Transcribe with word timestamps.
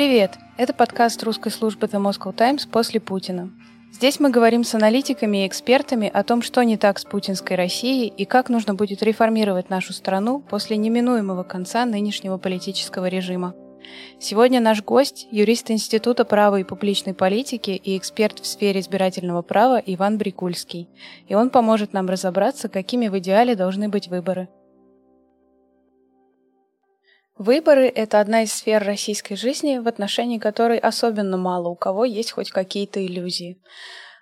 Привет! 0.00 0.38
Это 0.56 0.72
подкаст 0.72 1.22
русской 1.24 1.50
службы 1.50 1.86
The 1.86 2.02
Moscow 2.02 2.34
Times 2.34 2.66
после 2.66 3.00
Путина. 3.00 3.50
Здесь 3.92 4.18
мы 4.18 4.30
говорим 4.30 4.64
с 4.64 4.74
аналитиками 4.74 5.44
и 5.44 5.46
экспертами 5.46 6.08
о 6.08 6.24
том, 6.24 6.40
что 6.40 6.62
не 6.62 6.78
так 6.78 6.98
с 6.98 7.04
путинской 7.04 7.54
Россией 7.54 8.08
и 8.08 8.24
как 8.24 8.48
нужно 8.48 8.72
будет 8.72 9.02
реформировать 9.02 9.68
нашу 9.68 9.92
страну 9.92 10.40
после 10.40 10.78
неминуемого 10.78 11.42
конца 11.42 11.84
нынешнего 11.84 12.38
политического 12.38 13.08
режима. 13.08 13.54
Сегодня 14.18 14.58
наш 14.62 14.82
гость– 14.82 15.28
юрист 15.30 15.70
Института 15.70 16.24
права 16.24 16.60
и 16.60 16.64
публичной 16.64 17.12
политики 17.12 17.72
и 17.72 17.98
эксперт 17.98 18.38
в 18.38 18.46
сфере 18.46 18.80
избирательного 18.80 19.42
права 19.42 19.82
Иван 19.84 20.16
Брикульский. 20.16 20.88
И 21.28 21.34
он 21.34 21.50
поможет 21.50 21.92
нам 21.92 22.08
разобраться, 22.08 22.70
какими 22.70 23.08
в 23.08 23.18
идеале 23.18 23.54
должны 23.54 23.90
быть 23.90 24.08
выборы. 24.08 24.48
Выборы– 27.40 27.86
это 27.96 28.20
одна 28.20 28.42
из 28.42 28.52
сфер 28.52 28.84
российской 28.84 29.34
жизни, 29.34 29.78
в 29.78 29.88
отношении 29.88 30.36
которой 30.36 30.76
особенно 30.76 31.38
мало 31.38 31.68
у 31.68 31.74
кого 31.74 32.04
есть 32.04 32.32
хоть 32.32 32.50
какие-то 32.50 33.02
иллюзии. 33.02 33.56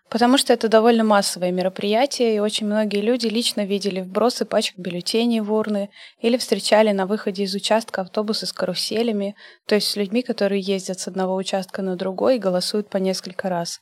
Потому 0.08 0.38
что 0.38 0.52
это 0.52 0.68
довольно 0.68 1.02
массовое 1.02 1.50
мероприятие, 1.50 2.36
и 2.36 2.38
очень 2.38 2.68
многие 2.68 3.00
люди 3.00 3.26
лично 3.26 3.64
видели 3.64 4.02
вбросы 4.02 4.44
пачек 4.44 4.78
бюллетеней 4.78 5.40
в 5.40 5.52
урны 5.52 5.90
или 6.20 6.36
встречали 6.36 6.92
на 6.92 7.06
выходе 7.06 7.42
из 7.42 7.52
участка 7.56 8.02
автобусы 8.02 8.46
с 8.46 8.52
каруселями, 8.52 9.34
то 9.66 9.74
есть 9.74 9.88
с 9.88 9.96
людьми, 9.96 10.22
которые 10.22 10.60
ездят 10.60 11.00
с 11.00 11.08
одного 11.08 11.34
участка 11.34 11.82
на 11.82 11.96
другой 11.96 12.36
и 12.36 12.38
голосуют 12.38 12.88
по 12.88 12.98
несколько 12.98 13.48
раз. 13.48 13.80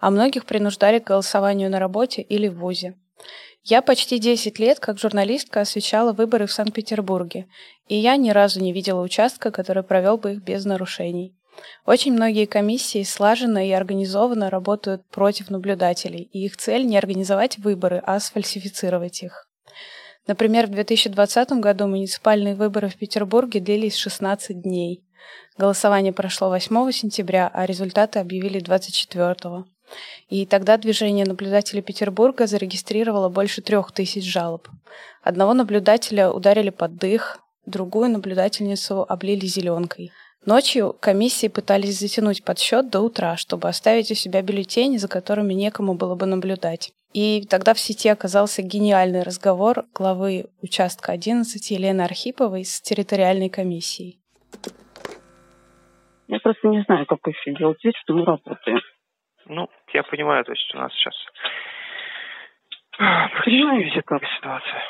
А 0.00 0.10
многих 0.10 0.46
принуждали 0.46 0.98
к 0.98 1.08
голосованию 1.08 1.70
на 1.70 1.78
работе 1.78 2.22
или 2.22 2.48
в 2.48 2.60
ВУЗе. 2.60 2.94
Я 3.70 3.82
почти 3.82 4.18
10 4.18 4.58
лет 4.58 4.80
как 4.80 4.98
журналистка 4.98 5.60
освещала 5.60 6.14
выборы 6.14 6.46
в 6.46 6.52
Санкт-Петербурге, 6.52 7.48
и 7.86 7.96
я 7.96 8.16
ни 8.16 8.30
разу 8.30 8.60
не 8.60 8.72
видела 8.72 9.02
участка, 9.02 9.50
который 9.50 9.82
провел 9.82 10.16
бы 10.16 10.32
их 10.32 10.42
без 10.42 10.64
нарушений. 10.64 11.36
Очень 11.84 12.14
многие 12.14 12.46
комиссии 12.46 13.02
слаженно 13.02 13.68
и 13.68 13.72
организованно 13.72 14.48
работают 14.48 15.06
против 15.10 15.50
наблюдателей, 15.50 16.30
и 16.32 16.46
их 16.46 16.56
цель 16.56 16.86
не 16.86 16.96
организовать 16.96 17.58
выборы, 17.58 18.02
а 18.06 18.18
сфальсифицировать 18.20 19.22
их. 19.22 19.50
Например, 20.26 20.66
в 20.66 20.70
2020 20.70 21.50
году 21.60 21.88
муниципальные 21.88 22.54
выборы 22.54 22.88
в 22.88 22.96
Петербурге 22.96 23.60
длились 23.60 23.96
16 23.96 24.62
дней. 24.62 25.04
Голосование 25.58 26.14
прошло 26.14 26.48
8 26.48 26.90
сентября, 26.90 27.50
а 27.52 27.66
результаты 27.66 28.18
объявили 28.18 28.60
24. 28.60 29.64
И 30.28 30.46
тогда 30.46 30.76
движение 30.76 31.24
наблюдателей 31.24 31.82
Петербурга 31.82 32.46
зарегистрировало 32.46 33.28
больше 33.28 33.62
трех 33.62 33.92
тысяч 33.92 34.24
жалоб. 34.24 34.68
Одного 35.22 35.54
наблюдателя 35.54 36.30
ударили 36.30 36.70
под 36.70 36.96
дых, 36.96 37.38
другую 37.66 38.10
наблюдательницу 38.10 39.04
облили 39.08 39.46
зеленкой– 39.46 40.12
Ночью 40.46 40.94
комиссии 40.98 41.48
пытались 41.48 41.98
затянуть 41.98 42.44
подсчет 42.44 42.90
до 42.90 43.00
утра, 43.00 43.36
чтобы 43.36 43.68
оставить 43.68 44.10
у 44.10 44.14
себя 44.14 44.40
бюллетени, 44.40 44.96
за 44.96 45.08
которыми 45.08 45.52
некому 45.52 45.94
было 45.94 46.14
бы 46.14 46.26
наблюдать. 46.26 46.92
И 47.12 47.44
тогда 47.50 47.74
в 47.74 47.78
сети 47.78 48.08
оказался 48.08 48.62
гениальный 48.62 49.22
разговор 49.22 49.84
главы 49.94 50.46
участка 50.62 51.12
11 51.12 51.70
Елены 51.70 52.02
Архиповой 52.02 52.64
с 52.64 52.80
территориальной 52.80 53.50
комиссией. 53.50 54.20
Я 56.28 56.38
просто 56.40 56.68
не 56.68 56.82
знаю, 56.82 57.06
как 57.06 57.18
еще 57.26 57.54
делать 57.54 57.82
вид, 57.82 57.94
что 58.02 58.14
мы 58.14 58.24
работаем. 58.24 58.80
Ну, 59.48 59.68
я 59.92 60.02
понимаю, 60.02 60.44
то 60.44 60.52
есть 60.52 60.74
у 60.74 60.78
нас 60.78 60.92
сейчас 60.92 61.14
Понимаете, 63.44 64.02
как 64.02 64.22
ситуация. 64.36 64.82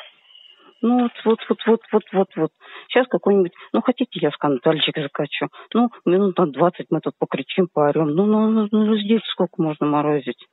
Ну 0.81 1.03
вот, 1.03 1.11
вот, 1.25 1.39
вот, 1.49 1.59
вот, 1.67 1.81
вот, 1.91 2.03
вот, 2.13 2.27
вот. 2.35 2.51
Сейчас 2.87 3.05
какой-нибудь, 3.07 3.51
ну 3.73 3.81
хотите, 3.81 4.19
я 4.21 4.31
скандальчик 4.31 4.95
закачу. 4.97 5.49
Ну, 5.73 5.89
минут 6.05 6.37
на 6.37 6.47
двадцать 6.47 6.87
мы 6.89 7.01
тут 7.01 7.13
покричим, 7.19 7.67
поорем. 7.71 8.15
Ну, 8.15 8.25
ну, 8.25 8.49
ну, 8.49 8.67
ну 8.71 8.97
здесь 8.97 9.21
сколько 9.31 9.61
можно 9.61 9.85
морозить? 9.85 10.43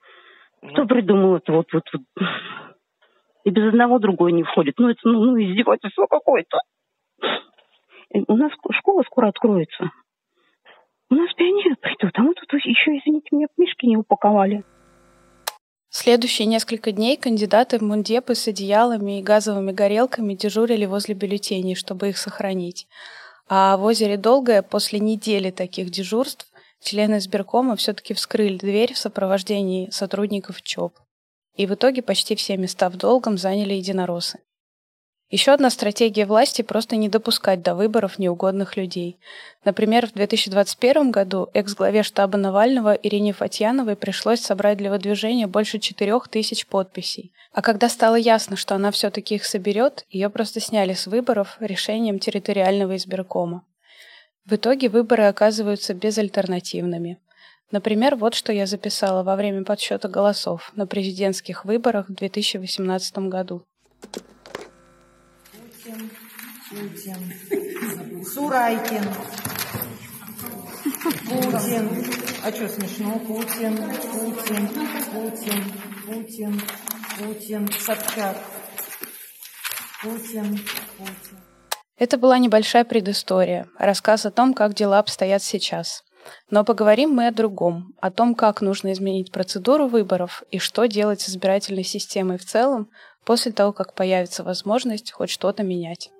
Ну. 0.62 0.72
Кто 0.72 0.86
придумал 0.86 1.36
это 1.36 1.52
вот, 1.52 1.72
вот, 1.72 1.84
вот? 1.92 2.02
И 3.44 3.50
без 3.50 3.68
одного 3.68 4.00
другой 4.00 4.32
не 4.32 4.42
входит. 4.42 4.74
Ну, 4.78 4.88
это, 4.88 5.00
ну, 5.04 5.24
ну 5.24 5.40
издевательство 5.40 6.06
какое-то. 6.06 6.58
У 8.12 8.36
нас 8.36 8.50
школа 8.72 9.02
скоро 9.06 9.28
откроется. 9.28 9.90
У 11.08 11.14
нас 11.14 11.32
пионеры 11.34 11.76
придут, 11.76 12.12
а 12.16 12.22
мы 12.22 12.34
тут 12.34 12.52
еще, 12.52 12.98
извините 12.98 13.28
меня, 13.30 13.46
мишки 13.56 13.86
не 13.86 13.96
упаковали. 13.96 14.64
Следующие 15.88 16.46
несколько 16.46 16.92
дней 16.92 17.16
кандидаты 17.16 17.78
в 17.78 17.82
мундепы 17.82 18.34
с 18.34 18.48
одеялами 18.48 19.20
и 19.20 19.22
газовыми 19.22 19.72
горелками 19.72 20.34
дежурили 20.34 20.84
возле 20.84 21.14
бюллетеней, 21.14 21.74
чтобы 21.74 22.08
их 22.08 22.18
сохранить. 22.18 22.88
А 23.48 23.76
в 23.76 23.84
озере 23.84 24.16
Долгое 24.16 24.62
после 24.62 24.98
недели 24.98 25.50
таких 25.50 25.90
дежурств 25.90 26.50
члены 26.80 27.18
избиркома 27.18 27.76
все-таки 27.76 28.12
вскрыли 28.12 28.58
дверь 28.58 28.92
в 28.92 28.98
сопровождении 28.98 29.88
сотрудников 29.90 30.60
ЧОП. 30.62 30.98
И 31.54 31.66
в 31.66 31.74
итоге 31.74 32.02
почти 32.02 32.34
все 32.34 32.56
места 32.56 32.90
в 32.90 32.96
Долгом 32.96 33.38
заняли 33.38 33.74
единороссы. 33.74 34.40
Еще 35.28 35.50
одна 35.50 35.70
стратегия 35.70 36.24
власти– 36.24 36.62
просто 36.62 36.94
не 36.94 37.08
допускать 37.08 37.60
до 37.60 37.74
выборов 37.74 38.20
неугодных 38.20 38.76
людей. 38.76 39.18
Например, 39.64 40.06
в 40.06 40.12
2021 40.12 41.10
году 41.10 41.48
экс-главе 41.52 42.04
штаба 42.04 42.38
Навального 42.38 42.94
Ирине 42.94 43.32
Фатьяновой 43.32 43.96
пришлось 43.96 44.40
собрать 44.40 44.78
для 44.78 44.88
выдвижения 44.88 45.48
больше 45.48 45.80
4 45.80 46.20
тысяч 46.30 46.64
подписей. 46.68 47.32
А 47.52 47.60
когда 47.60 47.88
стало 47.88 48.14
ясно, 48.14 48.54
что 48.54 48.76
она 48.76 48.92
все-таки 48.92 49.34
их 49.34 49.44
соберет, 49.44 50.04
ее 50.10 50.30
просто 50.30 50.60
сняли 50.60 50.92
с 50.92 51.08
выборов 51.08 51.56
решением 51.58 52.20
территориального 52.20 52.94
избиркома. 52.94 53.64
В 54.44 54.54
итоге 54.54 54.88
выборы 54.88 55.24
оказываются 55.24 55.92
безальтернативными. 55.92 57.18
Например, 57.72 58.14
вот 58.14 58.34
что 58.34 58.52
я 58.52 58.64
записала 58.66 59.24
во 59.24 59.34
время 59.34 59.64
подсчета 59.64 60.06
голосов 60.06 60.70
на 60.76 60.86
президентских 60.86 61.64
выборах 61.64 62.08
в 62.08 62.14
2018 62.14 63.18
году. 63.28 63.64
Путин, 65.86 67.32
Сурайкин, 68.24 69.04
Путин. 71.28 72.04
А 72.42 72.50
что 72.50 72.68
смешно? 72.68 73.20
Путин, 73.20 73.76
Путин, 74.12 74.68
Путин, 75.12 75.64
Путин, 76.06 76.62
Путин, 77.18 77.68
Собчак. 77.78 78.36
Путин, 80.02 80.58
Путин. 80.98 81.38
Это 81.96 82.18
была 82.18 82.38
небольшая 82.38 82.84
предыстория, 82.84 83.68
рассказ 83.78 84.26
о 84.26 84.32
том, 84.32 84.54
как 84.54 84.74
дела 84.74 84.98
обстоят 84.98 85.44
сейчас. 85.44 86.02
Но 86.50 86.64
поговорим 86.64 87.10
мы 87.10 87.28
о 87.28 87.32
другом, 87.32 87.94
о 88.00 88.10
том, 88.10 88.34
как 88.34 88.60
нужно 88.60 88.92
изменить 88.92 89.30
процедуру 89.30 89.86
выборов 89.86 90.42
и 90.50 90.58
что 90.58 90.86
делать 90.86 91.20
с 91.20 91.28
избирательной 91.28 91.84
системой 91.84 92.38
в 92.38 92.44
целом 92.44 92.90
после 93.26 93.52
того, 93.52 93.72
как 93.72 93.92
появится 93.92 94.42
возможность 94.44 95.10
хоть 95.10 95.28
что-то 95.28 95.62
менять. 95.62 96.10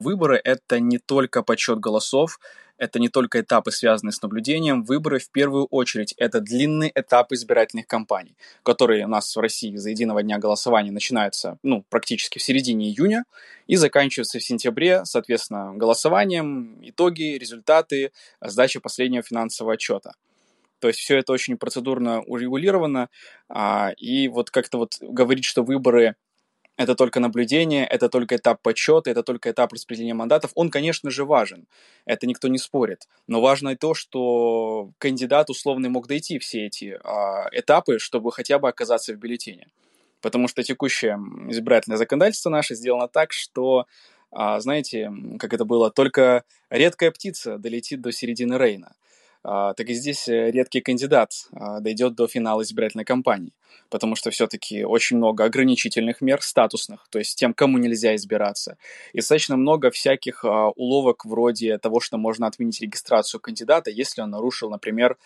Выборы— 0.00 0.40
это 0.44 0.80
не 0.80 0.98
только 0.98 1.42
подсчет 1.42 1.78
голосов, 1.78 2.40
это 2.78 2.98
не 2.98 3.10
только 3.10 3.40
этапы, 3.40 3.70
связанные 3.70 4.12
с 4.12 4.22
наблюдением. 4.22 4.82
Выборы, 4.82 5.18
в 5.18 5.30
первую 5.30 5.66
очередь, 5.66 6.14
это 6.16 6.40
длинный 6.40 6.90
этап 6.94 7.32
избирательных 7.32 7.86
кампаний, 7.86 8.34
которые 8.62 9.04
у 9.04 9.08
нас 9.08 9.36
в 9.36 9.38
России 9.38 9.76
за 9.76 9.90
единого 9.90 10.22
дня 10.22 10.38
голосования 10.38 10.90
начинаются 10.90 11.58
ну, 11.62 11.84
практически 11.90 12.38
в 12.38 12.42
середине 12.42 12.88
июня 12.88 13.24
и 13.66 13.76
заканчиваются 13.76 14.38
в 14.38 14.42
сентябре, 14.42 15.04
соответственно, 15.04 15.74
голосованием, 15.74 16.78
итоги, 16.82 17.36
результаты, 17.38 18.12
сдача 18.40 18.80
последнего 18.80 19.22
финансового 19.22 19.74
отчета. 19.74 20.14
То 20.80 20.88
есть 20.88 21.00
все 21.00 21.18
это 21.18 21.32
очень 21.32 21.56
процедурно 21.56 22.22
урегулировано, 22.22 23.08
а, 23.48 23.92
и 23.96 24.28
вот 24.28 24.50
как-то 24.50 24.78
вот 24.78 24.96
говорить, 25.00 25.44
что 25.44 25.62
выборы 25.62 26.16
это 26.80 26.94
только 26.94 27.20
наблюдение, 27.20 27.84
это 27.84 28.08
только 28.08 28.36
этап 28.36 28.62
подсчета, 28.62 29.10
это 29.10 29.22
только 29.22 29.50
этап 29.50 29.74
распределения 29.74 30.14
мандатов. 30.14 30.50
Он, 30.54 30.70
конечно 30.70 31.10
же, 31.10 31.26
важен. 31.26 31.66
Это 32.06 32.26
никто 32.26 32.48
не 32.48 32.56
спорит. 32.56 33.06
Но 33.26 33.42
важно 33.42 33.70
и 33.70 33.76
то, 33.76 33.92
что 33.92 34.90
кандидат 34.96 35.50
условно 35.50 35.90
мог 35.90 36.06
дойти 36.06 36.38
все 36.38 36.64
эти 36.64 36.98
а, 37.04 37.50
этапы, 37.52 37.98
чтобы 37.98 38.32
хотя 38.32 38.58
бы 38.58 38.66
оказаться 38.66 39.12
в 39.12 39.18
бюллетене. 39.18 39.68
Потому 40.22 40.48
что 40.48 40.62
текущее 40.62 41.18
избирательное 41.50 41.98
законодательство 41.98 42.48
наше 42.48 42.74
сделано 42.74 43.08
так, 43.08 43.32
что, 43.34 43.84
а, 44.30 44.58
знаете, 44.60 45.12
как 45.38 45.52
это 45.52 45.66
было, 45.66 45.90
только 45.90 46.44
редкая 46.70 47.10
птица 47.10 47.58
долетит 47.58 48.00
до 48.00 48.10
середины 48.10 48.56
Рейна. 48.56 48.94
А, 49.42 49.72
так 49.72 49.88
и 49.88 49.94
здесь 49.94 50.28
э, 50.28 50.50
редкий 50.50 50.80
кандидат 50.80 51.32
а, 51.52 51.80
дойдет 51.80 52.14
до 52.14 52.26
финала 52.26 52.62
избирательной 52.62 53.06
кампании, 53.06 53.54
потому 53.88 54.14
что 54.14 54.30
все-таки 54.30 54.84
очень 54.84 55.16
много 55.16 55.44
ограничительных 55.44 56.20
мер 56.20 56.42
статусных, 56.42 57.06
то 57.10 57.18
есть 57.18 57.38
тем, 57.38 57.54
кому 57.54 57.78
нельзя 57.78 58.14
избираться. 58.16 58.76
И 59.14 59.18
достаточно 59.18 59.56
много 59.56 59.90
всяких 59.90 60.44
а, 60.44 60.68
уловок 60.70 61.24
вроде 61.24 61.78
того, 61.78 62.00
что 62.00 62.18
можно 62.18 62.46
отменить 62.46 62.82
регистрацию 62.82 63.40
кандидата, 63.40 63.90
если 63.90 64.20
он 64.20 64.30
нарушил, 64.30 64.70
например, 64.70 65.16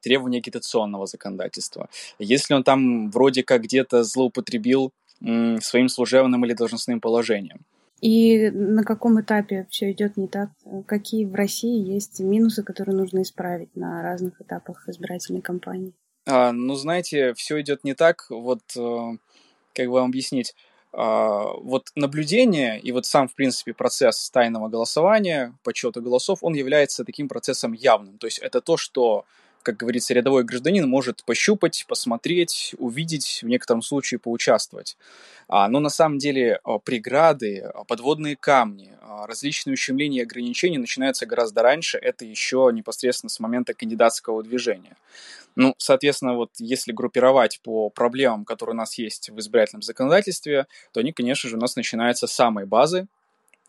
требования 0.00 0.38
агитационного 0.38 1.06
законодательства. 1.06 1.90
Если 2.18 2.54
он 2.54 2.64
там 2.64 3.10
вроде 3.10 3.42
как 3.42 3.62
где-то 3.62 4.04
злоупотребил 4.04 4.90
своим 5.20 5.88
служебным 5.90 6.46
или 6.46 6.54
должностным 6.54 6.98
положением. 6.98 7.66
И 8.00 8.50
на 8.50 8.84
каком 8.84 9.20
этапе 9.20 9.66
все 9.70 9.90
идет 9.92 10.16
не 10.16 10.28
так? 10.28 10.50
Какие 10.86 11.24
в 11.24 11.34
России 11.34 11.82
есть 11.82 12.20
минусы, 12.20 12.62
которые 12.62 12.94
нужно 12.94 13.22
исправить 13.22 13.74
на 13.74 14.02
разных 14.02 14.40
этапах 14.40 14.88
избирательной 14.88 15.40
кампании? 15.40 15.94
А, 16.26 16.52
ну, 16.52 16.74
знаете, 16.74 17.32
все 17.34 17.60
идет 17.60 17.84
не 17.84 17.94
так. 17.94 18.26
Вот 18.28 18.60
э, 18.76 19.16
как 19.74 19.88
вам 19.88 20.10
объяснить? 20.10 20.54
А, 20.92 21.52
вот 21.60 21.90
наблюдение 21.94 22.80
и 22.80 22.92
вот 22.92 23.06
сам, 23.06 23.28
в 23.28 23.34
принципе, 23.34 23.72
процесс 23.72 24.30
тайного 24.30 24.68
голосования, 24.68 25.54
подсчета 25.62 26.00
голосов, 26.00 26.40
он 26.42 26.54
является 26.54 27.04
таким 27.04 27.28
процессом 27.28 27.72
явным. 27.72 28.18
То 28.18 28.26
есть 28.26 28.38
это 28.38 28.60
то, 28.60 28.76
что 28.76 29.24
как 29.66 29.78
говорится, 29.78 30.14
рядовой 30.14 30.44
гражданин 30.44 30.88
может 30.88 31.24
пощупать, 31.24 31.86
посмотреть, 31.88 32.76
увидеть, 32.78 33.40
в 33.42 33.48
некотором 33.48 33.82
случае 33.82 34.20
поучаствовать. 34.20 34.96
А, 35.48 35.66
но 35.66 35.80
на 35.80 35.88
самом 35.88 36.18
деле 36.18 36.60
а, 36.62 36.78
преграды, 36.78 37.62
а, 37.62 37.82
подводные 37.82 38.36
камни, 38.36 38.96
различные 39.26 39.74
ущемления 39.74 40.20
и 40.20 40.22
ограничения 40.22 40.78
начинаются 40.78 41.26
гораздо 41.26 41.62
раньше. 41.62 41.98
Это 41.98 42.24
еще 42.24 42.70
непосредственно 42.72 43.28
с 43.28 43.40
момента 43.40 43.74
кандидатского 43.74 44.44
движения. 44.44 44.96
Ну, 45.56 45.74
соответственно, 45.78 46.34
вот 46.34 46.50
если 46.58 46.92
группировать 46.92 47.60
по 47.64 47.90
проблемам, 47.90 48.44
которые 48.44 48.74
у 48.74 48.76
нас 48.76 48.96
есть 48.98 49.30
в 49.30 49.38
избирательном 49.40 49.82
законодательстве, 49.82 50.66
то 50.92 51.00
они, 51.00 51.12
конечно 51.12 51.50
же, 51.50 51.56
у 51.56 51.60
нас 51.60 51.74
начинаются 51.74 52.28
с 52.28 52.32
самой 52.32 52.66
базы, 52.66 53.08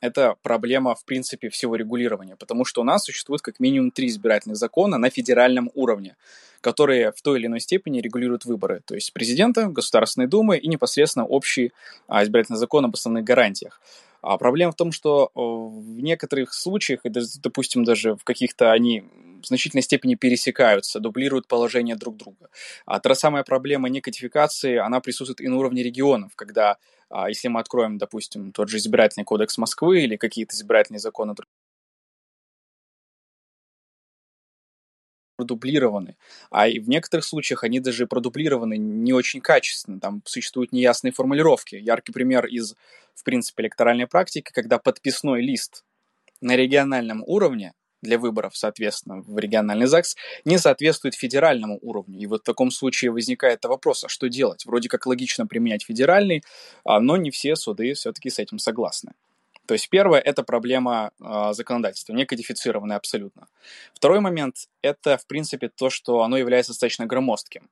это 0.01 0.35
проблема, 0.41 0.95
в 0.95 1.05
принципе, 1.05 1.49
всего 1.49 1.75
регулирования, 1.75 2.35
потому 2.35 2.65
что 2.65 2.81
у 2.81 2.83
нас 2.83 3.03
существует 3.03 3.41
как 3.41 3.59
минимум 3.59 3.91
три 3.91 4.07
избирательных 4.07 4.57
закона 4.57 4.97
на 4.97 5.09
федеральном 5.09 5.71
уровне, 5.73 6.15
которые 6.61 7.11
в 7.11 7.21
той 7.21 7.39
или 7.39 7.47
иной 7.47 7.59
степени 7.59 8.01
регулируют 8.01 8.45
выборы, 8.45 8.81
то 8.85 8.95
есть 8.95 9.13
президента, 9.13 9.67
Государственной 9.67 10.27
Думы 10.27 10.57
и 10.57 10.67
непосредственно 10.67 11.25
общий 11.25 11.71
а, 12.07 12.23
избирательный 12.23 12.57
закон 12.57 12.85
об 12.85 12.94
основных 12.95 13.23
гарантиях. 13.23 13.81
А 14.21 14.37
проблема 14.37 14.71
в 14.71 14.75
том, 14.75 14.91
что 14.91 15.31
в 15.33 15.99
некоторых 16.01 16.53
случаях, 16.53 17.01
и, 17.05 17.11
допустим, 17.41 17.83
даже 17.83 18.15
в 18.15 18.23
каких-то 18.23 18.71
они 18.71 19.03
в 19.41 19.45
значительной 19.45 19.83
степени 19.83 20.15
пересекаются, 20.15 20.99
дублируют 20.99 21.47
положение 21.47 21.95
друг 21.95 22.17
друга. 22.17 22.49
А 22.85 22.99
та 22.99 23.15
самая 23.15 23.43
проблема 23.43 23.89
некодификации, 23.89 24.77
она 24.77 24.99
присутствует 24.99 25.41
и 25.41 25.47
на 25.47 25.57
уровне 25.57 25.83
регионов, 25.83 26.31
когда, 26.35 26.77
а, 27.09 27.29
если 27.29 27.47
мы 27.47 27.59
откроем, 27.59 27.97
допустим, 27.97 28.51
тот 28.51 28.69
же 28.69 28.77
избирательный 28.77 29.25
кодекс 29.25 29.57
Москвы 29.57 30.01
или 30.01 30.15
какие-то 30.17 30.55
избирательные 30.55 30.99
законы 30.99 31.35
продублированы. 35.37 36.17
А 36.49 36.67
и 36.67 36.79
в 36.79 36.89
некоторых 36.89 37.23
случаях 37.23 37.63
они 37.63 37.79
даже 37.79 38.07
продублированы 38.07 38.77
не 38.77 39.13
очень 39.13 39.39
качественно. 39.39 39.99
Там 40.01 40.21
существуют 40.25 40.73
неясные 40.73 41.13
формулировки. 41.13 41.75
Яркий 41.75 42.11
пример 42.11 42.45
из, 42.45 42.75
в 43.15 43.23
принципе, 43.23 43.63
электоральной 43.63 44.07
практики, 44.07 44.51
когда 44.51 44.79
подписной 44.79 45.41
лист 45.41 45.85
на 46.41 46.55
региональном 46.55 47.23
уровне 47.25 47.73
для 48.01 48.19
выборов, 48.19 48.55
соответственно, 48.55 49.21
в 49.21 49.37
региональный 49.37 49.87
ЗАГС, 49.87 50.15
не 50.45 50.57
соответствует 50.57 51.15
федеральному 51.15 51.79
уровню. 51.81 52.19
И 52.19 52.25
вот 52.27 52.41
в 52.41 52.43
таком 52.43 52.69
случае 52.71 53.11
возникает 53.11 53.63
вопрос, 53.65 54.03
а 54.03 54.09
что 54.09 54.27
делать? 54.29 54.65
Вроде 54.65 54.89
как 54.89 55.05
логично 55.05 55.47
применять 55.47 55.83
федеральный, 55.83 56.43
а, 56.83 56.99
но 56.99 57.17
не 57.17 57.31
все 57.31 57.55
суды 57.55 57.93
все-таки 57.93 58.29
с 58.29 58.39
этим 58.39 58.59
согласны. 58.59 59.13
То 59.67 59.73
есть 59.73 59.89
первое– 59.89 60.19
это 60.25 60.43
проблема 60.43 61.11
э, 61.19 61.53
законодательства, 61.53 62.13
не 62.13 62.25
кодифицированная 62.25 62.95
абсолютно. 62.95 63.47
Второй 63.93 64.21
момент– 64.21 64.69
это, 64.81 65.17
в 65.17 65.27
принципе, 65.27 65.67
то, 65.69 65.89
что 65.89 66.23
оно 66.23 66.37
является 66.37 66.71
достаточно 66.71 67.05
громоздким. 67.05 67.69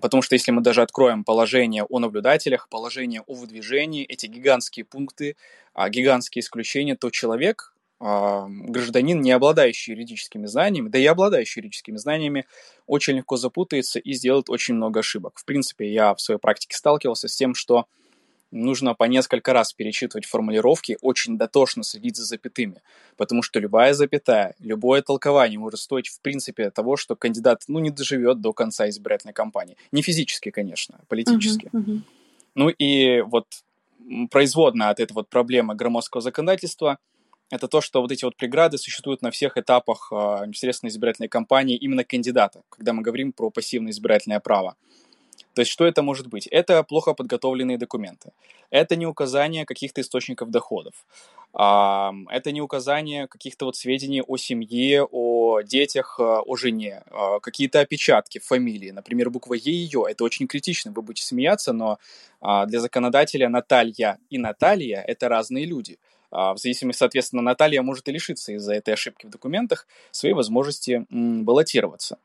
Потому 0.00 0.22
что 0.22 0.34
если 0.34 0.50
мы 0.50 0.62
даже 0.62 0.82
откроем 0.82 1.22
положение 1.22 1.84
о 1.84 1.98
наблюдателях, 1.98 2.68
положение 2.68 3.22
о 3.26 3.34
выдвижении, 3.34 4.04
эти 4.04 4.26
гигантские 4.26 4.84
пункты, 4.84 5.36
а, 5.74 5.88
гигантские 5.88 6.40
исключения, 6.40 6.96
то 6.96 7.10
человек, 7.10 7.74
а, 8.00 8.46
гражданин, 8.48 9.20
не 9.20 9.30
обладающий 9.30 9.92
юридическими 9.92 10.46
знаниями, 10.46 10.88
да 10.88 10.98
и 10.98 11.06
обладающий 11.06 11.60
юридическими 11.60 11.98
знаниями, 11.98 12.46
очень 12.86 13.16
легко 13.16 13.36
запутается 13.36 14.00
и 14.00 14.12
сделает 14.12 14.50
очень 14.50 14.74
много 14.74 15.00
ошибок. 15.00 15.38
В 15.38 15.44
принципе, 15.44 15.92
я 15.92 16.14
в 16.14 16.20
своей 16.20 16.40
практике 16.40 16.76
сталкивался 16.76 17.28
с 17.28 17.36
тем, 17.36 17.54
что 17.54 17.86
нужно 18.50 18.94
по 18.94 19.04
несколько 19.04 19.52
раз 19.52 19.72
перечитывать 19.72 20.26
формулировки, 20.26 20.98
очень 21.00 21.38
дотошно 21.38 21.82
следить 21.82 22.16
за 22.16 22.24
запятыми, 22.24 22.82
потому 23.16 23.42
что 23.42 23.60
любая 23.60 23.94
запятая, 23.94 24.54
любое 24.58 25.02
толкование 25.02 25.58
может 25.58 25.80
стоить 25.80 26.08
в 26.08 26.20
принципе 26.20 26.70
того, 26.70 26.96
что 26.96 27.16
кандидат 27.16 27.62
ну, 27.68 27.78
не 27.78 27.90
доживет 27.90 28.40
до 28.40 28.52
конца 28.52 28.88
избирательной 28.88 29.34
кампании. 29.34 29.76
Не 29.92 30.02
физически, 30.02 30.50
конечно, 30.50 30.98
а 31.00 31.06
политически. 31.06 31.70
Uh-huh, 31.72 31.84
uh-huh. 31.84 32.00
Ну 32.54 32.68
и 32.68 33.20
вот 33.20 33.46
производная 34.30 34.90
от 34.90 35.00
этой 35.00 35.12
вот 35.12 35.28
проблемы 35.28 35.74
громоздкого 35.74 36.20
законодательства 36.20 36.98
это 37.50 37.66
то, 37.66 37.80
что 37.80 38.00
вот 38.00 38.12
эти 38.12 38.24
вот 38.24 38.36
преграды 38.36 38.78
существуют 38.78 39.22
на 39.22 39.30
всех 39.32 39.56
этапах 39.56 40.08
э, 40.12 40.46
непосредственно 40.46 40.88
избирательной 40.88 41.28
кампании 41.28 41.76
именно 41.76 42.04
кандидата, 42.04 42.62
когда 42.68 42.92
мы 42.92 43.02
говорим 43.02 43.32
про 43.32 43.50
пассивное 43.50 43.90
избирательное 43.90 44.38
право. 44.38 44.76
То 45.54 45.62
есть 45.62 45.70
что 45.70 45.84
это 45.86 46.02
может 46.02 46.28
быть? 46.28 46.46
Это 46.46 46.82
плохо 46.82 47.14
подготовленные 47.14 47.78
документы. 47.78 48.32
Это 48.70 48.96
не 48.96 49.06
указание 49.06 49.64
каких-то 49.64 50.00
источников 50.00 50.50
доходов. 50.50 50.94
Это 51.52 52.52
не 52.52 52.60
указание 52.60 53.26
каких-то 53.26 53.64
вот 53.64 53.74
сведений 53.74 54.22
о 54.22 54.36
семье, 54.36 55.04
о 55.10 55.62
детях, 55.62 56.20
а, 56.20 56.42
о 56.42 56.56
жене. 56.56 57.02
А, 57.10 57.40
какие-то 57.40 57.80
опечатки 57.80 58.38
фамилии. 58.38 58.92
Например, 58.92 59.30
буква 59.30 59.54
Е 59.54 59.72
ее. 59.72 60.04
Это 60.08 60.22
очень 60.22 60.46
критично. 60.46 60.92
Вы 60.92 61.02
будете 61.02 61.26
смеяться, 61.26 61.72
но 61.72 61.98
а, 62.40 62.66
для 62.66 62.78
законодателя 62.78 63.48
Наталья 63.48 64.18
и 64.30 64.38
Наталья– 64.38 65.02
это 65.08 65.28
разные 65.28 65.66
люди. 65.66 65.98
В 66.30 66.54
зависимости, 66.58 67.00
соответственно, 67.00 67.42
Наталья 67.42 67.82
может 67.82 68.08
и 68.08 68.12
лишиться 68.12 68.52
из-за 68.52 68.74
этой 68.74 68.94
ошибки 68.94 69.26
в 69.26 69.30
документах 69.30 69.88
своей 70.12 70.32
возможности 70.32 71.04
баллотироваться. 71.10 72.18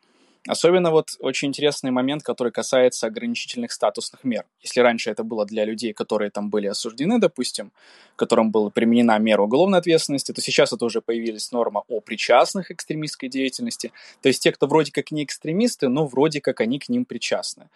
Особенно 0.47 0.91
вот 0.91 1.15
очень 1.19 1.47
интересный 1.47 1.89
момент, 1.89 2.21
который 2.21 2.51
касается 2.51 3.07
ограничительных 3.07 3.71
статусных 3.71 4.23
мер. 4.23 4.45
Если 4.61 4.79
раньше 4.79 5.09
это 5.09 5.23
было 5.23 5.43
для 5.45 5.65
людей, 5.65 5.91
которые 5.91 6.29
там 6.29 6.51
были 6.51 6.67
осуждены, 6.67 7.19
допустим, 7.19 7.71
которым 8.15 8.51
была 8.51 8.69
применена 8.69 9.17
мера 9.17 9.41
уголовной 9.41 9.79
ответственности, 9.79 10.31
то 10.33 10.41
сейчас 10.41 10.71
это 10.71 10.85
уже 10.85 11.01
появилась 11.01 11.51
норма 11.51 11.83
о 11.87 11.99
причастных 11.99 12.69
экстремистской 12.69 13.27
деятельности. 13.27 13.91
То 14.21 14.29
есть 14.29 14.43
те, 14.43 14.51
кто 14.51 14.67
вроде 14.67 14.91
как 14.91 15.09
не 15.09 15.23
экстремисты, 15.23 15.89
но 15.89 16.05
вроде 16.05 16.41
как 16.41 16.61
они 16.61 16.77
к 16.77 16.89
ним 16.89 17.05
причастны. 17.05 17.69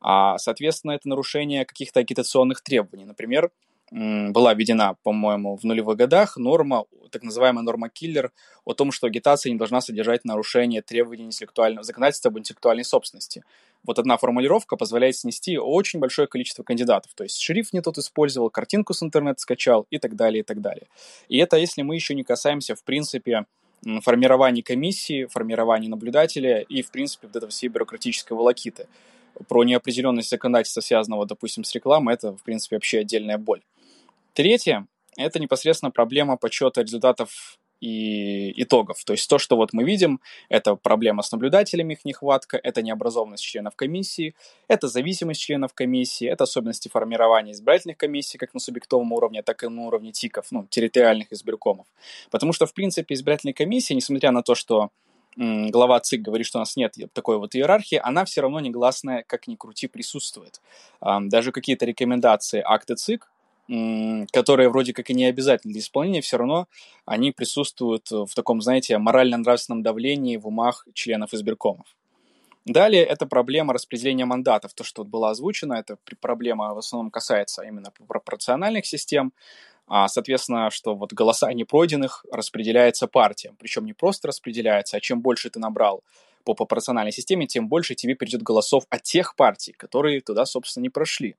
А, 0.00 0.36
соответственно, 0.38 0.92
это 0.92 1.08
нарушение 1.08 1.64
каких-то 1.64 2.00
агитационных 2.00 2.60
требований. 2.60 3.04
Например, 3.04 3.50
была 3.90 4.54
введена, 4.54 4.96
по-моему, 5.02 5.56
в 5.56 5.64
нулевых 5.64 5.96
годах 5.96 6.36
норма, 6.36 6.86
так 7.10 7.22
называемая 7.22 7.62
норма 7.62 7.88
киллер, 7.88 8.32
о 8.64 8.74
том, 8.74 8.90
что 8.90 9.06
агитация 9.06 9.52
не 9.52 9.58
должна 9.58 9.80
содержать 9.80 10.24
нарушение 10.24 10.82
требований 10.82 11.24
интеллектуального 11.24 11.84
законодательства 11.84 12.30
об 12.30 12.38
интеллектуальной 12.38 12.84
собственности. 12.84 13.44
Вот 13.84 14.00
одна 14.00 14.16
формулировка 14.16 14.76
позволяет 14.76 15.16
снести 15.16 15.56
очень 15.58 16.00
большое 16.00 16.26
количество 16.26 16.64
кандидатов. 16.64 17.12
То 17.14 17.22
есть 17.22 17.40
шрифт 17.40 17.72
не 17.72 17.80
тот 17.80 17.98
использовал, 17.98 18.50
картинку 18.50 18.92
с 18.92 19.02
интернета 19.02 19.40
скачал 19.40 19.86
и 19.90 19.98
так 19.98 20.16
далее, 20.16 20.40
и 20.40 20.42
так 20.42 20.60
далее. 20.60 20.88
И 21.28 21.38
это 21.38 21.56
если 21.56 21.82
мы 21.82 21.94
еще 21.94 22.16
не 22.16 22.24
касаемся, 22.24 22.74
в 22.74 22.82
принципе, 22.82 23.46
формирования 24.02 24.64
комиссии, 24.64 25.26
формирования 25.26 25.88
наблюдателя 25.88 26.60
и, 26.60 26.82
в 26.82 26.90
принципе, 26.90 27.28
вот 27.28 27.36
этого 27.36 27.50
всей 27.50 27.68
бюрократической 27.68 28.32
волокиты. 28.32 28.88
Про 29.48 29.64
неопределенность 29.64 30.30
законодательства, 30.30 30.80
связанного, 30.80 31.26
допустим, 31.26 31.62
с 31.62 31.72
рекламой, 31.74 32.14
это, 32.14 32.32
в 32.32 32.42
принципе, 32.42 32.76
вообще 32.76 33.00
отдельная 33.00 33.38
боль. 33.38 33.62
Третье– 34.36 34.86
это 35.16 35.40
непосредственно 35.40 35.90
проблема 35.90 36.36
подсчета 36.36 36.82
результатов 36.82 37.58
и 37.80 38.52
итогов. 38.62 39.02
То 39.04 39.14
есть 39.14 39.30
то, 39.30 39.38
что 39.38 39.56
вот 39.56 39.72
мы 39.72 39.82
видим, 39.82 40.20
это 40.50 40.76
проблема 40.76 41.22
с 41.22 41.32
наблюдателями, 41.32 41.94
их 41.94 42.04
нехватка, 42.04 42.60
это 42.62 42.82
необразованность 42.82 43.42
членов 43.42 43.76
комиссии, 43.76 44.34
это 44.68 44.88
зависимость 44.88 45.40
членов 45.40 45.72
комиссии, 45.72 46.28
это 46.28 46.44
особенности 46.44 46.88
формирования 46.88 47.52
избирательных 47.52 47.96
комиссий 47.96 48.36
как 48.36 48.52
на 48.52 48.60
субъектовом 48.60 49.10
уровне, 49.14 49.42
так 49.42 49.62
и 49.62 49.68
на 49.68 49.86
уровне 49.86 50.12
ТИКов, 50.12 50.48
ну, 50.50 50.66
территориальных 50.68 51.32
избиркомов. 51.32 51.86
Потому 52.30 52.52
что, 52.52 52.66
в 52.66 52.74
принципе, 52.74 53.14
избирательные 53.14 53.54
комиссии, 53.54 53.94
несмотря 53.94 54.32
на 54.32 54.42
то, 54.42 54.54
что 54.54 54.90
глава 55.36 56.00
ЦИК 56.00 56.20
говорит, 56.20 56.46
что 56.46 56.58
у 56.58 56.60
нас 56.60 56.76
нет 56.76 56.94
такой 57.14 57.38
вот 57.38 57.54
иерархии, 57.54 57.98
она 58.02 58.26
все 58.26 58.42
равно 58.42 58.60
негласная, 58.60 59.24
как 59.26 59.48
ни 59.48 59.54
крути, 59.54 59.86
присутствует. 59.86 60.60
Даже 61.00 61.52
какие-то 61.52 61.86
рекомендации 61.86 62.62
акты 62.62 62.96
ЦИК, 62.96 63.30
которые 63.68 64.68
вроде 64.68 64.92
как 64.92 65.10
и 65.10 65.14
не 65.14 65.24
обязательны 65.24 65.72
для 65.72 65.80
исполнения, 65.80 66.20
все 66.20 66.36
равно 66.36 66.68
они 67.04 67.32
присутствуют 67.32 68.10
в 68.10 68.28
таком, 68.34 68.60
знаете, 68.60 68.98
морально-нравственном 68.98 69.82
давлении 69.82 70.36
в 70.36 70.46
умах 70.46 70.86
членов 70.94 71.34
избиркомов. 71.34 71.86
Далее 72.64 73.04
это 73.04 73.26
проблема 73.26 73.72
распределения 73.72 74.24
мандатов. 74.24 74.74
То, 74.74 74.82
что 74.82 75.02
вот 75.02 75.08
было 75.08 75.30
озвучено, 75.30 75.74
это 75.74 75.98
проблема 76.20 76.74
в 76.74 76.78
основном 76.78 77.10
касается 77.10 77.62
именно 77.62 77.92
пропорциональных 78.08 78.86
систем. 78.86 79.32
А, 79.88 80.08
соответственно, 80.08 80.70
что 80.70 80.96
вот 80.96 81.12
голоса 81.12 81.52
непройденных 81.52 82.24
распределяется 82.32 83.06
партиям. 83.06 83.54
Причем 83.56 83.84
не 83.86 83.92
просто 83.92 84.26
распределяется, 84.28 84.96
а 84.96 85.00
чем 85.00 85.20
больше 85.20 85.48
ты 85.48 85.60
набрал 85.60 86.02
по 86.42 86.54
пропорциональной 86.54 87.12
системе, 87.12 87.46
тем 87.46 87.68
больше 87.68 87.94
тебе 87.94 88.16
придет 88.16 88.42
голосов 88.42 88.84
от 88.90 89.04
тех 89.04 89.36
партий, 89.36 89.72
которые 89.72 90.20
туда, 90.20 90.44
собственно, 90.44 90.82
не 90.82 90.90
прошли. 90.90 91.36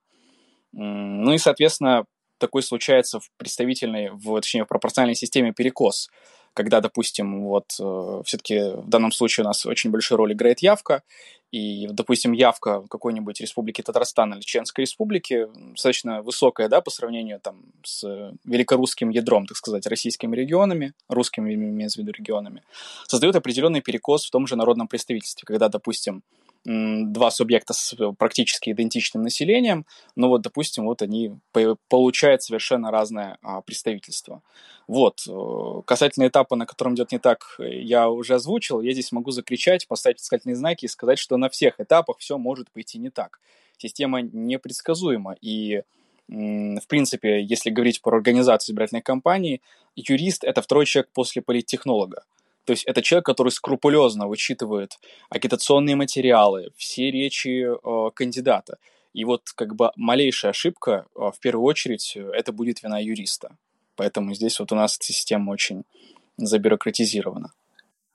Ну 0.72 1.34
и, 1.34 1.38
соответственно, 1.38 2.06
такой 2.38 2.64
случается 2.64 3.20
в 3.20 3.30
представительной, 3.38 4.10
в, 4.12 4.40
точнее, 4.40 4.64
в 4.64 4.68
пропорциональной 4.68 5.16
системе 5.16 5.54
перекос, 5.54 6.10
когда, 6.54 6.82
допустим, 6.82 7.44
вот 7.44 7.76
э, 7.80 8.22
все-таки 8.26 8.60
в 8.76 8.90
данном 8.90 9.12
случае 9.12 9.44
у 9.44 9.48
нас 9.48 9.66
очень 9.66 9.92
большую 9.92 10.18
роль 10.18 10.34
играет 10.34 10.60
явка, 10.60 11.04
и, 11.52 11.88
допустим, 11.92 12.34
явка 12.34 12.84
какой-нибудь 12.90 13.40
республики 13.40 13.82
Татарстан 13.82 14.34
или 14.34 14.42
Чеченской 14.42 14.84
республики 14.84 15.48
достаточно 15.72 16.22
высокая, 16.22 16.68
да, 16.68 16.82
по 16.82 16.90
сравнению 16.90 17.40
там 17.40 17.62
с 17.84 18.34
великорусским 18.44 19.10
ядром, 19.12 19.46
так 19.46 19.56
сказать, 19.56 19.88
российскими 19.88 20.36
регионами, 20.36 20.94
русскими, 21.08 21.54
имеется 21.54 22.00
в 22.00 22.04
виду 22.04 22.12
регионами, 22.12 22.64
создает 23.08 23.36
определенный 23.36 23.82
перекос 23.82 24.26
в 24.26 24.32
том 24.32 24.46
же 24.46 24.56
народном 24.58 24.88
представительстве, 24.88 25.46
когда, 25.46 25.70
допустим, 25.70 26.24
два 26.68 27.32
субъекта 27.32 27.74
с 27.74 27.96
практически 28.18 28.72
идентичным 28.72 29.24
населением, 29.24 29.86
но 30.18 30.28
вот, 30.28 30.42
допустим, 30.42 30.84
вот 30.86 31.02
они 31.02 31.32
получают 31.88 32.44
совершенно 32.44 32.92
разное 32.92 33.38
а, 33.42 33.62
представительство. 33.62 34.42
Вот. 34.86 35.22
Э, 35.30 35.82
касательно 35.86 36.28
этапа, 36.28 36.58
на 36.58 36.66
котором 36.66 36.96
идет 36.96 37.14
не 37.14 37.20
так, 37.20 37.58
я 37.60 38.10
уже 38.10 38.36
озвучил. 38.36 38.82
Я 38.82 38.92
здесь 38.92 39.14
могу 39.14 39.32
закричать, 39.32 39.88
поставить 39.88 40.20
искательные 40.20 40.58
знаки 40.58 40.86
и 40.86 40.90
сказать, 40.90 41.20
что 41.20 41.38
на 41.38 41.48
всех 41.48 41.80
этапах 41.80 42.18
все 42.20 42.38
может 42.38 42.70
пойти 42.72 42.98
не 42.98 43.12
так. 43.12 43.40
Система 43.78 44.22
непредсказуема. 44.22 45.36
И, 45.40 45.84
в 46.28 46.88
принципе, 46.88 47.42
если 47.44 47.70
говорить 47.70 48.02
про 48.02 48.18
организацию 48.18 48.74
избирательной 48.74 49.02
кампании, 49.02 49.62
юрист— 49.96 50.44
это 50.46 50.62
второй 50.62 50.86
человек 50.86 51.12
после 51.14 51.42
политтехнолога. 51.42 52.26
То 52.68 52.72
есть 52.72 52.84
это 52.84 53.02
человек, 53.02 53.26
который 53.26 53.50
скрупулезно 53.50 54.28
вычитывает 54.28 55.00
агитационные 55.30 55.96
материалы, 55.96 56.72
все 56.76 57.10
речи 57.10 57.66
э, 57.66 58.12
кандидата. 58.14 58.78
И 59.14 59.24
вот 59.24 59.44
как 59.56 59.74
бы 59.74 59.92
малейшая 59.96 60.52
ошибка, 60.52 61.06
э, 61.16 61.32
в 61.34 61.40
первую 61.40 61.64
очередь, 61.64 62.18
это 62.18 62.52
будет 62.52 62.84
вина 62.84 63.00
юриста. 63.00 63.56
Поэтому 63.96 64.34
здесь 64.34 64.60
вот 64.60 64.74
у 64.74 64.76
нас 64.76 64.98
система 65.00 65.52
очень 65.52 65.84
забюрократизирована. 66.36 67.54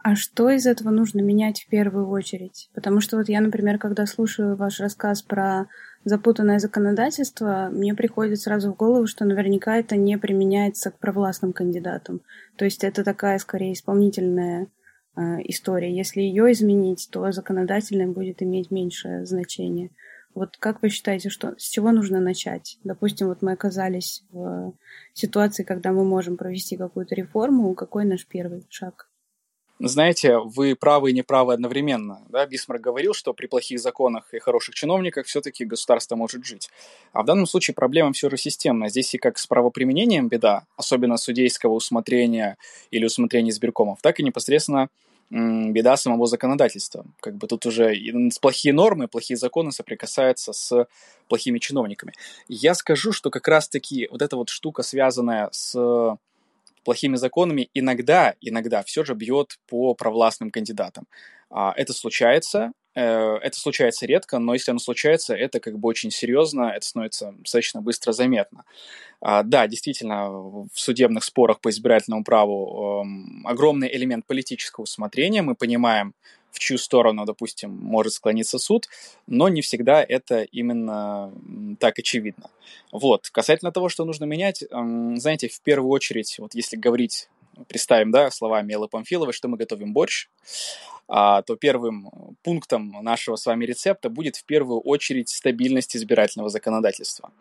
А 0.04 0.16
что 0.16 0.50
из 0.50 0.66
этого 0.66 0.90
нужно 0.90 1.22
менять 1.22 1.62
в 1.62 1.68
первую 1.68 2.10
очередь? 2.10 2.68
Потому 2.74 3.00
что 3.00 3.16
вот 3.16 3.30
я, 3.30 3.40
например, 3.40 3.78
когда 3.78 4.04
слушаю 4.04 4.54
ваш 4.54 4.80
рассказ 4.80 5.22
про 5.22 5.66
запутанное 6.04 6.58
законодательство, 6.58 7.68
мне 7.72 7.94
приходит 7.94 8.40
сразу 8.40 8.72
в 8.72 8.76
голову, 8.76 9.06
что 9.06 9.24
наверняка 9.24 9.76
это 9.76 9.96
не 9.96 10.18
применяется 10.18 10.90
к 10.90 10.98
провластным 10.98 11.52
кандидатам. 11.52 12.20
То 12.56 12.64
есть 12.64 12.84
это 12.84 13.04
такая, 13.04 13.38
скорее, 13.38 13.72
исполнительная 13.72 14.68
э, 15.16 15.20
история. 15.44 15.94
Если 15.94 16.20
ее 16.20 16.52
изменить, 16.52 17.08
то 17.10 17.30
законодательное 17.32 18.08
будет 18.08 18.42
иметь 18.42 18.70
меньшее 18.70 19.26
значение. 19.26 19.90
Вот 20.34 20.56
как 20.58 20.80
вы 20.82 20.88
считаете, 20.88 21.28
что 21.28 21.54
с 21.58 21.68
чего 21.68 21.92
нужно 21.92 22.20
начать? 22.20 22.78
Допустим, 22.84 23.28
вот 23.28 23.42
мы 23.42 23.52
оказались 23.52 24.24
в 24.30 24.72
ситуации, 25.12 25.62
когда 25.62 25.92
мы 25.92 26.04
можем 26.04 26.36
провести 26.36 26.76
какую-то 26.76 27.14
реформу. 27.14 27.74
Какой 27.74 28.04
наш 28.06 28.26
первый 28.26 28.66
шаг? 28.70 29.08
Знаете, 29.88 30.38
вы 30.38 30.76
правы 30.76 31.10
и 31.10 31.14
неправы 31.14 31.54
одновременно. 31.54 32.22
Да? 32.28 32.46
Бисмарк 32.46 32.80
говорил, 32.80 33.14
что 33.14 33.34
при 33.34 33.46
плохих 33.46 33.80
законах 33.80 34.32
и 34.32 34.38
хороших 34.38 34.74
чиновниках 34.74 35.26
все-таки 35.26 35.64
государство 35.64 36.16
может 36.16 36.44
жить. 36.44 36.70
А 37.12 37.22
в 37.22 37.26
данном 37.26 37.46
случае 37.46 37.74
проблема 37.74 38.12
все 38.12 38.30
же 38.30 38.36
системная. 38.36 38.88
Здесь 38.88 39.14
и 39.14 39.18
как 39.18 39.38
с 39.38 39.46
правоприменением 39.46 40.28
беда, 40.28 40.66
особенно 40.76 41.16
судейского 41.16 41.72
усмотрения 41.72 42.56
или 42.90 43.04
усмотрения 43.04 43.50
избиркомов, 43.50 44.00
так 44.02 44.20
и 44.20 44.22
непосредственно 44.22 44.88
беда 45.30 45.96
самого 45.96 46.26
законодательства. 46.26 47.06
Как 47.20 47.36
бы 47.36 47.46
тут 47.46 47.64
уже 47.64 47.94
плохие 48.40 48.74
нормы, 48.74 49.08
плохие 49.08 49.38
законы 49.38 49.72
соприкасаются 49.72 50.52
с 50.52 50.86
плохими 51.28 51.58
чиновниками. 51.58 52.12
Я 52.48 52.74
скажу, 52.74 53.12
что 53.12 53.30
как 53.30 53.48
раз-таки 53.48 54.08
вот 54.10 54.20
эта 54.20 54.36
вот 54.36 54.50
штука, 54.50 54.82
связанная 54.82 55.48
с 55.50 56.18
плохими 56.84 57.16
законами 57.16 57.70
иногда, 57.74 58.34
иногда 58.40 58.82
все 58.82 59.04
же 59.04 59.14
бьет 59.14 59.58
по 59.68 59.94
провластным 59.94 60.50
кандидатам. 60.50 61.06
А, 61.50 61.74
это 61.76 61.92
случается, 61.92 62.72
э, 62.94 63.02
это 63.02 63.58
случается 63.58 64.06
редко, 64.06 64.38
но 64.38 64.54
если 64.54 64.70
оно 64.70 64.80
случается, 64.80 65.34
это 65.34 65.60
как 65.60 65.78
бы 65.78 65.88
очень 65.88 66.10
серьезно, 66.10 66.72
это 66.74 66.86
становится 66.86 67.32
достаточно 67.38 67.82
быстро 67.82 68.12
заметно. 68.12 68.64
А, 69.20 69.42
да, 69.42 69.66
действительно, 69.66 70.30
в 70.30 70.68
судебных 70.74 71.24
спорах 71.24 71.60
по 71.60 71.70
избирательному 71.70 72.24
праву 72.24 73.02
эм, 73.04 73.46
огромный 73.46 73.94
элемент 73.94 74.26
политического 74.26 74.84
усмотрения. 74.84 75.42
Мы 75.42 75.54
понимаем, 75.54 76.14
в 76.52 76.58
чью 76.58 76.78
сторону, 76.78 77.24
допустим, 77.24 77.70
может 77.70 78.12
склониться 78.12 78.58
суд, 78.58 78.86
но 79.26 79.48
не 79.48 79.62
всегда 79.62 80.04
это 80.06 80.42
именно 80.42 81.32
так 81.80 81.98
очевидно. 81.98 82.50
Вот. 82.92 83.28
Касательно 83.30 83.72
того, 83.72 83.88
что 83.88 84.04
нужно 84.04 84.24
менять, 84.24 84.62
знаете, 84.70 85.48
в 85.48 85.60
первую 85.62 85.90
очередь, 85.90 86.36
вот 86.38 86.54
если 86.54 86.76
говорить, 86.76 87.28
представим, 87.68 88.10
да, 88.10 88.30
словами 88.30 88.72
Эллы 88.74 88.88
Памфиловой, 88.88 89.32
что 89.32 89.48
мы 89.48 89.56
готовим 89.56 89.92
борщ, 89.92 90.28
а, 91.08 91.42
то 91.42 91.56
первым 91.56 92.10
пунктом 92.42 92.90
нашего 93.02 93.36
с 93.36 93.46
вами 93.46 93.64
рецепта 93.64 94.08
будет 94.08 94.36
в 94.36 94.44
первую 94.44 94.80
очередь 94.80 95.28
стабильность 95.28 95.96
избирательного 95.96 96.48
законодательства. 96.48 97.32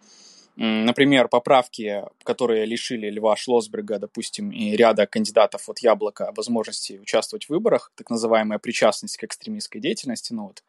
Например, 0.57 1.27
поправки, 1.29 2.03
которые 2.23 2.65
лишили 2.65 3.09
Льва 3.09 3.35
Шлосберга, 3.35 3.99
допустим, 3.99 4.51
и 4.51 4.75
ряда 4.75 5.07
кандидатов 5.07 5.69
от 5.69 5.79
Яблока 5.79 6.33
возможности 6.35 6.99
участвовать 7.01 7.45
в 7.45 7.49
выборах, 7.49 7.91
так 7.95 8.09
называемая 8.09 8.59
причастность 8.59 9.17
к 9.17 9.23
экстремистской 9.23 9.79
деятельности, 9.79 10.33
ну 10.33 10.47
вот, 10.47 10.63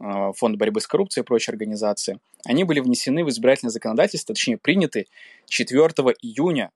а, 0.00 0.32
Фонд 0.32 0.56
борьбы 0.56 0.80
с 0.80 0.86
коррупцией 0.86 1.22
и 1.22 1.26
прочие 1.26 1.52
организации, 1.52 2.18
они 2.44 2.64
были 2.64 2.80
внесены 2.80 3.24
в 3.24 3.28
избирательное 3.28 3.70
законодательство, 3.70 4.34
точнее, 4.34 4.58
приняты 4.58 5.06
4 5.46 5.86
июня, 6.20 6.72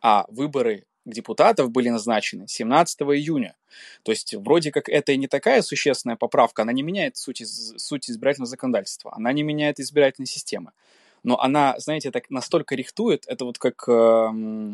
а 0.00 0.24
выборы 0.28 0.84
депутатов 1.04 1.70
были 1.70 1.90
назначены 1.90 2.46
17 2.48 3.02
июня. 3.02 3.56
То 4.02 4.12
есть 4.12 4.34
вроде 4.34 4.70
как 4.70 4.88
это 4.88 5.12
и 5.12 5.16
не 5.16 5.28
такая 5.28 5.62
существенная 5.62 6.16
поправка, 6.16 6.62
она 6.62 6.72
не 6.72 6.82
меняет 6.82 7.16
суть, 7.16 7.42
суть 7.46 8.10
избирательного 8.10 8.48
законодательства, 8.48 9.14
она 9.14 9.32
не 9.32 9.42
меняет 9.42 9.80
избирательной 9.80 10.26
системы 10.26 10.72
но 11.22 11.40
она, 11.40 11.74
знаете, 11.78 12.10
так 12.10 12.30
настолько 12.30 12.74
рихтует, 12.74 13.24
это 13.26 13.44
вот 13.44 13.58
как 13.58 13.84
э, 13.88 13.92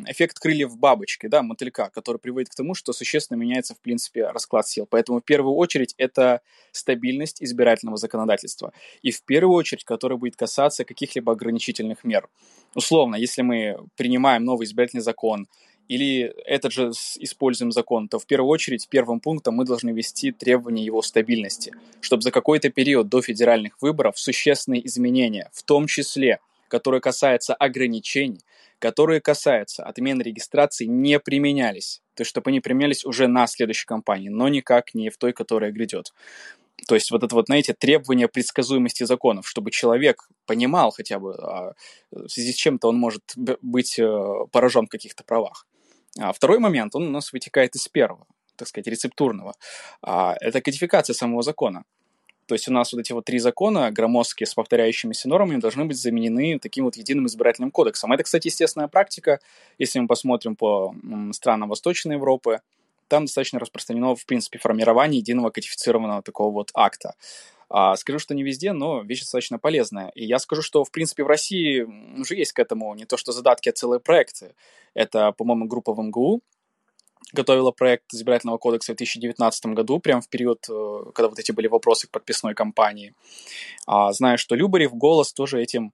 эффект 0.07 0.39
крыльев 0.39 0.77
бабочки, 0.77 1.27
да, 1.27 1.43
мотылька, 1.43 1.91
который 1.93 2.19
приводит 2.19 2.51
к 2.51 2.55
тому, 2.55 2.75
что 2.75 2.93
существенно 2.93 3.39
меняется, 3.39 3.75
в 3.75 3.81
принципе, 3.81 4.27
расклад 4.29 4.69
сил. 4.69 4.87
Поэтому 4.89 5.21
в 5.21 5.25
первую 5.25 5.55
очередь 5.55 5.95
это 5.99 6.41
стабильность 6.73 7.43
избирательного 7.43 7.97
законодательства. 7.97 8.73
И 9.03 9.11
в 9.11 9.23
первую 9.23 9.57
очередь, 9.57 9.85
которая 9.85 10.19
будет 10.19 10.37
касаться 10.37 10.85
каких-либо 10.85 11.33
ограничительных 11.33 12.05
мер. 12.05 12.29
Условно, 12.75 13.17
если 13.17 13.43
мы 13.43 13.79
принимаем 13.97 14.45
новый 14.45 14.67
избирательный 14.67 15.03
закон, 15.03 15.49
или 15.89 16.35
этот 16.45 16.73
же 16.73 16.91
используем 17.19 17.73
закон, 17.73 18.09
то 18.09 18.19
в 18.19 18.27
первую 18.27 18.51
очередь 18.51 18.89
первым 18.89 19.21
пунктом 19.21 19.55
мы 19.55 19.65
должны 19.65 19.91
ввести 19.91 20.33
требования 20.33 20.85
его 20.85 21.03
стабильности, 21.03 21.73
чтобы 22.01 22.23
за 22.23 22.31
какой-то 22.31 22.71
период 22.71 23.09
до 23.09 23.23
федеральных 23.23 23.81
выборов 23.81 24.19
существенные 24.19 24.87
изменения, 24.87 25.51
в 25.53 25.63
том 25.63 25.87
числе, 25.87 26.41
которые 26.69 27.01
касаются 27.01 27.55
ограничений, 27.55 28.41
которые 28.79 29.21
касаются 29.21 29.85
отмены 29.85 30.23
регистрации, 30.23 30.85
не 30.85 31.19
применялись. 31.19 32.03
То 32.15 32.23
есть, 32.23 32.31
чтобы 32.31 32.51
они 32.51 32.61
применялись 32.61 33.05
уже 33.05 33.27
на 33.27 33.47
следующей 33.47 33.87
кампании, 33.87 34.29
но 34.29 34.49
никак 34.49 34.95
не 34.95 35.11
в 35.11 35.17
той, 35.17 35.33
которая 35.33 35.71
грядет. 35.71 36.13
То 36.87 36.95
есть 36.95 37.11
вот 37.11 37.23
это 37.23 37.35
вот, 37.35 37.47
знаете, 37.47 37.75
требование 37.75 38.29
предсказуемости 38.29 39.05
законов, 39.05 39.49
чтобы 39.49 39.71
человек 39.71 40.29
понимал 40.45 40.91
хотя 40.91 41.19
бы, 41.19 41.35
а, 41.35 41.75
в 42.11 42.29
связи 42.29 42.53
с 42.53 42.57
чем-то 42.57 42.89
он 42.89 42.97
может 42.97 43.23
быть 43.35 43.99
э, 43.99 44.33
поражен 44.53 44.87
в 44.87 44.91
каких-то 44.91 45.25
правах. 45.25 45.67
А 46.19 46.33
второй 46.33 46.59
момент, 46.59 46.95
он 46.95 47.09
у 47.09 47.11
нас 47.11 47.33
вытекает 47.33 47.75
из 47.75 47.89
первого, 47.89 48.27
так 48.57 48.69
сказать, 48.69 48.87
рецептурного. 48.87 49.55
А, 50.03 50.37
это 50.41 50.61
кодификация 50.61 51.15
самого 51.15 51.43
закона. 51.43 51.85
То 52.47 52.55
есть 52.55 52.69
у 52.69 52.73
нас 52.73 52.93
вот 52.93 53.01
эти 53.01 53.13
вот 53.13 53.25
три 53.25 53.39
закона 53.39 53.91
громоздкие 53.91 54.47
с 54.47 54.55
повторяющимися 54.55 55.29
нормами 55.29 55.59
должны 55.59 55.85
быть 55.85 55.99
заменены 55.99 56.59
таким 56.61 56.85
вот 56.85 56.97
единым 56.97 57.27
избирательным 57.27 57.73
кодексом. 57.73 58.13
Это, 58.13 58.23
кстати, 58.23 58.47
естественная 58.47 58.89
практика. 58.89 59.41
Если 59.79 59.99
мы 59.99 60.07
посмотрим 60.07 60.55
по 60.55 60.95
странам 61.33 61.69
Восточной 61.69 62.15
Европы, 62.15 62.61
там 63.09 63.25
достаточно 63.25 63.59
распространено, 63.59 64.15
в 64.15 64.25
принципе, 64.27 64.59
формирование 64.59 65.19
единого 65.19 65.51
кодифицированного 65.51 66.23
такого 66.23 66.53
вот 66.53 66.71
акта. 66.75 67.15
А, 67.69 67.97
скажу, 67.97 68.19
что 68.19 68.35
не 68.35 68.43
везде, 68.43 68.73
но 68.73 69.03
вещь 69.03 69.21
достаточно 69.21 69.59
полезная. 69.59 70.11
И 70.15 70.25
я 70.25 70.39
скажу, 70.39 70.63
что, 70.63 70.85
в 70.85 70.91
принципе, 70.91 71.25
в 71.25 71.27
России 71.27 71.83
уже 72.19 72.37
есть 72.37 72.53
к 72.53 72.59
этому 72.59 72.95
не 72.95 73.07
то 73.07 73.17
что 73.17 73.33
задатки, 73.33 73.69
а 73.69 73.73
целые 73.73 74.01
проекты. 74.01 74.55
Это, 74.95 75.33
по-моему, 75.33 75.67
группа 75.67 75.93
в 75.93 76.01
МГУ 76.01 76.43
готовила 77.33 77.73
проект 77.73 78.15
избирательного 78.15 78.59
кодекса 78.59 78.93
в 78.93 78.97
2019 78.97 79.67
году, 79.67 79.99
прямо 79.99 80.21
в 80.21 80.29
период, 80.29 80.65
э, 80.69 81.11
когда 81.13 81.29
вот 81.29 81.39
эти 81.39 81.51
были 81.51 81.67
вопросы 81.67 82.07
к 82.07 82.11
подписной 82.11 82.55
кампании. 82.55 83.15
А, 83.87 84.13
знаю, 84.13 84.39
что 84.39 84.55
Любарев, 84.55 84.95
Голос 84.95 85.33
тоже 85.33 85.61
этим 85.61 85.93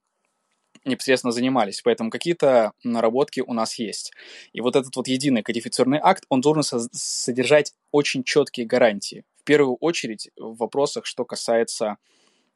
непосредственно 0.85 1.33
занимались, 1.33 1.81
поэтому 1.81 2.11
какие-то 2.11 2.73
наработки 2.83 3.41
у 3.41 3.53
нас 3.55 3.79
есть. 3.79 4.13
И 4.53 4.61
вот 4.61 4.77
этот 4.77 4.95
вот 4.97 5.09
единый 5.09 5.43
кодифицированный 5.43 6.01
акт, 6.03 6.25
он 6.29 6.41
должен 6.41 6.65
содержать 6.93 7.73
очень 7.93 8.25
четкие 8.25 8.67
гарантии. 8.67 9.25
В 9.43 9.45
первую 9.45 9.77
очередь 9.77 10.31
в 10.37 10.57
вопросах, 10.57 11.05
что 11.05 11.25
касается 11.25 11.97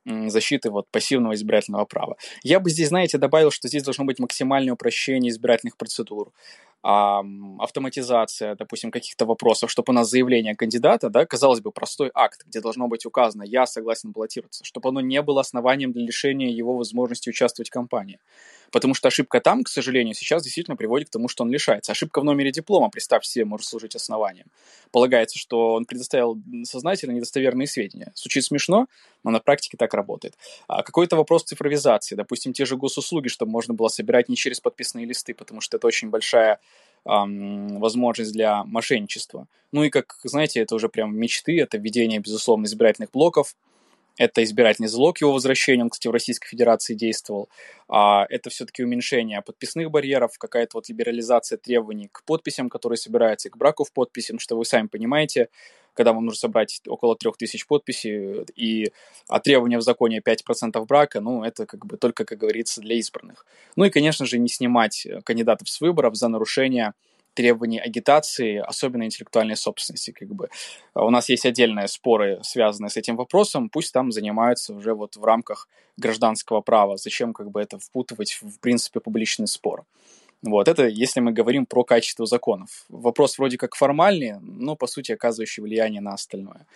защиты 0.04 0.70
вот 0.70 0.88
пассивного 0.92 1.34
избирательного 1.34 1.84
права. 1.84 2.16
Я 2.44 2.60
бы 2.60 2.70
здесь, 2.70 2.88
знаете, 2.88 3.18
добавил, 3.18 3.50
что 3.50 3.66
здесь 3.66 3.82
должно 3.82 4.04
быть 4.04 4.20
максимальное 4.20 4.74
упрощение 4.74 5.30
избирательных 5.30 5.76
процедур 5.76 6.32
автоматизация, 6.82 8.54
допустим, 8.54 8.90
каких-то 8.90 9.26
вопросов, 9.26 9.70
чтобы 9.70 9.90
у 9.90 9.94
нас 9.94 10.08
заявление 10.08 10.54
кандидата, 10.54 11.10
да, 11.10 11.26
казалось 11.26 11.60
бы, 11.60 11.72
простой 11.72 12.10
акт, 12.14 12.44
где 12.46 12.60
должно 12.60 12.86
быть 12.86 13.06
указано 13.06 13.42
«я 13.42 13.66
согласен 13.66 14.12
баллотироваться», 14.12 14.64
чтобы 14.64 14.90
оно 14.90 15.00
не 15.00 15.20
было 15.22 15.40
основанием 15.40 15.92
для 15.92 16.04
лишения 16.04 16.50
его 16.50 16.76
возможности 16.76 17.28
участвовать 17.28 17.70
в 17.70 17.72
кампании. 17.72 18.20
Потому 18.70 18.94
что 18.94 19.08
ошибка 19.08 19.40
там, 19.40 19.64
к 19.64 19.68
сожалению, 19.68 20.14
сейчас 20.14 20.42
действительно 20.42 20.76
приводит 20.76 21.08
к 21.08 21.12
тому, 21.12 21.28
что 21.28 21.44
он 21.44 21.50
лишается. 21.50 21.92
Ошибка 21.92 22.20
в 22.20 22.24
номере 22.24 22.50
диплома, 22.50 22.88
представьте 22.90 23.30
себе, 23.30 23.44
может 23.44 23.66
служить 23.66 23.94
основанием. 23.94 24.46
Полагается, 24.90 25.38
что 25.38 25.74
он 25.74 25.86
предоставил 25.86 26.36
сознательно 26.64 27.12
недостоверные 27.12 27.66
сведения. 27.66 28.12
Звучит 28.14 28.44
смешно, 28.44 28.86
но 29.24 29.30
на 29.30 29.40
практике 29.40 29.76
так 29.76 29.94
работает. 29.94 30.34
А 30.68 30.82
какой-то 30.82 31.16
вопрос 31.16 31.44
цифровизации, 31.44 32.14
допустим, 32.14 32.52
те 32.52 32.64
же 32.64 32.76
госуслуги, 32.76 33.28
чтобы 33.28 33.52
можно 33.52 33.74
было 33.74 33.88
собирать 33.88 34.28
не 34.28 34.36
через 34.36 34.60
подписные 34.60 35.06
листы, 35.06 35.34
потому 35.34 35.60
что 35.60 35.76
это 35.76 35.86
очень 35.86 36.10
большая 36.10 36.60
возможность 37.06 38.32
для 38.32 38.64
мошенничества. 38.64 39.46
Ну 39.72 39.84
и, 39.84 39.90
как 39.90 40.16
знаете, 40.24 40.60
это 40.60 40.74
уже 40.74 40.88
прям 40.88 41.16
мечты, 41.16 41.60
это 41.60 41.78
введение, 41.78 42.18
безусловно, 42.20 42.66
избирательных 42.66 43.10
блоков, 43.10 43.54
это 44.18 44.42
избирательный 44.42 44.88
залог 44.88 45.20
его 45.20 45.32
возвращения, 45.32 45.82
он, 45.82 45.90
кстати, 45.90 46.08
в 46.08 46.12
Российской 46.12 46.48
Федерации 46.48 46.94
действовал. 46.94 47.48
А 47.88 48.26
это 48.30 48.48
все-таки 48.48 48.82
уменьшение 48.82 49.42
подписных 49.42 49.90
барьеров, 49.90 50.38
какая-то 50.38 50.78
вот 50.78 50.88
либерализация 50.88 51.58
требований 51.58 52.08
к 52.10 52.24
подписям, 52.24 52.70
которые 52.70 52.96
собираются, 52.96 53.48
и 53.48 53.50
к 53.50 53.56
браку 53.56 53.84
в 53.84 53.92
подписи, 53.92 54.28
потому 54.28 54.40
что 54.40 54.56
вы 54.56 54.64
сами 54.64 54.86
понимаете, 54.86 55.48
когда 55.96 56.12
вам 56.12 56.24
нужно 56.24 56.38
собрать 56.38 56.80
около 56.86 57.16
3000 57.16 57.66
подписей, 57.66 58.44
и 58.54 58.92
а 59.28 59.40
требования 59.40 59.78
в 59.78 59.82
законе 59.82 60.20
5% 60.20 60.84
брака, 60.86 61.20
ну, 61.20 61.42
это 61.42 61.66
как 61.66 61.86
бы 61.86 61.96
только, 61.96 62.24
как 62.24 62.38
говорится, 62.38 62.80
для 62.80 62.96
избранных. 62.96 63.46
Ну 63.74 63.84
и, 63.84 63.90
конечно 63.90 64.26
же, 64.26 64.38
не 64.38 64.48
снимать 64.48 65.06
кандидатов 65.24 65.68
с 65.68 65.80
выборов 65.80 66.14
за 66.14 66.28
нарушение 66.28 66.92
требований 67.34 67.78
агитации, 67.78 68.56
особенно 68.56 69.04
интеллектуальной 69.04 69.56
собственности. 69.56 70.10
Как 70.10 70.28
бы. 70.28 70.48
А 70.94 71.04
у 71.04 71.10
нас 71.10 71.28
есть 71.28 71.46
отдельные 71.46 71.86
споры, 71.86 72.40
связанные 72.42 72.90
с 72.90 72.96
этим 72.96 73.16
вопросом, 73.16 73.68
пусть 73.68 73.92
там 73.92 74.10
занимаются 74.10 74.72
уже 74.72 74.94
вот 74.94 75.16
в 75.16 75.24
рамках 75.24 75.68
гражданского 75.96 76.62
права. 76.62 76.96
Зачем 76.96 77.32
как 77.32 77.50
бы 77.50 77.60
это 77.60 77.78
впутывать 77.78 78.32
в, 78.32 78.48
в 78.48 78.60
принципе, 78.60 79.00
публичный 79.00 79.46
спор? 79.46 79.84
Вот, 80.46 80.68
это 80.68 80.86
если 80.86 81.20
мы 81.20 81.32
говорим 81.32 81.66
про 81.66 81.84
качество 81.84 82.24
законов. 82.24 82.84
Вопрос 82.88 83.38
вроде 83.38 83.58
как 83.58 83.74
формальный, 83.74 84.38
но, 84.40 84.76
по 84.76 84.86
сути, 84.86 85.12
оказывающий 85.12 85.62
влияние 85.62 86.00
на 86.00 86.14
остальное. 86.14 86.66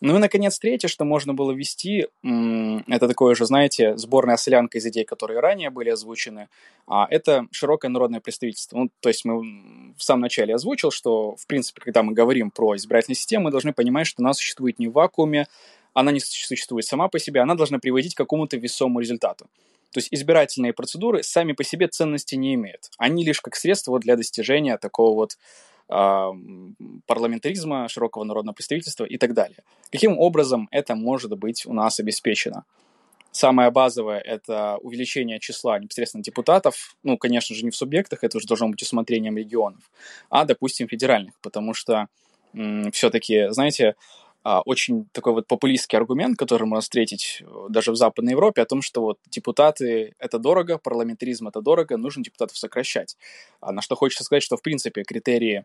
Ну 0.00 0.16
и, 0.16 0.18
наконец, 0.18 0.58
третье, 0.58 0.88
что 0.88 1.04
можно 1.04 1.32
было 1.32 1.52
ввести, 1.52 2.08
это 2.24 3.06
такое 3.06 3.36
же, 3.36 3.46
знаете, 3.46 3.96
сборная 3.96 4.36
солянка 4.36 4.78
из 4.78 4.86
идей, 4.86 5.04
которые 5.04 5.38
ранее 5.38 5.70
были 5.70 5.90
озвучены, 5.90 6.48
а 6.88 7.06
это 7.08 7.46
широкое 7.52 7.88
народное 7.88 8.18
представительство. 8.18 8.78
Ну, 8.78 8.90
то 8.98 9.08
есть 9.08 9.24
мы 9.24 9.94
в 9.96 10.02
самом 10.02 10.22
начале 10.22 10.56
озвучил, 10.56 10.90
что, 10.90 11.36
в 11.36 11.46
принципе, 11.46 11.80
когда 11.80 12.02
мы 12.02 12.14
говорим 12.14 12.50
про 12.50 12.74
избирательную 12.74 13.16
систему, 13.16 13.44
мы 13.44 13.50
должны 13.52 13.72
понимать, 13.72 14.08
что 14.08 14.22
она 14.22 14.32
существует 14.32 14.80
не 14.80 14.88
в 14.88 14.92
вакууме, 14.92 15.46
она 15.94 16.10
не 16.10 16.18
существует 16.18 16.84
сама 16.84 17.06
по 17.06 17.20
себе, 17.20 17.40
она 17.40 17.54
должна 17.54 17.78
приводить 17.78 18.14
к 18.14 18.18
какому-то 18.18 18.56
весомому 18.56 18.98
результату. 18.98 19.46
То 19.92 19.98
есть 19.98 20.08
избирательные 20.10 20.72
процедуры 20.72 21.22
сами 21.22 21.52
по 21.52 21.64
себе 21.64 21.86
ценности 21.86 22.34
не 22.34 22.54
имеют. 22.54 22.90
Они 22.98 23.24
лишь 23.24 23.40
как 23.40 23.54
средство 23.56 23.98
для 23.98 24.16
достижения 24.16 24.76
такого 24.78 25.14
вот 25.14 25.36
парламентаризма, 27.06 27.88
широкого 27.88 28.24
народного 28.24 28.54
представительства 28.54 29.04
и 29.04 29.18
так 29.18 29.34
далее. 29.34 29.58
Каким 29.90 30.18
образом 30.18 30.68
это 30.70 30.94
может 30.94 31.36
быть 31.36 31.66
у 31.66 31.74
нас 31.74 32.00
обеспечено? 32.00 32.64
Самое 33.30 33.70
базовое– 33.70 34.18
это 34.20 34.76
увеличение 34.82 35.38
числа 35.40 35.78
непосредственно 35.78 36.22
депутатов, 36.22 36.96
ну, 37.02 37.18
конечно 37.18 37.56
же, 37.56 37.64
не 37.64 37.70
в 37.70 37.76
субъектах, 37.76 38.24
это 38.24 38.36
уже 38.36 38.46
должно 38.46 38.68
быть 38.68 38.82
усмотрением 38.82 39.36
регионов, 39.38 39.82
а, 40.30 40.44
допустим, 40.44 40.86
федеральных, 40.86 41.34
потому 41.40 41.74
что 41.74 42.08
все-таки, 42.92 43.48
знаете, 43.48 43.88
а, 43.88 43.94
очень 44.44 45.06
такой 45.12 45.34
вот 45.34 45.46
популистский 45.46 45.96
аргумент, 45.96 46.36
который 46.36 46.64
можно 46.64 46.80
встретить 46.80 47.42
э, 47.42 47.66
даже 47.68 47.92
в 47.92 47.96
Западной 47.96 48.32
Европе, 48.32 48.62
о 48.62 48.66
том, 48.66 48.82
что 48.82 49.00
вот 49.00 49.18
депутаты— 49.30 50.14
это 50.18 50.38
дорого, 50.38 50.78
парламентаризм— 50.78 51.48
это 51.48 51.60
дорого, 51.60 51.96
нужно 51.96 52.24
депутатов 52.24 52.58
сокращать. 52.58 53.16
А 53.60 53.72
на 53.72 53.82
что 53.82 53.94
хочется 53.94 54.24
сказать, 54.24 54.42
что, 54.42 54.56
в 54.56 54.62
принципе, 54.62 55.04
критерии 55.04 55.64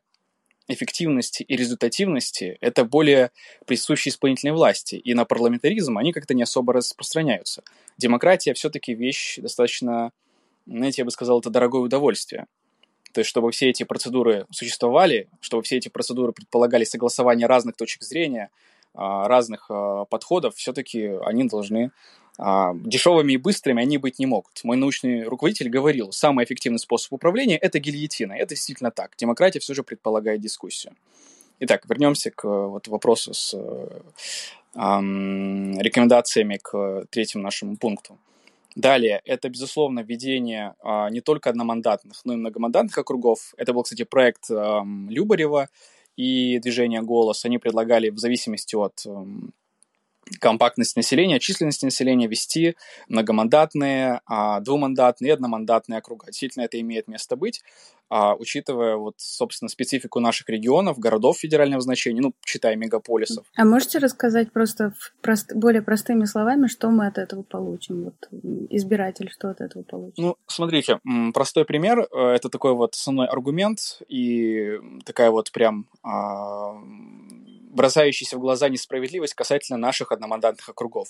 эффективности 0.67 1.43
и 1.43 1.55
результативности— 1.55 2.57
это 2.61 2.85
более 2.85 3.31
присущие 3.65 4.11
исполнительной 4.11 4.53
власти, 4.53 4.95
и 4.95 5.13
на 5.13 5.25
парламентаризм 5.25 5.97
они 5.97 6.13
как-то 6.13 6.33
не 6.33 6.43
особо 6.43 6.73
распространяются. 6.73 7.63
Демократия 7.97 8.53
все-таки 8.53 8.93
вещь 8.93 9.37
достаточно, 9.37 10.11
знаете, 10.67 11.01
я 11.01 11.05
бы 11.05 11.11
сказал, 11.11 11.39
это 11.39 11.49
дорогое 11.49 11.81
удовольствие. 11.81 12.45
То 13.13 13.19
есть, 13.19 13.29
чтобы 13.29 13.51
все 13.51 13.69
эти 13.69 13.83
процедуры 13.83 14.45
существовали, 14.51 15.27
чтобы 15.39 15.63
все 15.63 15.77
эти 15.77 15.89
процедуры 15.89 16.33
предполагали 16.33 16.83
согласование 16.83 17.47
разных 17.47 17.75
точек 17.75 18.03
зрения, 18.03 18.49
а, 18.93 19.27
разных 19.27 19.67
а, 19.69 20.05
подходов, 20.05 20.55
все-таки 20.55 21.11
они 21.23 21.47
должны 21.47 21.91
а, 22.39 22.73
дешевыми 22.75 23.33
и 23.33 23.37
быстрыми 23.37 23.81
они 23.81 23.97
быть 23.97 24.19
не 24.19 24.25
могут. 24.25 24.63
Мой 24.63 24.77
научный 24.77 25.23
руководитель 25.23 25.69
говорил, 25.69 26.11
самый 26.11 26.45
эффективный 26.45 26.79
способ 26.79 27.13
управления– 27.13 27.57
это 27.61 27.79
гильотина. 27.79 28.33
Это 28.33 28.49
действительно 28.49 28.91
так. 28.91 29.15
Демократия 29.17 29.59
все 29.59 29.73
же 29.73 29.83
предполагает 29.83 30.41
дискуссию. 30.41 30.95
Итак, 31.59 31.85
вернемся 31.89 32.29
к 32.29 32.43
вот, 32.43 32.87
вопросу 32.87 33.33
с 33.33 33.55
эм, 34.75 35.79
рекомендациями 35.79 36.59
к 36.61 37.05
третьему 37.09 37.43
нашему 37.43 37.77
пункту. 37.77 38.17
Далее, 38.77 39.23
это, 39.25 39.49
безусловно, 39.49 40.01
введение 40.01 40.75
а, 40.83 41.09
не 41.09 41.19
только 41.19 41.49
одномандатных, 41.49 42.21
но 42.25 42.33
и 42.33 42.35
многомандатных 42.35 42.95
округов. 42.95 43.55
Это 43.57 43.73
был, 43.73 43.81
кстати, 43.81 44.03
проект 44.03 44.51
а, 44.51 44.83
Любарева 45.09 45.69
и 46.15 46.59
движение 46.59 47.01
«Голос». 47.01 47.43
Они 47.43 47.57
предлагали 47.57 48.11
в 48.11 48.19
зависимости 48.19 48.75
от 48.75 49.03
а, 49.07 49.25
компактность 50.39 50.95
населения, 50.95 51.39
численность 51.39 51.83
населения 51.83 52.27
вести 52.27 52.75
многомандатные, 53.07 54.21
а, 54.25 54.59
двумандатные 54.59 55.33
одномандатные 55.33 55.99
округа. 55.99 56.27
Действительно, 56.27 56.63
это 56.63 56.79
имеет 56.79 57.07
место 57.07 57.35
быть, 57.35 57.63
а, 58.09 58.35
учитывая, 58.35 58.95
вот, 58.95 59.15
собственно, 59.17 59.69
специфику 59.69 60.19
наших 60.19 60.47
регионов, 60.49 60.97
городов 60.97 61.39
федерального 61.39 61.81
значения, 61.81 62.21
ну, 62.21 62.33
читая 62.43 62.75
мегаполисов. 62.75 63.45
А 63.55 63.65
можете 63.65 63.99
рассказать 63.99 64.51
просто 64.51 64.93
прост, 65.21 65.53
более 65.53 65.81
простыми 65.81 66.25
словами, 66.25 66.67
что 66.67 66.89
мы 66.89 67.07
от 67.07 67.17
этого 67.17 67.43
получим? 67.43 68.05
Вот 68.05 68.15
избиратель 68.69 69.29
что 69.29 69.49
от 69.49 69.61
этого 69.61 69.83
получит? 69.83 70.17
Ну, 70.17 70.37
смотрите, 70.47 70.99
простой 71.33 71.65
пример. 71.65 72.07
Э, 72.11 72.29
это 72.29 72.49
такой 72.49 72.73
вот 72.73 72.93
основной 72.95 73.27
аргумент 73.27 74.01
и 74.07 74.79
такая 75.05 75.31
вот 75.31 75.51
прям 75.51 75.85
а, 76.03 76.75
бросающаяся 77.77 78.37
в 78.37 78.41
глаза 78.41 78.67
несправедливость 78.67 79.35
касательно 79.35 79.77
наших 79.77 80.11
одномандатных 80.11 80.67
округов. 80.67 81.07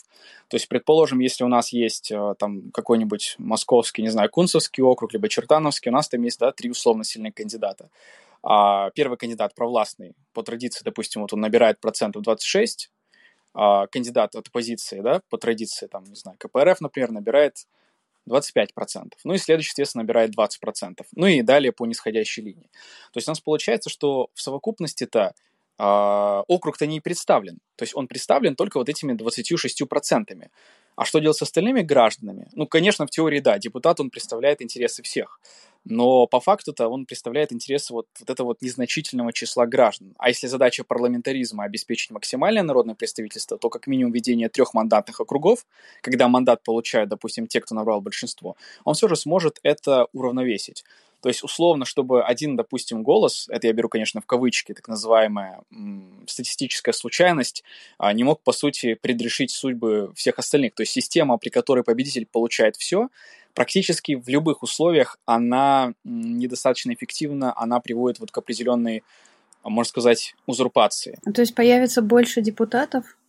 То 0.50 0.56
есть, 0.56 0.68
предположим, 0.68 1.20
если 1.20 1.44
у 1.44 1.48
нас 1.48 1.74
есть 1.74 2.12
э, 2.12 2.36
там 2.38 2.70
какой-нибудь 2.72 3.36
московский, 3.40 4.04
не 4.04 4.10
знаю, 4.10 4.30
Кунцевский 4.30 4.84
округ, 4.84 5.14
либо 5.14 5.28
Чертановский, 5.30 5.90
у 5.90 5.94
нас 5.94 6.10
там 6.10 6.22
есть, 6.22 6.40
да, 6.40 6.52
три 6.52 6.70
условно 6.70 7.04
сильных 7.04 7.34
кандидата. 7.34 7.90
А 8.44 8.92
первый 8.92 9.18
кандидат 9.18 9.56
провластный, 9.56 10.14
по 10.34 10.44
традиции, 10.44 10.84
допустим, 10.84 11.22
вот 11.22 11.34
он 11.34 11.40
набирает 11.40 11.80
процентов 11.80 12.22
26, 12.22 12.92
а 13.54 13.88
кандидат 13.88 14.36
от 14.36 14.48
оппозиции, 14.48 15.02
да, 15.02 15.22
по 15.30 15.38
традиции, 15.38 15.88
там, 15.88 16.04
не 16.04 16.16
знаю, 16.16 16.38
КПРФ, 16.38 16.82
например, 16.82 17.12
набирает 17.12 17.66
25%. 18.30 19.14
Ну 19.24 19.34
и 19.34 19.38
следующий, 19.38 19.70
естественно, 19.70 20.04
набирает 20.04 20.32
20%. 20.38 21.06
Ну 21.16 21.28
и 21.28 21.42
далее 21.42 21.72
по 21.72 21.86
нисходящей 21.86 22.44
линии. 22.44 22.70
То 23.14 23.18
есть 23.18 23.28
у 23.28 23.32
нас 23.32 23.40
получается, 23.40 23.90
что 23.90 24.30
в 24.34 24.42
совокупности-то 24.42 25.34
округ-то 25.78 26.88
не 26.88 27.00
представлен. 27.02 27.60
То 27.76 27.84
есть 27.84 27.96
он 27.96 28.08
представлен 28.08 28.56
только 28.56 28.78
вот 28.78 28.90
этими 28.90 29.14
26%. 29.14 30.50
А 30.96 31.06
что 31.06 31.20
делать 31.20 31.38
с 31.38 31.44
остальными 31.44 31.82
гражданами? 31.82 32.48
Ну, 32.54 32.66
конечно, 32.66 33.06
в 33.06 33.12
теории, 33.12 33.40
да, 33.40 33.60
депутат, 33.60 34.00
он 34.00 34.10
представляет 34.10 34.64
интересы 34.64 35.04
всех. 35.04 35.40
Но 35.86 36.26
по 36.26 36.40
факту-то 36.40 36.88
он 36.88 37.06
представляет 37.06 37.54
интересы 37.54 37.94
вот, 37.94 38.08
вот 38.20 38.30
этого 38.32 38.48
вот 38.48 38.62
незначительного 38.64 39.32
числа 39.32 39.68
граждан. 39.68 40.16
А 40.18 40.30
если 40.30 40.48
задача 40.48 40.84
парламентаризма 40.84 41.66
обеспечить 41.66 42.10
максимальное 42.10 42.64
народное 42.64 42.96
представительство, 42.96 43.60
то 43.60 43.70
как 43.70 43.86
минимум 43.86 44.12
введение 44.12 44.50
трех 44.50 44.74
мандатных 44.74 45.22
округов, 45.22 45.68
когда 46.02 46.28
мандат 46.28 46.64
получают, 46.64 47.12
допустим, 47.12 47.46
те, 47.46 47.62
кто 47.62 47.76
набрал 47.76 48.02
большинство, 48.02 48.58
он 48.84 48.96
все 48.96 49.08
же 49.08 49.16
сможет 49.16 49.60
это 49.62 50.08
уравновесить. 50.14 50.84
То 51.22 51.30
есть, 51.30 51.44
условно, 51.44 51.86
чтобы 51.86 52.24
один, 52.24 52.56
допустим, 52.56 53.04
голос, 53.04 53.48
это 53.50 53.68
я 53.68 53.74
беру, 53.74 53.90
конечно, 53.90 54.22
в 54.22 54.26
кавычки, 54.26 54.74
так 54.74 54.88
называемая 54.88 55.62
статистическая 56.28 56.92
случайность, 56.94 57.64
а, 57.98 58.14
не 58.14 58.24
мог, 58.24 58.42
по 58.42 58.52
сути, 58.52 58.94
предрешить 58.94 59.52
судьбы 59.52 60.12
всех 60.16 60.38
остальных. 60.40 60.76
То 60.76 60.84
есть 60.84 60.94
система, 60.94 61.38
при 61.38 61.50
которой 61.50 61.84
победитель 61.84 62.26
получает 62.26 62.76
все, 62.76 63.10
практически 63.54 64.14
в 64.16 64.28
любых 64.28 64.62
условиях 64.62 65.18
она 65.26 65.94
недостаточно 66.04 66.94
эффективна, 66.94 67.54
она 67.58 67.80
приводит 67.80 68.20
вот 68.20 68.32
к 68.32 68.38
определенной, 68.38 69.04
можно 69.64 69.90
сказать, 69.90 70.36
узурпации. 70.46 71.18
То 71.34 71.42
есть 71.42 71.56
появится 71.56 72.02
больше 72.04 72.42
депутатов, 72.42 73.06
А, 73.06 73.27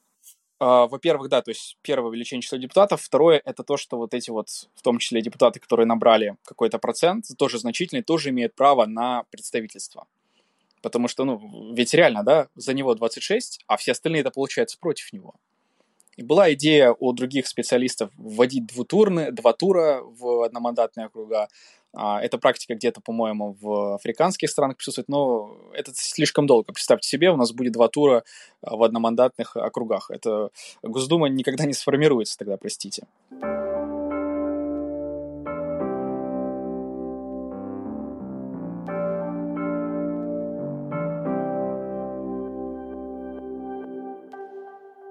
во-первых, 0.61 1.29
да, 1.29 1.42
то 1.42 1.51
есть 1.51 1.79
первое 1.83 2.09
увеличение 2.09 2.42
числа 2.42 2.59
депутатов. 2.59 3.01
Второе, 3.01 3.40
это 3.44 3.62
то, 3.62 3.77
что 3.77 3.97
вот 3.97 4.14
эти 4.14 4.31
вот, 4.31 4.49
в 4.75 4.83
том 4.83 4.99
числе 4.99 5.23
депутаты, 5.23 5.61
которые 5.61 5.87
набрали 5.87 6.37
какой-то 6.44 6.79
процент, 6.79 7.27
тоже 7.37 7.59
значительный, 7.59 8.03
тоже 8.03 8.31
имеют 8.31 8.55
право 8.55 8.87
на 8.87 9.25
представительство. 9.31 10.07
Потому 10.83 11.09
что, 11.09 11.25
ну, 11.25 11.73
ведь 11.75 11.94
реально, 11.94 12.23
да, 12.23 12.49
за 12.55 12.75
него 12.75 12.94
26, 12.94 13.64
а 13.66 13.77
все 13.77 13.92
остальные 13.92 14.21
это 14.21 14.31
получается 14.31 14.79
против 14.79 15.12
него. 15.12 15.35
И 16.16 16.23
была 16.23 16.53
идея 16.55 16.97
у 16.99 17.12
других 17.12 17.47
специалистов 17.47 18.11
вводить 18.16 18.66
двутурны, 18.66 19.31
два 19.31 19.53
тура 19.53 20.01
в 20.03 20.44
одномандатные 20.44 21.07
округа. 21.07 21.49
А, 21.94 22.20
эта 22.20 22.38
практика 22.38 22.74
где-то, 22.74 23.01
по-моему, 23.01 23.57
в 23.61 23.94
африканских 23.94 24.51
странах 24.51 24.77
присутствует, 24.77 25.09
но 25.09 25.57
это 25.72 25.92
слишком 25.94 26.46
долго. 26.46 26.72
Представьте 26.72 27.09
себе, 27.09 27.31
у 27.31 27.37
нас 27.37 27.53
будет 27.53 27.72
два 27.72 27.88
тура 27.88 28.24
в 28.62 28.83
одномандатных 28.83 29.57
округах. 29.57 30.11
Это 30.11 30.51
Госдума 30.83 31.29
никогда 31.29 31.64
не 31.64 31.72
сформируется 31.72 32.38
тогда, 32.38 32.57
простите. 32.57 33.05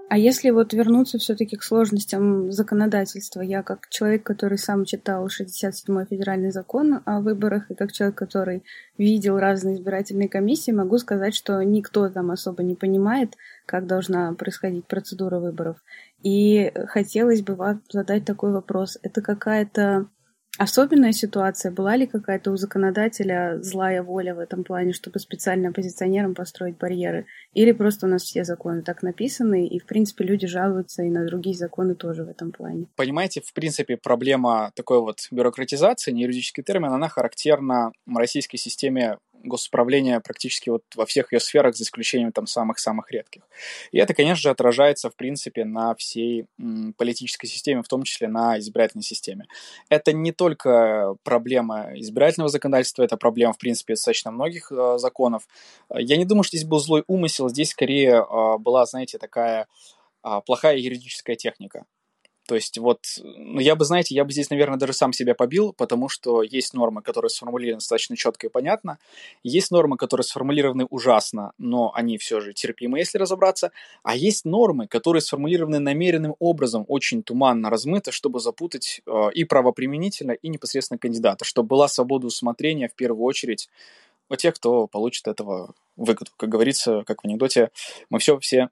А 0.10 0.18
если 0.18 0.52
вот 0.52 0.72
вернуться 0.72 1.18
все-таки 1.18 1.58
к 1.58 1.64
сложностям 1.64 2.50
законодательства, 2.54 3.42
я 3.42 3.62
как 3.62 3.90
человек, 3.90 4.24
который 4.24 4.58
сам 4.58 4.86
читал 4.86 5.28
67-й 5.28 6.06
федеральный 6.06 6.52
закон 6.52 7.02
о 7.04 7.20
выборах, 7.20 7.70
и 7.70 7.76
как 7.76 7.92
человек, 7.92 8.18
который 8.18 8.64
видел 8.98 9.38
разные 9.38 9.76
избирательные 9.76 10.30
комиссии, 10.30 10.72
могу 10.72 10.98
сказать, 10.98 11.36
что 11.36 11.62
никто 11.62 12.08
там 12.08 12.32
особо 12.32 12.64
не 12.64 12.76
понимает, 12.76 13.36
как 13.66 13.86
должна 13.86 14.34
происходить 14.34 14.86
процедура 14.86 15.40
выборов. 15.40 15.78
И 16.24 16.72
хотелось 16.88 17.42
бы 17.42 17.56
вам 17.56 17.82
задать 17.90 18.24
такой 18.24 18.54
вопрос. 18.54 18.98
Это 19.04 19.22
какая-то 19.22 20.08
Особенная 20.58 21.12
ситуация, 21.12 21.72
была 21.72 21.96
ли 21.96 22.08
какая-то 22.08 22.52
у 22.52 22.58
законодателя 22.58 23.62
злая 23.62 24.02
воля 24.02 24.34
в 24.34 24.40
этом 24.40 24.64
плане, 24.64 24.92
чтобы 24.92 25.20
специально 25.20 25.70
оппозиционерам 25.70 26.34
построить 26.34 26.78
барьеры? 26.78 27.28
Или 27.54 27.72
просто 27.72 28.08
у 28.08 28.10
нас 28.10 28.24
все 28.24 28.44
законы 28.44 28.82
так 28.82 29.04
написаны, 29.04 29.68
и, 29.68 29.80
в 29.80 29.86
принципе, 29.86 30.24
люди 30.24 30.48
жалуются 30.48 31.04
и 31.04 31.10
на 31.10 31.26
другие 31.26 31.56
законы 31.56 31.96
тоже 31.96 32.24
в 32.24 32.30
этом 32.30 32.52
плане? 32.52 32.88
Понимаете, 32.96 33.42
в 33.42 33.54
принципе, 33.54 33.98
проблема 33.98 34.72
такой 34.76 35.00
вот 35.00 35.20
бюрократизации, 35.32 36.12
не 36.12 36.24
юридический 36.24 36.64
термин, 36.64 36.90
она 36.90 37.08
характерна 37.08 37.92
российской 38.08 38.58
системе 38.58 39.18
госуправления 39.44 40.20
практически 40.20 40.70
вот 40.70 40.84
во 40.96 41.06
всех 41.06 41.34
ее 41.34 41.40
сферах, 41.40 41.76
за 41.76 41.84
исключением 41.84 42.32
там 42.32 42.48
самых-самых 42.48 43.12
редких. 43.12 43.44
И 43.92 43.98
это, 43.98 44.14
конечно 44.14 44.42
же, 44.42 44.50
отражается, 44.50 45.10
в 45.10 45.16
принципе, 45.16 45.66
на 45.66 45.96
всей 45.96 46.46
политической 46.98 47.48
системе, 47.48 47.82
в 47.84 47.88
том 47.88 48.04
числе 48.04 48.28
на 48.28 48.58
избирательной 48.60 49.04
системе. 49.04 49.48
Это 49.90 50.14
не 50.14 50.32
только 50.32 51.16
проблема 51.24 51.92
избирательного 51.96 52.50
законодательства, 52.50 53.04
это 53.04 53.18
проблема, 53.18 53.54
в 53.54 53.58
принципе, 53.58 53.94
достаточно 53.94 54.32
многих 54.32 54.72
э, 54.72 54.98
законов. 54.98 55.48
Я 55.94 56.18
не 56.18 56.26
думаю, 56.26 56.44
что 56.44 56.58
здесь 56.58 56.68
был 56.68 56.80
злой 56.80 57.04
умысел, 57.08 57.50
здесь 57.50 57.72
скорее 57.72 58.24
э, 58.24 58.58
была, 58.58 58.86
знаете, 58.86 59.18
такая 59.18 59.68
э, 60.24 60.42
плохая 60.46 60.78
юридическая 60.78 61.36
техника. 61.36 61.86
То 62.48 62.56
есть 62.56 62.78
вот, 62.78 63.00
ну 63.22 63.60
я 63.60 63.76
бы, 63.76 63.84
знаете, 63.84 64.16
я 64.16 64.24
бы 64.24 64.32
здесь, 64.32 64.50
наверное, 64.50 64.80
даже 64.80 64.94
сам 64.94 65.12
себя 65.12 65.36
побил, 65.36 65.74
потому 65.74 66.08
что 66.08 66.42
есть 66.42 66.74
нормы, 66.74 67.02
которые 67.02 67.30
сформулированы 67.30 67.80
достаточно 67.80 68.16
четко 68.16 68.48
и 68.48 68.50
понятно, 68.50 69.00
есть 69.44 69.70
нормы, 69.70 69.98
которые 69.98 70.24
сформулированы 70.24 70.86
ужасно, 70.90 71.52
но 71.58 71.92
они 71.94 72.18
все 72.18 72.40
же 72.40 72.54
терпимы, 72.54 73.00
если 73.00 73.18
разобраться, 73.18 73.72
а 74.02 74.16
есть 74.16 74.46
нормы, 74.46 74.88
которые 74.88 75.22
сформулированы 75.22 75.80
намеренным 75.80 76.36
образом, 76.40 76.86
очень 76.88 77.22
туманно 77.22 77.70
размыто, 77.70 78.14
чтобы 78.14 78.40
запутать 78.40 79.02
э, 79.06 79.30
и 79.34 79.44
правоприменительно, 79.44 80.32
и 80.32 80.48
непосредственно 80.48 80.98
кандидата, 80.98 81.44
чтобы 81.44 81.68
была 81.68 81.90
свобода 81.90 82.28
усмотрения 82.28 82.88
в 82.88 82.96
первую 82.96 83.26
очередь 83.26 83.68
у 84.30 84.36
тех, 84.36 84.56
кто 84.56 84.88
получит 84.88 85.28
этого 85.28 85.74
выгоду. 85.96 86.32
Как 86.38 86.50
говорится, 86.50 87.04
как 87.06 87.24
в 87.24 87.26
анекдоте, 87.26 87.72
мы 88.10 88.20
все 88.20 88.40
все 88.40 88.70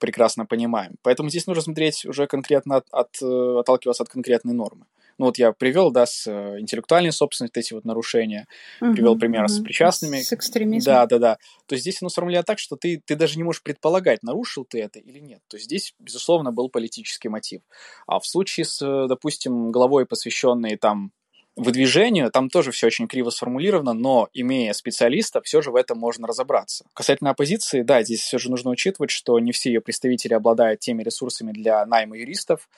прекрасно 0.00 0.46
понимаем. 0.46 0.96
Поэтому 1.02 1.28
здесь 1.28 1.46
нужно 1.46 1.62
смотреть 1.62 2.04
уже 2.04 2.26
конкретно 2.26 2.76
от, 2.76 2.86
от, 2.90 3.22
э, 3.22 3.58
отталкиваться 3.60 4.02
от 4.02 4.08
конкретной 4.08 4.54
нормы. 4.54 4.86
Ну 5.18 5.26
вот 5.26 5.36
я 5.36 5.52
привел, 5.52 5.90
да, 5.90 6.06
с 6.06 6.26
э, 6.26 6.60
интеллектуальной 6.60 7.12
собственностью 7.12 7.60
эти 7.60 7.74
вот 7.74 7.84
нарушения, 7.84 8.46
угу, 8.80 8.94
привел 8.94 9.18
пример 9.18 9.42
угу. 9.42 9.48
с 9.48 9.60
причастными. 9.60 10.22
С 10.22 10.32
экстремизмом. 10.32 10.94
Да, 10.94 11.06
да, 11.06 11.18
да. 11.18 11.38
То 11.66 11.74
есть 11.74 11.82
здесь 11.82 12.00
оно 12.00 12.08
сформулировано 12.08 12.46
так, 12.46 12.58
что 12.58 12.76
ты, 12.76 13.02
ты 13.04 13.16
даже 13.16 13.36
не 13.36 13.44
можешь 13.44 13.62
предполагать, 13.62 14.22
нарушил 14.22 14.64
ты 14.64 14.80
это 14.80 14.98
или 14.98 15.18
нет. 15.18 15.40
То 15.48 15.58
есть 15.58 15.66
здесь, 15.66 15.94
безусловно, 15.98 16.52
был 16.52 16.70
политический 16.70 17.28
мотив. 17.28 17.60
А 18.06 18.18
в 18.18 18.26
случае 18.26 18.64
с, 18.64 18.80
э, 18.80 19.06
допустим, 19.08 19.70
главой, 19.70 20.06
посвященной 20.06 20.76
там 20.76 21.12
выдвижению, 21.60 22.30
там 22.30 22.48
тоже 22.48 22.72
все 22.72 22.86
очень 22.86 23.06
криво 23.06 23.30
сформулировано, 23.30 23.92
но 23.92 24.28
имея 24.32 24.72
специалиста, 24.72 25.40
все 25.42 25.60
же 25.60 25.70
в 25.70 25.76
этом 25.76 25.98
можно 25.98 26.26
разобраться. 26.26 26.84
Касательно 26.94 27.30
оппозиции, 27.30 27.82
да, 27.82 28.02
здесь 28.02 28.20
все 28.20 28.38
же 28.38 28.50
нужно 28.50 28.70
учитывать, 28.70 29.10
что 29.10 29.38
не 29.38 29.52
все 29.52 29.70
ее 29.70 29.80
представители 29.80 30.34
обладают 30.34 30.80
теми 30.80 31.02
ресурсами 31.02 31.52
для 31.52 31.84
найма 31.86 32.16
юристов, 32.16 32.68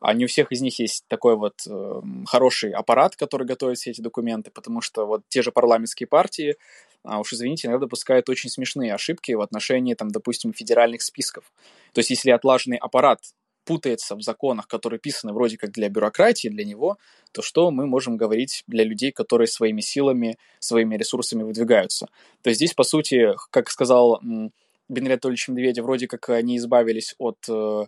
а 0.00 0.14
не 0.14 0.24
у 0.24 0.28
всех 0.28 0.50
из 0.50 0.62
них 0.62 0.78
есть 0.78 1.04
такой 1.08 1.36
вот 1.36 1.56
э, 1.68 2.00
хороший 2.26 2.70
аппарат, 2.70 3.16
который 3.16 3.46
готовит 3.46 3.76
все 3.76 3.90
эти 3.90 4.00
документы, 4.00 4.50
потому 4.50 4.80
что 4.80 5.06
вот 5.06 5.22
те 5.28 5.42
же 5.42 5.52
парламентские 5.52 6.06
партии, 6.06 6.56
а 7.02 7.20
уж 7.20 7.34
извините, 7.34 7.68
иногда 7.68 7.86
допускают 7.86 8.28
очень 8.30 8.48
смешные 8.48 8.94
ошибки 8.94 9.32
в 9.32 9.40
отношении, 9.42 9.94
там, 9.94 10.10
допустим, 10.10 10.54
федеральных 10.54 11.02
списков. 11.02 11.44
То 11.92 11.98
есть, 11.98 12.10
если 12.10 12.30
отлаженный 12.30 12.78
аппарат 12.78 13.20
путается 13.64 14.16
в 14.16 14.22
законах, 14.22 14.66
которые 14.66 14.98
писаны 14.98 15.32
вроде 15.32 15.56
как 15.56 15.70
для 15.70 15.88
бюрократии, 15.88 16.48
для 16.48 16.64
него, 16.64 16.98
то 17.32 17.42
что 17.42 17.70
мы 17.70 17.86
можем 17.86 18.16
говорить 18.16 18.64
для 18.66 18.84
людей, 18.84 19.12
которые 19.12 19.48
своими 19.48 19.80
силами, 19.80 20.38
своими 20.58 20.96
ресурсами 20.96 21.42
выдвигаются? 21.42 22.06
То 22.42 22.50
есть 22.50 22.58
здесь, 22.58 22.74
по 22.74 22.82
сути, 22.82 23.34
как 23.50 23.70
сказал 23.70 24.20
Бенрий 24.88 25.12
Анатольевич 25.12 25.48
Медведев, 25.48 25.84
вроде 25.84 26.08
как 26.08 26.28
они 26.30 26.56
избавились 26.56 27.14
от 27.18 27.38
э, 27.48 27.86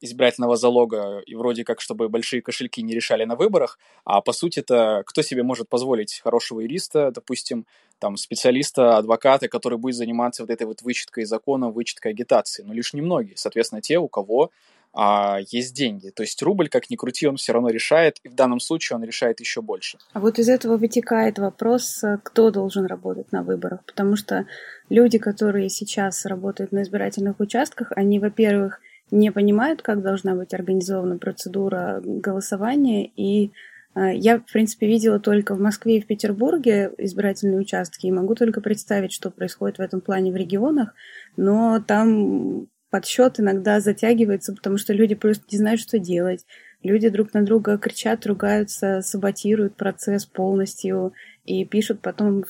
избирательного 0.00 0.56
залога, 0.56 1.20
и 1.26 1.34
вроде 1.34 1.64
как, 1.64 1.80
чтобы 1.80 2.08
большие 2.08 2.42
кошельки 2.42 2.82
не 2.82 2.94
решали 2.94 3.24
на 3.24 3.36
выборах, 3.36 3.78
а 4.04 4.20
по 4.20 4.32
сути 4.32 4.60
это 4.60 5.02
кто 5.06 5.22
себе 5.22 5.42
может 5.42 5.68
позволить 5.68 6.20
хорошего 6.24 6.60
юриста, 6.60 7.10
допустим, 7.12 7.66
там, 7.98 8.16
специалиста, 8.16 8.96
адвоката, 8.96 9.48
который 9.48 9.78
будет 9.78 9.94
заниматься 9.94 10.42
вот 10.42 10.50
этой 10.50 10.66
вот 10.66 10.80
вычеткой 10.82 11.24
закона, 11.24 11.70
вычеткой 11.70 12.12
агитации? 12.12 12.62
Ну, 12.62 12.72
лишь 12.72 12.94
немногие. 12.94 13.36
Соответственно, 13.36 13.82
те, 13.82 13.98
у 13.98 14.08
кого 14.08 14.50
а, 14.92 15.38
есть 15.50 15.74
деньги. 15.74 16.10
То 16.10 16.22
есть 16.22 16.42
рубль, 16.42 16.68
как 16.68 16.90
ни 16.90 16.96
крути, 16.96 17.26
он 17.26 17.36
все 17.36 17.52
равно 17.52 17.68
решает, 17.68 18.18
и 18.24 18.28
в 18.28 18.34
данном 18.34 18.58
случае 18.58 18.96
он 18.96 19.04
решает 19.04 19.40
еще 19.40 19.62
больше. 19.62 19.98
А 20.12 20.20
вот 20.20 20.38
из 20.38 20.48
этого 20.48 20.76
вытекает 20.76 21.38
вопрос, 21.38 22.02
э, 22.02 22.18
кто 22.22 22.50
должен 22.50 22.86
работать 22.86 23.30
на 23.30 23.42
выборах, 23.42 23.84
потому 23.84 24.16
что 24.16 24.46
люди, 24.88 25.18
которые 25.18 25.68
сейчас 25.68 26.26
работают 26.26 26.72
на 26.72 26.82
избирательных 26.82 27.38
участках, 27.38 27.92
они, 27.94 28.18
во-первых, 28.18 28.80
не 29.12 29.30
понимают, 29.30 29.82
как 29.82 30.02
должна 30.02 30.34
быть 30.34 30.54
организована 30.54 31.18
процедура 31.18 32.00
голосования, 32.04 33.06
и 33.06 33.52
э, 33.94 34.14
я, 34.14 34.38
в 34.38 34.52
принципе, 34.52 34.88
видела 34.88 35.20
только 35.20 35.54
в 35.54 35.60
Москве 35.60 35.98
и 35.98 36.02
в 36.02 36.06
Петербурге 36.06 36.90
избирательные 36.98 37.60
участки, 37.60 38.06
и 38.06 38.12
могу 38.12 38.34
только 38.34 38.60
представить, 38.60 39.12
что 39.12 39.30
происходит 39.30 39.78
в 39.78 39.82
этом 39.82 40.00
плане 40.00 40.32
в 40.32 40.36
регионах, 40.36 40.94
но 41.36 41.80
там 41.80 42.66
подсчет 42.90 43.40
иногда 43.40 43.80
затягивается, 43.80 44.54
потому 44.54 44.76
что 44.76 44.92
люди 44.92 45.14
просто 45.14 45.44
не 45.50 45.58
знают, 45.58 45.80
что 45.80 45.98
делать. 45.98 46.44
Люди 46.82 47.08
друг 47.10 47.34
на 47.34 47.42
друга 47.42 47.76
кричат, 47.76 48.26
ругаются, 48.26 49.02
саботируют 49.02 49.76
процесс 49.76 50.24
полностью 50.24 51.12
и 51.44 51.64
пишут 51.64 52.00
потом 52.00 52.44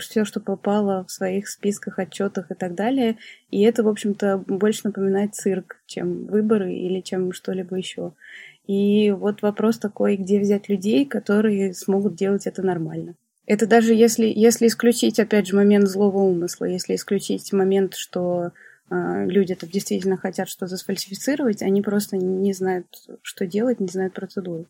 все, 0.00 0.24
что 0.24 0.40
попало 0.40 1.04
в 1.04 1.12
своих 1.12 1.48
списках, 1.48 1.98
отчетах 1.98 2.50
и 2.50 2.54
так 2.54 2.74
далее. 2.74 3.18
И 3.50 3.62
это, 3.62 3.84
в 3.84 3.88
общем-то, 3.88 4.38
больше 4.46 4.80
напоминает 4.84 5.34
цирк, 5.34 5.80
чем 5.86 6.26
выборы 6.26 6.74
или 6.74 7.00
чем 7.00 7.32
что-либо 7.32 7.76
еще. 7.76 8.14
И 8.66 9.10
вот 9.12 9.42
вопрос 9.42 9.78
такой, 9.78 10.16
где 10.16 10.40
взять 10.40 10.68
людей, 10.68 11.06
которые 11.06 11.72
смогут 11.72 12.16
делать 12.16 12.46
это 12.46 12.62
нормально. 12.62 13.14
Это 13.46 13.66
даже 13.66 13.94
если, 13.94 14.26
если 14.26 14.66
исключить, 14.66 15.18
опять 15.18 15.46
же, 15.46 15.56
момент 15.56 15.88
злого 15.88 16.18
умысла, 16.18 16.66
если 16.66 16.96
исключить 16.96 17.50
момент, 17.52 17.94
что 17.94 18.52
люди-то 18.90 19.66
действительно 19.66 20.16
хотят 20.16 20.48
что-то 20.48 20.76
сфальсифицировать, 20.76 21.62
они 21.62 21.82
просто 21.82 22.16
не 22.16 22.52
знают, 22.52 22.86
что 23.22 23.46
делать, 23.46 23.80
не 23.80 23.88
знают 23.88 24.14
процедуру. 24.14 24.66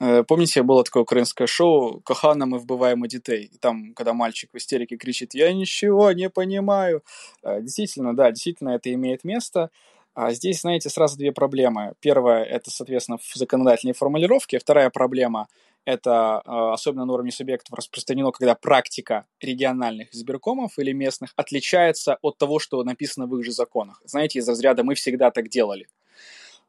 Э, 0.00 0.22
помните, 0.24 0.62
было 0.62 0.84
такое 0.84 1.02
украинское 1.02 1.46
шоу 1.46 2.00
«Кохана, 2.00 2.46
мы 2.46 2.58
вбиваем 2.58 3.02
у 3.02 3.06
детей». 3.06 3.50
И 3.52 3.58
там, 3.58 3.94
когда 3.94 4.12
мальчик 4.12 4.50
в 4.52 4.56
истерике 4.56 4.96
кричит 4.96 5.34
«Я 5.34 5.52
ничего 5.52 6.12
не 6.12 6.28
понимаю». 6.28 7.02
Э, 7.42 7.60
действительно, 7.62 8.14
да, 8.14 8.30
действительно 8.30 8.70
это 8.70 8.92
имеет 8.92 9.24
место. 9.24 9.70
А 10.14 10.32
здесь, 10.32 10.60
знаете, 10.60 10.90
сразу 10.90 11.16
две 11.16 11.32
проблемы. 11.32 11.94
Первая– 12.00 12.44
это, 12.44 12.70
соответственно, 12.70 13.18
в 13.18 13.34
законодательной 13.34 13.94
формулировке. 13.94 14.58
Вторая 14.58 14.90
проблема 14.90 15.48
это 15.84 16.42
э, 16.44 16.50
особенно 16.72 17.04
на 17.04 17.12
уровне 17.12 17.30
субъектов 17.30 17.76
распространено, 17.76 18.30
когда 18.32 18.54
практика 18.54 19.26
региональных 19.40 20.14
избиркомов 20.14 20.78
или 20.78 20.92
местных 20.92 21.32
отличается 21.36 22.18
от 22.22 22.38
того, 22.38 22.58
что 22.58 22.82
написано 22.84 23.26
в 23.26 23.36
их 23.36 23.44
же 23.44 23.52
законах. 23.52 24.00
Знаете, 24.04 24.38
из 24.38 24.48
разряда 24.48 24.84
«мы 24.84 24.94
всегда 24.94 25.30
так 25.30 25.48
делали». 25.48 25.88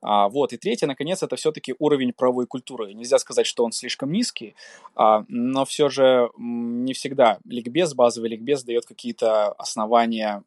А, 0.02 0.30
вот. 0.30 0.54
И 0.54 0.58
третье, 0.58 0.86
наконец, 0.86 1.24
это 1.24 1.36
все-таки 1.36 1.74
уровень 1.80 2.14
правовой 2.14 2.46
культуры. 2.46 2.94
Нельзя 2.94 3.18
сказать, 3.18 3.48
что 3.48 3.64
он 3.64 3.72
слишком 3.72 4.12
низкий, 4.12 4.56
а, 4.96 5.26
но 5.28 5.66
все 5.66 5.90
же 5.90 6.30
не 6.38 6.94
всегда 6.94 7.40
ликбез, 7.44 7.96
базовый 7.96 8.30
ликбез 8.30 8.64
дает 8.64 8.86
какие-то 8.86 9.48
основания 9.54 10.44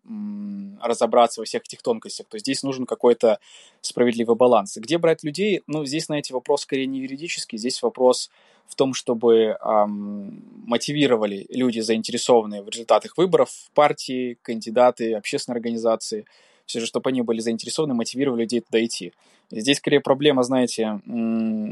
разобраться 0.81 1.41
во 1.41 1.45
всех 1.45 1.63
этих 1.65 1.83
тонкостях. 1.83 2.29
То 2.29 2.37
есть 2.37 2.47
здесь 2.47 2.63
нужен 2.63 2.87
какой-то 2.87 3.41
справедливый 3.81 4.37
баланс. 4.37 4.77
Где 4.77 4.97
брать 4.97 5.25
людей? 5.25 5.63
Ну, 5.67 5.85
здесь, 5.85 6.07
знаете, 6.07 6.35
вопрос 6.35 6.63
скорее 6.63 6.87
не 6.87 7.01
юридический, 7.01 7.59
здесь 7.59 7.83
вопрос 7.83 8.31
в 8.69 8.75
том, 8.75 8.95
чтобы 8.95 9.57
эм, 9.61 10.45
мотивировали 10.67 11.47
люди, 11.49 11.81
заинтересованные 11.81 12.63
в 12.63 12.69
результатах 12.69 13.17
выборов, 13.17 13.51
партии, 13.75 14.39
кандидаты, 14.43 15.15
общественные 15.15 15.57
организации, 15.57 16.27
все 16.67 16.81
же, 16.81 16.87
чтобы 16.87 17.09
они 17.09 17.23
были 17.23 17.41
заинтересованы, 17.41 17.95
мотивировали 17.95 18.43
людей 18.43 18.61
туда 18.61 18.85
идти. 18.85 19.13
Здесь 19.51 19.79
скорее 19.79 20.01
проблема, 20.01 20.43
знаете, 20.43 21.01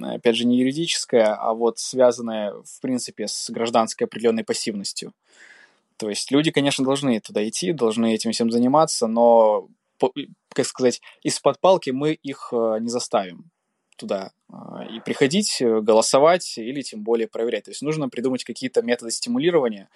опять 0.02 0.36
же, 0.36 0.46
не 0.46 0.58
юридическая, 0.58 1.34
а 1.34 1.52
вот 1.52 1.78
связанная, 1.78 2.52
в 2.52 2.80
принципе, 2.80 3.28
с 3.28 3.50
гражданской 3.50 4.06
определенной 4.06 4.44
пассивностью. 4.44 5.12
То 5.98 6.08
есть 6.08 6.30
люди, 6.30 6.50
конечно, 6.50 6.82
должны 6.82 7.20
туда 7.20 7.46
идти, 7.46 7.72
должны 7.72 8.14
этим 8.14 8.32
всем 8.32 8.50
заниматься, 8.50 9.06
но, 9.06 9.68
как 10.54 10.64
сказать, 10.64 11.02
из-под 11.22 11.60
палки 11.60 11.90
мы 11.90 12.12
их 12.14 12.48
э, 12.52 12.78
не 12.80 12.88
заставим 12.88 13.50
туда 13.96 14.30
и 14.90 15.00
приходить, 15.00 15.60
э, 15.60 15.80
голосовать 15.80 16.56
или 16.58 16.80
тем 16.82 17.02
более 17.02 17.26
проверять. 17.26 17.64
То 17.64 17.70
есть 17.70 17.82
нужно 17.82 18.08
придумать 18.08 18.44
какие-то 18.44 18.82
методы 18.82 19.10
стимулирования. 19.10 19.88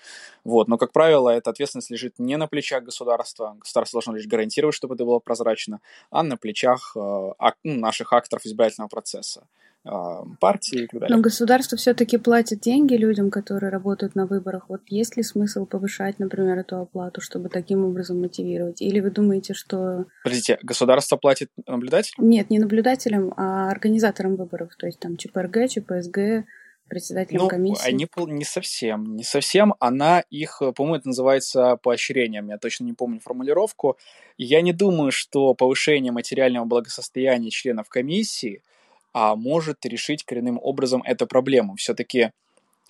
Вот. 0.44 0.68
Но, 0.68 0.76
как 0.76 0.92
правило, 0.92 1.30
эта 1.30 1.50
ответственность 1.50 1.90
лежит 1.90 2.18
не 2.18 2.36
на 2.36 2.48
плечах 2.48 2.82
государства. 2.82 3.56
Государство 3.60 3.98
должно 3.98 4.14
лишь 4.14 4.26
гарантировать, 4.26 4.74
чтобы 4.74 4.96
это 4.96 5.04
было 5.04 5.20
прозрачно, 5.20 5.80
а 6.10 6.22
на 6.22 6.36
плечах 6.36 6.96
э, 6.96 6.98
ну, 6.98 7.54
наших 7.62 8.12
акторов 8.12 8.44
избирательного 8.44 8.88
процесса. 8.88 9.46
А, 9.82 10.24
партии 10.40 10.82
и 10.82 10.86
так 10.86 11.00
далее. 11.00 11.16
Но 11.16 11.22
государство 11.22 11.78
все-таки 11.78 12.18
платит 12.18 12.60
деньги 12.60 12.94
людям, 12.94 13.30
которые 13.30 13.70
работают 13.70 14.14
на 14.14 14.26
выборах. 14.26 14.64
Вот 14.68 14.82
есть 14.88 15.16
ли 15.16 15.22
смысл 15.22 15.64
повышать, 15.64 16.18
например, 16.18 16.58
эту 16.58 16.76
оплату, 16.76 17.22
чтобы 17.22 17.48
таким 17.48 17.86
образом 17.86 18.20
мотивировать? 18.20 18.82
Или 18.82 19.00
вы 19.00 19.10
думаете, 19.10 19.54
что... 19.54 20.04
Подождите, 20.22 20.58
государство 20.62 21.16
платит 21.16 21.48
наблюдателям? 21.66 22.28
Нет, 22.28 22.50
не 22.50 22.58
наблюдателям, 22.58 23.32
а 23.38 23.70
организаторам 23.70 24.36
выборов. 24.40 24.74
То 24.76 24.86
есть 24.86 24.98
там 24.98 25.16
ЧПРГ, 25.16 25.68
ЧПСГ, 25.68 26.46
председателям 26.88 27.42
ну, 27.42 27.48
комиссии? 27.48 27.88
они 27.88 28.06
не 28.34 28.44
совсем. 28.44 29.16
Не 29.16 29.24
совсем. 29.24 29.74
Она 29.78 30.24
их, 30.30 30.60
по-моему, 30.74 30.96
это 30.96 31.08
называется 31.08 31.76
поощрением. 31.76 32.48
Я 32.48 32.58
точно 32.58 32.84
не 32.84 32.92
помню 32.92 33.20
формулировку. 33.20 33.96
Я 34.36 34.60
не 34.60 34.72
думаю, 34.72 35.12
что 35.12 35.54
повышение 35.54 36.12
материального 36.12 36.64
благосостояния 36.64 37.50
членов 37.50 37.88
комиссии– 37.88 38.62
а 39.12 39.34
может 39.34 39.84
решить 39.86 40.24
коренным 40.24 40.58
образом 40.62 41.02
эту 41.02 41.26
проблему. 41.26 41.76
Все-таки, 41.76 42.30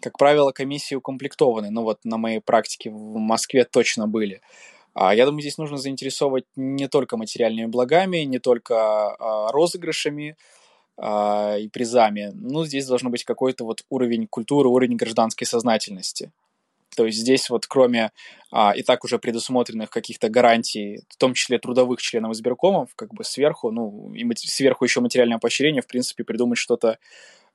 как 0.00 0.18
правило, 0.18 0.52
комиссии 0.52 0.94
укомплектованы. 0.94 1.70
Ну 1.70 1.82
вот 1.82 2.00
на 2.04 2.18
моей 2.18 2.40
практике 2.40 2.90
в 2.90 3.18
Москве 3.18 3.64
точно 3.64 4.06
были. 4.06 4.40
А 4.92 5.14
я 5.14 5.24
думаю, 5.24 5.40
здесь 5.40 5.56
нужно 5.56 5.76
заинтересовывать 5.76 6.44
не 6.56 6.88
только 6.88 7.16
материальными 7.16 7.66
благами, 7.66 8.18
не 8.18 8.38
только 8.38 8.76
а, 8.76 9.52
розыгрышами 9.52 10.36
и 11.02 11.68
призами. 11.68 12.30
Ну, 12.34 12.64
здесь 12.64 12.86
должен 12.86 13.10
быть 13.10 13.24
какой-то 13.24 13.64
вот 13.64 13.84
уровень 13.88 14.26
культуры, 14.26 14.68
уровень 14.68 14.96
гражданской 14.96 15.46
сознательности. 15.46 16.30
То 16.96 17.06
есть 17.06 17.18
здесь 17.18 17.48
вот 17.50 17.66
кроме 17.66 18.10
а, 18.50 18.72
и 18.72 18.82
так 18.82 19.04
уже 19.04 19.18
предусмотренных 19.18 19.90
каких-то 19.90 20.28
гарантий, 20.28 21.04
в 21.08 21.16
том 21.16 21.34
числе 21.34 21.58
трудовых 21.58 22.02
членов 22.02 22.32
избиркомов, 22.32 22.90
как 22.96 23.14
бы 23.14 23.24
сверху, 23.24 23.70
ну, 23.70 24.12
и 24.12 24.26
сверху 24.36 24.84
еще 24.84 25.00
материальное 25.00 25.38
поощрение, 25.38 25.82
в 25.82 25.86
принципе, 25.86 26.24
придумать 26.24 26.58
что-то 26.58 26.98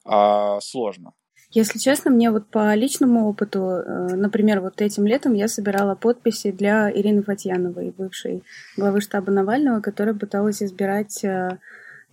а, 0.06 0.60
сложно. 0.62 1.14
Если 1.52 1.80
честно, 1.80 2.12
мне 2.12 2.32
вот 2.32 2.50
по 2.50 2.74
личному 2.74 3.30
опыту, 3.30 3.60
э, 3.60 4.16
например, 4.16 4.60
вот 4.60 4.82
этим 4.82 5.06
летом 5.06 5.34
я 5.34 5.48
собирала 5.48 5.96
подписи 5.96 6.52
для 6.52 6.92
Ирины 6.92 7.24
Фатьяновой, 7.24 7.92
бывшей 7.92 8.44
главы 8.76 9.00
штаба 9.00 9.32
Навального, 9.32 9.80
которая 9.80 10.16
пыталась 10.16 10.62
избирать 10.62 11.24
э, 11.24 11.60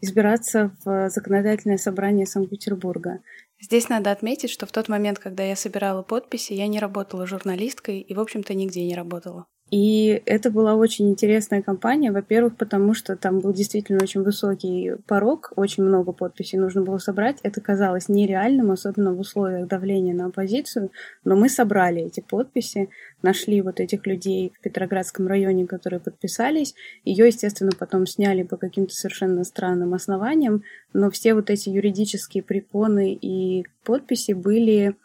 избираться 0.03 0.77
в 0.85 1.09
законодательное 1.09 1.79
собрание 1.79 2.27
Санкт-Петербурга. 2.27 3.21
Здесь 3.61 3.89
надо 3.89 4.11
отметить, 4.11 4.51
что 4.51 4.67
в 4.67 4.73
тот 4.73 4.89
момент, 4.89 5.19
когда 5.19 5.45
я 5.45 5.57
собирала 5.57 6.03
подписи, 6.03 6.53
я 6.53 6.67
не 6.67 6.81
работала 6.81 7.27
журналисткой 7.27 8.01
и, 8.01 8.13
в 8.13 8.21
общем-то, 8.21 8.53
нигде 8.53 8.85
не 8.85 8.97
работала. 8.97 9.47
И 9.73 10.23
это 10.27 10.51
была 10.51 10.75
очень 10.75 11.09
интересная 11.09 11.63
кампания, 11.63 12.13
во-первых, 12.13 12.59
потому 12.59 12.93
что 12.93 13.17
там 13.17 13.41
был 13.41 13.55
действительно 13.55 14.03
очень 14.03 14.21
высокий 14.21 14.97
порог, 15.07 15.55
очень 15.57 15.83
много 15.83 16.13
подписей 16.13 16.59
нужно 16.59 16.83
было 16.83 16.99
собрать. 16.99 17.39
Это 17.43 17.63
казалось 17.63 18.11
нереальным, 18.11 18.71
особенно 18.71 19.15
в 19.15 19.21
условиях 19.21 19.67
давления 19.67 20.13
на 20.13 20.27
оппозицию, 20.27 20.91
но 21.25 21.37
мы 21.37 21.49
собрали 21.49 22.03
эти 22.03 22.21
подписи, 22.21 22.91
нашли 23.23 23.63
вот 23.63 23.81
этих 23.81 24.07
людей 24.07 24.53
в 24.55 24.61
Петроградском 24.61 25.27
районе, 25.27 25.67
которые 25.67 26.01
подписались. 26.01 26.75
Ее, 27.07 27.29
естественно, 27.29 27.73
потом 27.77 28.07
сняли 28.07 28.43
по 28.43 28.59
каким-то 28.59 28.93
совершенно 28.93 29.43
странным 29.43 29.95
основаниям, 29.95 30.65
но 30.93 31.11
все 31.11 31.33
вот 31.33 31.49
эти 31.49 31.71
юридические 31.71 32.43
препоны 32.43 33.15
и 33.15 33.65
подписи 33.85 34.33
были 34.33 34.97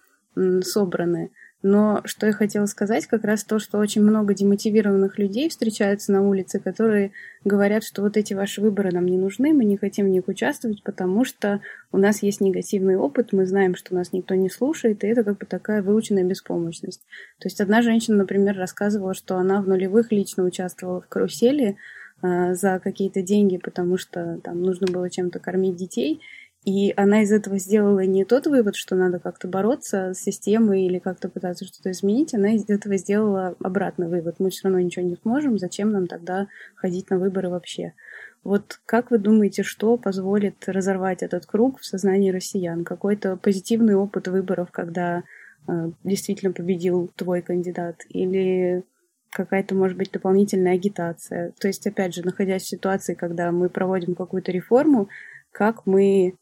собраны. 0.61 1.31
Но 1.69 1.99
что 2.05 2.27
я 2.27 2.31
хотела 2.31 2.65
сказать, 2.65 3.07
как 3.07 3.25
раз 3.25 3.43
то, 3.43 3.59
что 3.59 3.77
очень 3.77 4.01
много 4.01 4.33
демотивированных 4.33 5.19
людей 5.19 5.49
встречаются 5.49 6.13
на 6.13 6.25
улице, 6.25 6.61
которые 6.61 7.11
говорят, 7.43 7.83
что 7.83 8.03
вот 8.03 8.15
эти 8.15 8.33
ваши 8.33 8.61
выборы 8.61 8.93
нам 8.93 9.05
не 9.05 9.17
нужны, 9.17 9.51
мы 9.51 9.65
не 9.65 9.75
хотим 9.75 10.05
в 10.05 10.09
них 10.09 10.29
участвовать, 10.29 10.81
потому 10.81 11.25
что 11.25 11.59
у 11.91 11.97
нас 11.97 12.23
есть 12.23 12.39
негативный 12.39 12.95
опыт, 12.95 13.33
мы 13.33 13.45
знаем, 13.45 13.75
что 13.75 13.95
нас 13.95 14.13
никто 14.13 14.33
не 14.33 14.49
слушает, 14.49 15.03
и 15.03 15.07
это 15.07 15.25
как 15.25 15.39
бы 15.39 15.45
такая 15.45 15.81
выученная 15.81 16.23
беспомощность. 16.23 17.01
То 17.39 17.47
есть 17.47 17.59
одна 17.59 17.81
женщина, 17.81 18.15
например, 18.15 18.55
рассказывала, 18.55 19.13
что 19.13 19.35
она 19.35 19.61
в 19.61 19.67
нулевых 19.67 20.13
лично 20.13 20.45
участвовала 20.45 21.01
в 21.01 21.07
карусели, 21.09 21.75
а, 22.21 22.53
за 22.53 22.79
какие-то 22.79 23.21
деньги, 23.21 23.57
потому 23.57 23.97
что 23.97 24.39
там 24.41 24.61
нужно 24.61 24.87
было 24.87 25.09
чем-то 25.09 25.39
кормить 25.39 25.75
детей. 25.75 26.21
И 26.63 26.93
она 26.97 27.21
из 27.21 27.31
этого 27.31 27.59
сделала 27.59 28.05
не 28.05 28.25
тот 28.25 28.47
вывод, 28.47 28.75
что 28.75 28.95
надо 28.95 29.19
как-то 29.19 29.47
бороться 29.47 30.13
с 30.13 30.19
системой 30.19 30.85
или 30.85 30.99
как-то 30.99 31.29
пытаться 31.29 31.65
что-то 31.65 31.91
изменить, 31.91 32.33
она 32.33 32.55
из 32.55 32.69
этого 32.69 32.97
сделала 32.97 33.55
обратный 33.63 34.07
вывод. 34.09 34.35
Мы 34.39 34.49
все 34.49 34.65
равно 34.65 34.81
ничего 34.81 35.05
не 35.05 35.15
сможем, 35.15 35.57
зачем 35.57 35.91
нам 35.91 36.07
тогда 36.07 36.47
ходить 36.75 37.09
на 37.09 37.19
выборы 37.19 37.49
вообще? 37.49 37.93
Вот 38.43 38.79
как 38.85 39.11
вы 39.11 39.17
думаете, 39.17 39.63
что 39.63 39.97
позволит 39.97 40.67
разорвать 40.67 41.23
этот 41.23 41.45
круг 41.45 41.79
в 41.79 41.85
сознании 41.85 42.31
россиян? 42.31 42.83
Какой-то 42.83 43.35
позитивный 43.37 43.95
опыт 43.95 44.27
выборов, 44.27 44.71
когда 44.71 45.23
э, 45.67 45.91
действительно 46.03 46.53
победил 46.53 47.11
твой 47.15 47.41
кандидат? 47.41 48.03
Или 48.09 48.83
какая-то, 49.31 49.75
может 49.75 49.97
быть, 49.97 50.11
дополнительная 50.11 50.75
агитация? 50.75 51.53
То 51.59 51.67
есть, 51.67 51.85
опять 51.87 52.13
же, 52.13 52.23
находясь 52.23 52.63
в 52.63 52.69
ситуации, 52.69 53.15
когда 53.15 53.51
мы 53.51 53.69
проводим 53.69 54.15
какую-то 54.15 54.51
реформу, 54.51 55.09
как 55.51 55.85
мы 55.85 56.35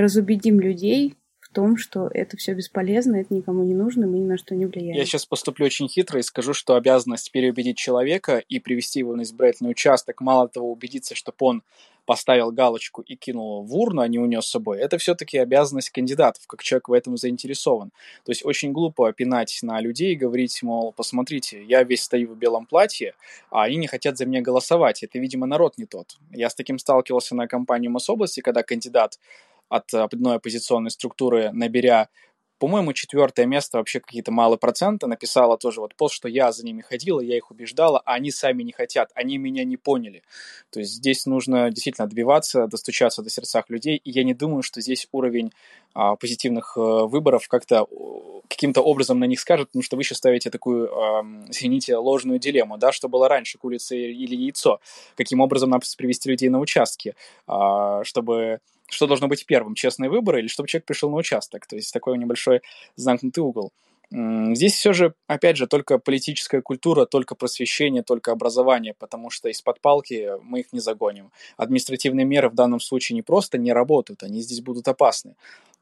разубедим 0.00 0.60
людей 0.60 1.14
в 1.40 1.54
том, 1.54 1.76
что 1.76 2.10
это 2.12 2.36
все 2.36 2.52
бесполезно, 2.52 3.16
это 3.16 3.34
никому 3.34 3.64
не 3.64 3.74
нужно, 3.74 4.06
мы 4.06 4.18
ни 4.18 4.24
на 4.24 4.36
что 4.36 4.54
не 4.54 4.66
влияем. 4.66 4.96
Я 4.96 5.06
сейчас 5.06 5.24
поступлю 5.24 5.66
очень 5.66 5.88
хитро 5.88 6.20
и 6.20 6.22
скажу, 6.22 6.52
что 6.52 6.74
обязанность 6.74 7.32
переубедить 7.32 7.78
человека 7.78 8.42
и 8.48 8.60
привести 8.60 8.98
его 8.98 9.16
на 9.16 9.22
избирательный 9.22 9.70
участок, 9.70 10.20
мало 10.20 10.48
того, 10.48 10.70
убедиться, 10.70 11.14
чтобы 11.14 11.36
он 11.40 11.62
поставил 12.04 12.50
галочку 12.52 13.02
и 13.02 13.16
кинул 13.16 13.62
в 13.64 13.74
урну, 13.76 14.00
а 14.00 14.08
не 14.08 14.18
унес 14.18 14.46
с 14.46 14.50
собой, 14.50 14.78
это 14.78 14.96
все-таки 14.96 15.36
обязанность 15.36 15.90
кандидатов, 15.90 16.46
как 16.46 16.62
человек 16.62 16.88
в 16.88 16.92
этом 16.94 17.18
заинтересован. 17.18 17.90
То 18.24 18.32
есть 18.32 18.44
очень 18.46 18.72
глупо 18.72 19.12
пинать 19.12 19.58
на 19.62 19.78
людей 19.80 20.12
и 20.12 20.16
говорить, 20.16 20.62
мол, 20.62 20.92
посмотрите, 20.92 21.62
я 21.64 21.82
весь 21.82 22.02
стою 22.02 22.32
в 22.32 22.36
белом 22.38 22.64
платье, 22.64 23.14
а 23.50 23.64
они 23.64 23.76
не 23.76 23.88
хотят 23.88 24.16
за 24.16 24.24
меня 24.24 24.40
голосовать. 24.40 25.02
Это, 25.02 25.18
видимо, 25.18 25.46
народ 25.46 25.76
не 25.76 25.84
тот. 25.84 26.16
Я 26.30 26.48
с 26.48 26.54
таким 26.54 26.78
сталкивался 26.78 27.34
на 27.34 27.46
кампании 27.46 27.88
Мособласти, 27.88 28.40
когда 28.40 28.62
кандидат 28.62 29.18
от 29.68 29.92
одной 29.94 30.36
оппозиционной 30.36 30.90
структуры, 30.90 31.50
наберя 31.52 32.08
по-моему, 32.58 32.92
четвертое 32.92 33.46
место, 33.46 33.78
вообще 33.78 34.00
какие-то 34.00 34.32
малые 34.32 34.58
проценты, 34.58 35.06
написала 35.06 35.56
тоже 35.56 35.80
вот 35.80 35.94
пост, 35.94 36.14
что 36.14 36.28
я 36.28 36.50
за 36.52 36.64
ними 36.64 36.82
ходила, 36.82 37.20
я 37.20 37.36
их 37.36 37.50
убеждала, 37.50 38.02
а 38.04 38.14
они 38.14 38.30
сами 38.30 38.62
не 38.64 38.72
хотят, 38.72 39.10
они 39.14 39.38
меня 39.38 39.64
не 39.64 39.76
поняли. 39.76 40.22
То 40.70 40.80
есть 40.80 40.94
здесь 40.94 41.24
нужно 41.26 41.70
действительно 41.70 42.06
отбиваться, 42.06 42.66
достучаться 42.66 43.22
до 43.22 43.30
сердцах 43.30 43.70
людей, 43.70 44.00
и 44.02 44.10
я 44.10 44.24
не 44.24 44.34
думаю, 44.34 44.62
что 44.62 44.80
здесь 44.80 45.06
уровень 45.12 45.52
а, 45.94 46.16
позитивных 46.16 46.76
а, 46.76 47.06
выборов 47.06 47.46
как-то 47.48 47.86
каким-то 48.48 48.80
образом 48.80 49.20
на 49.20 49.24
них 49.24 49.38
скажет, 49.38 49.68
потому 49.68 49.82
что 49.82 49.96
вы 49.96 50.02
сейчас 50.02 50.18
ставите 50.18 50.50
такую, 50.50 50.90
а, 50.92 51.22
извините, 51.48 51.96
ложную 51.96 52.40
дилемму, 52.40 52.76
да, 52.76 52.92
что 52.92 53.08
было 53.08 53.28
раньше, 53.28 53.58
курица 53.58 53.94
или 53.94 54.34
яйцо, 54.34 54.80
каким 55.16 55.40
образом 55.40 55.70
нам 55.70 55.80
привести 55.96 56.28
людей 56.28 56.48
на 56.48 56.58
участки, 56.58 57.14
а, 57.46 58.02
чтобы 58.04 58.60
что 58.88 59.06
должно 59.06 59.28
быть 59.28 59.46
первым, 59.46 59.74
честные 59.74 60.10
выборы 60.10 60.40
или 60.40 60.48
чтобы 60.48 60.68
человек 60.68 60.86
пришел 60.86 61.10
на 61.10 61.16
участок. 61.16 61.66
То 61.66 61.76
есть 61.76 61.92
такой 61.92 62.18
небольшой 62.18 62.62
замкнутый 62.96 63.42
угол. 63.42 63.72
Здесь 64.10 64.72
все 64.72 64.94
же, 64.94 65.14
опять 65.26 65.58
же, 65.58 65.66
только 65.66 65.98
политическая 65.98 66.62
культура, 66.62 67.04
только 67.04 67.34
просвещение, 67.34 68.02
только 68.02 68.32
образование, 68.32 68.94
потому 68.98 69.28
что 69.28 69.50
из-под 69.50 69.80
палки 69.80 70.30
мы 70.42 70.60
их 70.60 70.72
не 70.72 70.80
загоним. 70.80 71.30
Административные 71.58 72.24
меры 72.24 72.48
в 72.48 72.54
данном 72.54 72.80
случае 72.80 73.16
не 73.16 73.22
просто 73.22 73.58
не 73.58 73.70
работают, 73.70 74.22
они 74.22 74.40
здесь 74.40 74.62
будут 74.62 74.88
опасны. 74.88 75.34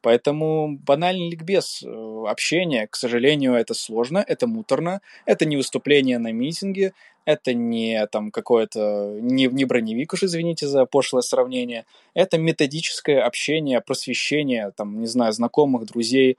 Поэтому 0.07 0.79
банальный 0.87 1.31
ликбез, 1.31 1.83
э, 1.83 2.25
общение, 2.29 2.87
к 2.87 2.95
сожалению, 2.95 3.55
это 3.55 3.75
сложно, 3.75 4.25
это 4.25 4.47
муторно, 4.47 5.01
это 5.25 5.47
не 5.47 5.57
выступление 5.57 6.19
на 6.19 6.31
митинге, 6.31 6.93
это 7.25 7.55
не 7.55 8.07
там 8.07 8.31
какое-то, 8.31 9.19
не, 9.21 9.47
не 9.47 9.65
броневик 9.65 10.13
уж, 10.13 10.23
извините 10.23 10.69
за 10.69 10.87
пошлое 10.87 11.23
сравнение, 11.23 11.87
это 12.15 12.39
методическое 12.39 13.21
общение, 13.21 13.81
просвещение, 13.81 14.71
там, 14.77 15.01
не 15.01 15.09
знаю, 15.09 15.33
знакомых, 15.33 15.87
друзей, 15.87 16.39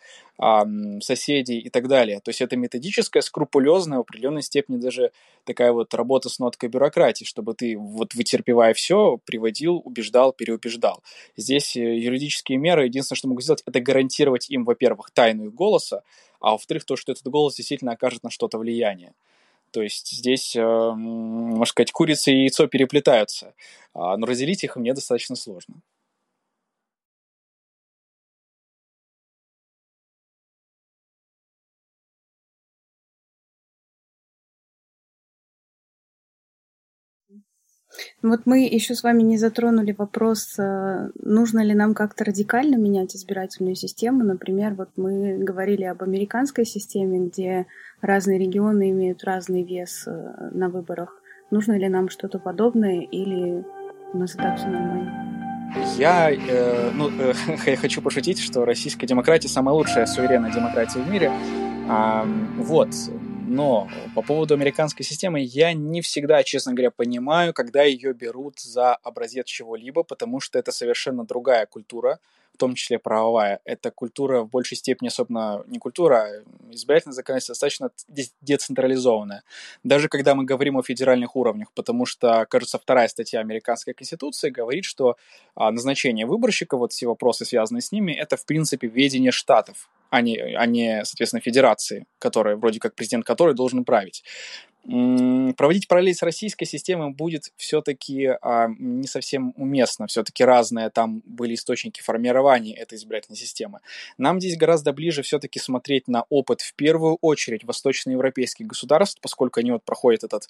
соседей 1.02 1.58
и 1.58 1.70
так 1.70 1.88
далее. 1.88 2.20
То 2.20 2.30
есть 2.30 2.42
это 2.42 2.56
методическая, 2.58 3.22
скрупулезная, 3.24 3.98
в 3.98 4.02
определенной 4.02 4.44
степени 4.44 4.78
даже 4.78 5.12
такая 5.46 5.72
вот 5.72 5.94
работа 5.96 6.30
с 6.30 6.38
ноткой 6.38 6.70
бюрократии, 6.70 7.26
чтобы 7.26 7.56
ты, 7.56 7.76
вот 7.76 8.14
вытерпевая 8.14 8.76
все, 8.76 9.20
приводил, 9.26 9.82
убеждал, 9.84 10.34
переубеждал. 10.34 11.02
Здесь 11.38 11.76
э, 11.76 11.98
юридические 11.98 12.60
меры, 12.60 12.86
единственное, 12.86 13.18
что 13.18 13.28
могу 13.28 13.42
сделать, 13.42 13.57
это 13.66 13.80
гарантировать 13.80 14.50
им, 14.50 14.64
во-первых, 14.64 15.12
тайну 15.12 15.46
их 15.46 15.54
голоса, 15.54 16.04
а 16.40 16.52
во-вторых, 16.52 16.86
то, 16.86 16.96
что 16.96 17.12
этот 17.12 17.28
голос 17.28 17.56
действительно 17.56 17.94
окажет 17.94 18.24
на 18.24 18.30
что-то 18.30 18.58
влияние. 18.58 19.14
То 19.72 19.82
есть 19.82 20.10
здесь, 20.10 20.56
э, 20.56 20.62
можно 20.64 21.66
сказать, 21.66 21.92
курица 21.92 22.32
и 22.32 22.42
яйцо 22.42 22.68
переплетаются, 22.68 23.54
а, 23.94 24.16
но 24.18 24.26
разделить 24.26 24.64
их 24.64 24.76
мне 24.78 24.94
достаточно 24.94 25.36
сложно. 25.36 25.76
Вот 38.22 38.42
мы 38.46 38.66
еще 38.66 38.96
с 38.96 39.04
вами 39.04 39.24
не 39.24 39.38
затронули 39.38 39.94
вопрос, 39.98 40.58
э, 40.60 41.10
нужно 41.22 41.64
ли 41.64 41.74
нам 41.74 41.94
как-то 41.94 42.26
радикально 42.26 42.76
менять 42.76 43.16
избирательную 43.16 43.76
систему. 43.76 44.24
Например, 44.24 44.74
вот 44.74 44.90
мы 44.98 45.38
говорили 45.38 45.84
об 45.84 46.04
американской 46.04 46.66
системе, 46.66 47.28
где 47.28 47.66
разные 48.02 48.40
регионы 48.40 48.92
имеют 48.92 49.24
разный 49.24 49.64
вес 49.64 50.06
э, 50.08 50.50
на 50.52 50.70
выборах. 50.70 51.22
Нужно 51.52 51.78
ли 51.78 51.88
нам 51.88 52.10
что-то 52.10 52.40
подобное 52.40 53.02
или 53.02 53.64
у 54.14 54.18
нас 54.18 54.36
и 54.36 54.38
так 54.38 54.58
все 54.58 54.68
нормально? 54.68 55.28
Я, 55.98 56.32
э, 56.32 56.92
ну, 56.94 57.10
э, 57.10 57.34
я 57.66 57.78
хочу 57.78 58.02
пошутить, 58.02 58.40
что 58.40 58.66
российская 58.66 59.08
демократия 59.08 59.48
самая 59.48 59.76
лучшая 59.76 60.06
суверенная 60.06 60.52
демократия 60.52 61.00
в 61.00 61.10
мире. 61.10 61.32
А, 61.90 62.26
вот, 62.58 62.90
но 63.48 63.90
по 64.14 64.22
поводу 64.22 64.54
американской 64.54 65.06
системы 65.06 65.40
я 65.40 65.74
не 65.74 66.02
всегда, 66.02 66.44
честно 66.44 66.74
говоря, 66.74 66.92
понимаю, 66.92 67.54
когда 67.54 67.84
ее 67.84 68.14
берут 68.14 68.60
за 68.60 68.94
образец 68.96 69.46
чего-либо, 69.48 70.04
потому 70.04 70.40
что 70.42 70.60
это 70.60 70.72
совершенно 70.72 71.26
другая 71.26 71.66
культура, 71.66 72.20
в 72.54 72.58
том 72.58 72.76
числе 72.76 73.00
правовая. 73.00 73.60
Это 73.66 73.92
культура 73.92 74.42
в 74.42 74.50
большей 74.50 74.76
степени, 74.78 75.08
особенно 75.08 75.64
не 75.68 75.80
культура, 75.80 76.16
а 76.16 76.74
избирательное 76.74 77.14
законодательство 77.14 77.54
достаточно 77.54 77.92
децентрализованное. 78.42 79.44
Даже 79.84 80.10
когда 80.10 80.36
мы 80.36 80.44
говорим 80.44 80.78
о 80.78 80.84
федеральных 80.84 81.36
уровнях, 81.36 81.72
потому 81.74 82.06
что, 82.06 82.46
кажется, 82.50 82.80
вторая 82.80 83.08
статья 83.08 83.40
американской 83.40 83.94
конституции 83.94 84.50
говорит, 84.50 84.86
что 84.86 85.18
а, 85.56 85.72
назначение 85.72 86.26
выборщика, 86.26 86.78
вот 86.78 86.92
все 86.92 87.08
вопросы, 87.08 87.46
связанные 87.46 87.82
с 87.82 87.92
ними, 87.92 88.12
это, 88.12 88.36
в 88.36 88.46
принципе, 88.46 88.88
ведение 88.88 89.32
штатов 89.32 89.88
а 90.10 90.22
не, 90.22 90.38
а 90.38 90.66
не, 90.66 91.04
соответственно, 91.06 91.42
федерации, 91.42 92.06
которая, 92.20 92.56
вроде 92.56 92.80
как 92.80 92.96
президент 92.96 93.26
которой 93.26 93.56
должен 93.56 93.86
править. 93.86 94.24
Проводить 94.88 95.90
параллель 95.90 96.16
с 96.16 96.24
российской 96.24 96.64
системой 96.64 97.12
будет 97.12 97.52
все-таки 97.58 98.38
а, 98.42 98.68
не 98.80 99.06
совсем 99.06 99.54
уместно. 99.58 100.08
Все-таки 100.08 100.46
разные 100.46 100.90
там 100.90 101.22
были 101.26 101.56
источники 101.56 102.02
формирования 102.02 102.74
этой 102.74 102.98
избирательной 102.98 103.36
системы. 103.36 103.80
Нам 104.18 104.40
здесь 104.40 104.56
гораздо 104.56 104.94
ближе 104.94 105.24
все-таки 105.24 105.60
смотреть 105.60 106.08
на 106.08 106.24
опыт 106.30 106.62
в 106.62 106.74
первую 106.76 107.18
очередь 107.20 107.66
восточноевропейских 107.66 108.66
государств, 108.66 109.20
поскольку 109.20 109.60
они 109.60 109.72
вот 109.72 109.84
проходят 109.84 110.24
этот 110.24 110.48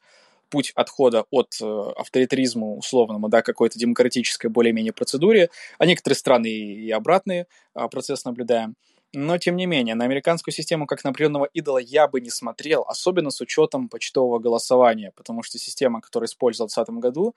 путь 0.50 0.72
отхода 0.76 1.26
от 1.32 1.56
э, 1.60 1.66
авторитаризма 1.96 2.76
условному, 2.76 3.30
да, 3.30 3.42
какой-то 3.42 3.80
демократической 3.80 4.48
более-менее 4.48 4.94
процедуре, 4.94 5.50
а 5.78 5.86
некоторые 5.86 6.16
страны 6.16 6.48
и 6.48 6.92
обратный 6.92 7.46
а, 7.74 7.88
процесс 7.88 8.24
наблюдаем. 8.24 8.76
Но, 9.14 9.38
тем 9.38 9.56
не 9.56 9.66
менее, 9.66 9.96
на 9.96 10.04
американскую 10.04 10.54
систему 10.54 10.86
как 10.86 11.04
на 11.04 11.12
определенного 11.12 11.46
идола 11.46 11.78
я 11.78 12.08
бы 12.08 12.20
не 12.20 12.30
смотрел, 12.30 12.84
особенно 12.88 13.32
с 13.32 13.40
учетом 13.40 13.88
почтового 13.88 14.40
голосования, 14.40 15.14
потому 15.16 15.44
что 15.44 15.58
система, 15.58 16.02
которую 16.02 16.28
использовал 16.28 16.68
в 16.68 16.74
2020 16.74 17.02
году, 17.02 17.36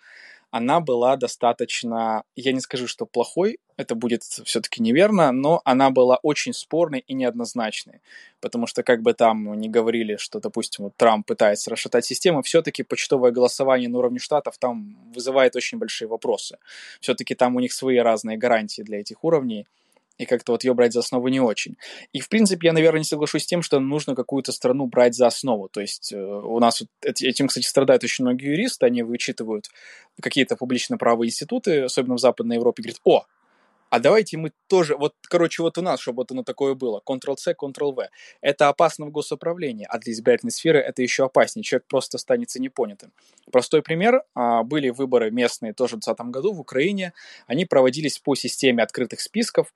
она 0.50 0.80
была 0.80 1.16
достаточно, 1.16 2.24
я 2.34 2.52
не 2.52 2.60
скажу, 2.60 2.88
что 2.88 3.06
плохой, 3.06 3.60
это 3.76 3.94
будет 3.94 4.24
все-таки 4.24 4.82
неверно, 4.82 5.30
но 5.30 5.62
она 5.64 5.90
была 5.90 6.18
очень 6.22 6.52
спорной 6.52 7.04
и 7.06 7.14
неоднозначной, 7.14 8.00
потому 8.40 8.66
что 8.66 8.82
как 8.82 9.02
бы 9.02 9.14
там 9.14 9.54
не 9.54 9.68
говорили, 9.68 10.16
что, 10.16 10.40
допустим, 10.40 10.86
вот 10.86 10.96
Трамп 10.96 11.24
пытается 11.24 11.70
расшатать 11.70 12.04
систему, 12.04 12.42
все-таки 12.42 12.82
почтовое 12.82 13.30
голосование 13.30 13.88
на 13.88 13.98
уровне 13.98 14.18
штатов 14.18 14.58
там 14.58 14.98
вызывает 15.14 15.54
очень 15.54 15.78
большие 15.78 16.08
вопросы. 16.08 16.58
Все-таки 17.00 17.36
там 17.36 17.54
у 17.54 17.60
них 17.60 17.72
свои 17.72 17.98
разные 17.98 18.36
гарантии 18.36 18.82
для 18.82 19.00
этих 19.00 19.22
уровней, 19.22 19.66
и 20.20 20.26
как-то 20.26 20.52
вот 20.52 20.64
ее 20.64 20.74
брать 20.74 20.92
за 20.92 21.00
основу 21.00 21.28
не 21.28 21.40
очень. 21.40 21.78
И, 22.12 22.20
в 22.20 22.28
принципе, 22.28 22.68
я, 22.68 22.72
наверное, 22.74 22.98
не 22.98 23.04
соглашусь 23.04 23.44
с 23.44 23.46
тем, 23.46 23.62
что 23.62 23.80
нужно 23.80 24.14
какую-то 24.14 24.52
страну 24.52 24.86
брать 24.86 25.14
за 25.14 25.26
основу. 25.26 25.70
То 25.70 25.80
есть 25.80 26.12
э, 26.12 26.22
у 26.22 26.58
нас 26.58 26.82
вот 26.82 26.90
этим, 27.02 27.48
кстати, 27.48 27.64
страдают 27.64 28.04
очень 28.04 28.24
многие 28.26 28.50
юристы, 28.50 28.84
они 28.84 29.02
вычитывают 29.02 29.70
какие-то 30.20 30.56
публично-правые 30.56 31.28
институты, 31.28 31.84
особенно 31.84 32.16
в 32.16 32.20
Западной 32.20 32.56
Европе, 32.56 32.82
говорят, 32.82 33.00
о, 33.04 33.24
а 33.90 33.98
давайте 33.98 34.36
мы 34.36 34.52
тоже, 34.68 34.96
вот, 34.96 35.14
короче, 35.22 35.62
вот 35.62 35.76
у 35.76 35.82
нас, 35.82 36.00
чтобы 36.00 36.18
вот 36.18 36.30
оно 36.30 36.44
такое 36.44 36.74
было, 36.74 37.02
Ctrl-C, 37.04 37.56
Ctrl-V. 37.60 38.08
Это 38.40 38.68
опасно 38.68 39.06
в 39.06 39.10
госуправлении, 39.10 39.86
а 39.90 39.98
для 39.98 40.12
избирательной 40.12 40.52
сферы 40.52 40.78
это 40.78 41.02
еще 41.02 41.24
опаснее, 41.24 41.64
человек 41.64 41.86
просто 41.88 42.16
останется 42.16 42.62
непонятым. 42.62 43.12
Простой 43.50 43.82
пример, 43.82 44.22
а, 44.34 44.62
были 44.62 44.90
выборы 44.90 45.32
местные 45.32 45.72
тоже 45.72 45.96
в 45.96 46.00
2020 46.00 46.30
году 46.30 46.52
в 46.52 46.60
Украине, 46.60 47.12
они 47.48 47.64
проводились 47.64 48.20
по 48.20 48.36
системе 48.36 48.84
открытых 48.84 49.20
списков, 49.20 49.74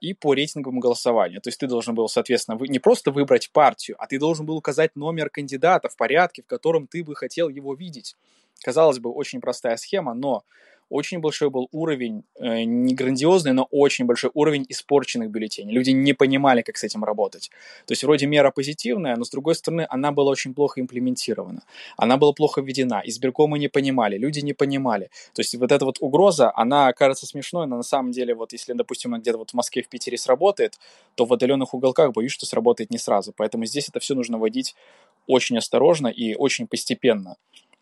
и 0.00 0.14
по 0.14 0.34
рейтинговому 0.34 0.80
голосованию. 0.80 1.40
То 1.40 1.48
есть 1.48 1.58
ты 1.58 1.66
должен 1.66 1.94
был, 1.94 2.08
соответственно, 2.08 2.58
не 2.60 2.78
просто 2.78 3.10
выбрать 3.10 3.50
партию, 3.50 3.96
а 3.98 4.06
ты 4.06 4.18
должен 4.18 4.46
был 4.46 4.56
указать 4.56 4.94
номер 4.94 5.30
кандидата 5.30 5.88
в 5.88 5.96
порядке, 5.96 6.42
в 6.42 6.46
котором 6.46 6.86
ты 6.86 7.02
бы 7.02 7.16
хотел 7.16 7.48
его 7.48 7.74
видеть. 7.74 8.16
Казалось 8.62 8.98
бы, 8.98 9.10
очень 9.10 9.40
простая 9.40 9.76
схема, 9.76 10.14
но 10.14 10.44
очень 10.90 11.20
большой 11.20 11.50
был 11.50 11.68
уровень, 11.72 12.24
э, 12.38 12.64
не 12.64 12.94
грандиозный, 12.94 13.52
но 13.52 13.66
очень 13.70 14.04
большой 14.04 14.30
уровень 14.34 14.66
испорченных 14.68 15.30
бюллетеней. 15.30 15.72
Люди 15.72 15.90
не 15.90 16.12
понимали, 16.12 16.62
как 16.62 16.76
с 16.76 16.84
этим 16.84 17.04
работать. 17.04 17.50
То 17.86 17.92
есть 17.92 18.04
вроде 18.04 18.26
мера 18.26 18.50
позитивная, 18.50 19.16
но 19.16 19.24
с 19.24 19.30
другой 19.30 19.54
стороны 19.54 19.86
она 19.88 20.12
была 20.12 20.30
очень 20.30 20.54
плохо 20.54 20.80
имплементирована. 20.80 21.62
Она 21.96 22.16
была 22.16 22.32
плохо 22.32 22.60
введена. 22.60 23.02
Избиркомы 23.04 23.58
не 23.58 23.68
понимали, 23.68 24.18
люди 24.18 24.40
не 24.40 24.52
понимали. 24.52 25.10
То 25.34 25.40
есть 25.40 25.54
вот 25.54 25.72
эта 25.72 25.84
вот 25.84 25.98
угроза, 26.00 26.52
она 26.54 26.92
кажется 26.92 27.26
смешной, 27.26 27.66
но 27.66 27.76
на 27.76 27.82
самом 27.82 28.12
деле 28.12 28.34
вот 28.34 28.52
если, 28.52 28.72
допустим, 28.72 29.12
она 29.12 29.20
где-то 29.20 29.38
вот 29.38 29.50
в 29.50 29.54
Москве, 29.54 29.82
в 29.82 29.88
Питере 29.88 30.18
сработает, 30.18 30.78
то 31.14 31.24
в 31.24 31.32
отдаленных 31.32 31.74
уголках 31.74 32.12
боюсь, 32.12 32.32
что 32.32 32.46
сработает 32.46 32.90
не 32.90 32.98
сразу. 32.98 33.32
Поэтому 33.36 33.64
здесь 33.64 33.88
это 33.88 34.00
все 34.00 34.14
нужно 34.14 34.38
вводить 34.38 34.74
очень 35.26 35.56
осторожно 35.58 36.08
и 36.08 36.34
очень 36.34 36.66
постепенно 36.66 37.36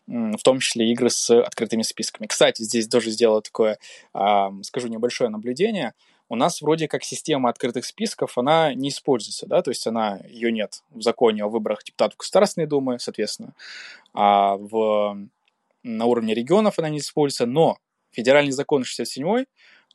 в 0.07 0.43
том 0.43 0.59
числе 0.59 0.91
игры 0.91 1.09
с 1.09 1.29
открытыми 1.29 1.81
списками. 1.81 2.27
Кстати, 2.27 2.61
здесь 2.61 2.87
тоже 2.87 3.09
сделаю 3.09 3.41
такое, 3.41 3.77
скажу, 4.11 4.87
небольшое 4.87 5.29
наблюдение. 5.29 5.93
У 6.29 6.35
нас 6.35 6.61
вроде 6.61 6.87
как 6.87 7.03
система 7.03 7.49
открытых 7.49 7.85
списков, 7.85 8.37
она 8.37 8.73
не 8.73 8.89
используется, 8.89 9.45
да, 9.45 9.61
то 9.61 9.71
есть 9.71 9.85
она, 9.85 10.19
ее 10.27 10.51
нет 10.51 10.83
в 10.89 11.01
законе 11.01 11.43
о 11.43 11.47
выборах 11.47 11.83
депутатов 11.83 12.17
Государственной 12.17 12.65
Думы, 12.65 12.97
соответственно, 12.97 13.53
а 14.13 14.55
в, 14.57 15.17
на 15.83 16.05
уровне 16.05 16.33
регионов 16.33 16.79
она 16.79 16.89
не 16.89 16.99
используется, 16.99 17.45
но 17.45 17.77
федеральный 18.11 18.51
закон 18.51 18.83
67 18.83 19.45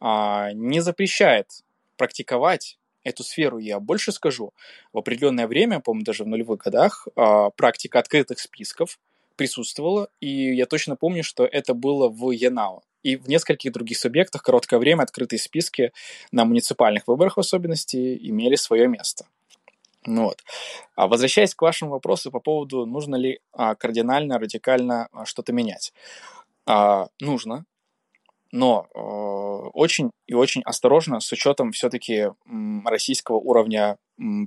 а, 0.00 0.52
не 0.52 0.80
запрещает 0.80 1.64
практиковать 1.96 2.78
эту 3.04 3.24
сферу. 3.24 3.58
Я 3.58 3.80
больше 3.80 4.12
скажу, 4.12 4.52
в 4.92 4.98
определенное 4.98 5.46
время, 5.46 5.80
по-моему, 5.80 6.04
даже 6.04 6.24
в 6.24 6.28
нулевых 6.28 6.60
годах, 6.60 7.08
а, 7.16 7.50
практика 7.50 7.98
открытых 7.98 8.38
списков 8.38 8.98
присутствовало, 9.38 10.10
и 10.20 10.54
я 10.54 10.66
точно 10.66 10.96
помню, 10.96 11.24
что 11.24 11.46
это 11.46 11.72
было 11.72 12.10
в 12.10 12.30
Янао. 12.30 12.82
И 13.02 13.16
в 13.16 13.28
нескольких 13.28 13.72
других 13.72 13.96
субъектах 13.96 14.42
короткое 14.42 14.78
время 14.78 15.04
открытые 15.04 15.38
списки 15.38 15.92
на 16.32 16.44
муниципальных 16.44 17.06
выборах 17.06 17.36
в 17.36 17.40
особенности 17.40 18.18
имели 18.28 18.56
свое 18.56 18.88
место. 18.88 19.26
Ну 20.04 20.24
вот. 20.24 20.42
А 20.96 21.06
возвращаясь 21.06 21.54
к 21.54 21.62
вашему 21.62 21.92
вопросу 21.92 22.30
по 22.30 22.40
поводу, 22.40 22.86
нужно 22.86 23.16
ли 23.16 23.40
а, 23.52 23.74
кардинально, 23.74 24.38
радикально 24.38 25.08
а, 25.12 25.24
что-то 25.24 25.52
менять. 25.52 25.92
А, 26.66 27.08
нужно. 27.20 27.64
но 28.52 28.88
э, 28.94 28.98
очень 29.74 30.10
и 30.26 30.34
очень 30.34 30.62
осторожно 30.62 31.20
с 31.20 31.30
учетом 31.32 31.72
все-таки 31.72 32.28
российского 32.84 33.36
уровня 33.36 33.96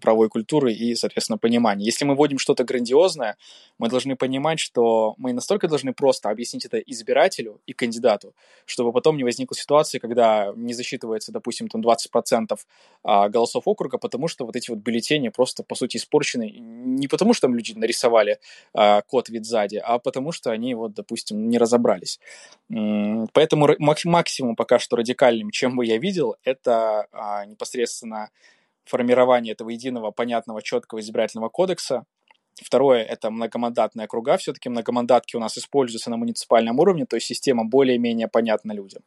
правовой 0.01 0.29
культуры 0.29 0.73
и, 0.73 0.95
соответственно, 0.95 1.37
понимания. 1.37 1.85
Если 1.85 2.05
мы 2.05 2.15
вводим 2.15 2.37
что-то 2.37 2.63
грандиозное, 2.63 3.37
мы 3.77 3.89
должны 3.89 4.15
понимать, 4.15 4.59
что 4.59 5.15
мы 5.17 5.33
настолько 5.33 5.67
должны 5.67 5.93
просто 5.93 6.29
объяснить 6.29 6.65
это 6.65 6.77
избирателю 6.79 7.61
и 7.65 7.73
кандидату, 7.73 8.33
чтобы 8.65 8.91
потом 8.91 9.17
не 9.17 9.23
возникла 9.23 9.55
ситуация, 9.55 9.99
когда 9.99 10.51
не 10.55 10.73
засчитывается, 10.73 11.31
допустим, 11.31 11.67
там 11.69 11.81
20% 11.81 12.59
а, 13.03 13.29
голосов 13.29 13.63
округа, 13.65 13.97
потому 13.97 14.27
что 14.27 14.45
вот 14.45 14.55
эти 14.55 14.69
вот 14.69 14.79
бюллетени 14.79 15.29
просто, 15.29 15.63
по 15.63 15.75
сути, 15.75 15.97
испорчены 15.97 16.51
не 16.51 17.07
потому, 17.07 17.33
что 17.33 17.47
там 17.47 17.55
люди 17.55 17.73
нарисовали 17.73 18.39
а, 18.73 19.01
код 19.01 19.29
вид 19.29 19.45
сзади, 19.45 19.77
а 19.77 19.99
потому 19.99 20.31
что 20.31 20.51
они, 20.51 20.75
вот, 20.75 20.93
допустим, 20.93 21.49
не 21.49 21.57
разобрались. 21.57 22.19
Поэтому 22.69 23.69
максимум 23.77 24.55
пока 24.55 24.79
что 24.79 24.97
радикальным, 24.97 25.51
чем 25.51 25.77
бы 25.77 25.85
я 25.85 25.97
видел, 25.97 26.35
это 26.43 27.07
а, 27.11 27.45
непосредственно 27.45 28.29
формирование 28.85 29.53
этого 29.53 29.69
единого, 29.69 30.11
понятного, 30.11 30.61
четкого 30.61 30.99
избирательного 30.99 31.49
кодекса. 31.49 32.05
Второе– 32.55 33.03
это 33.09 33.31
многомандатные 33.31 34.05
округа. 34.05 34.37
Все-таки 34.37 34.69
многомандатки 34.69 35.35
у 35.35 35.39
нас 35.39 35.57
используются 35.57 36.09
на 36.09 36.17
муниципальном 36.17 36.79
уровне, 36.79 37.05
то 37.05 37.15
есть 37.15 37.25
система 37.25 37.65
более-менее 37.65 38.27
понятна 38.27 38.73
людям. 38.73 39.01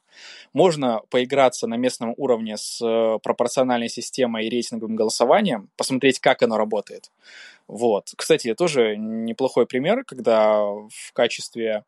Можно 0.53 1.03
поиграться 1.11 1.67
на 1.67 1.77
местном 1.77 2.15
уровне 2.17 2.57
с 2.57 2.81
э, 2.85 3.19
пропорциональной 3.23 3.89
системой 3.89 4.47
и 4.47 4.51
рейтинговым 4.51 4.97
голосованием, 4.97 5.69
посмотреть, 5.77 6.19
как 6.19 6.43
оно 6.43 6.57
работает. 6.57 7.13
Вот. 7.69 8.13
Кстати, 8.17 8.55
тоже 8.55 8.97
неплохой 8.97 9.67
пример, 9.67 10.05
когда 10.05 10.61
в 10.65 11.13
качестве 11.13 11.85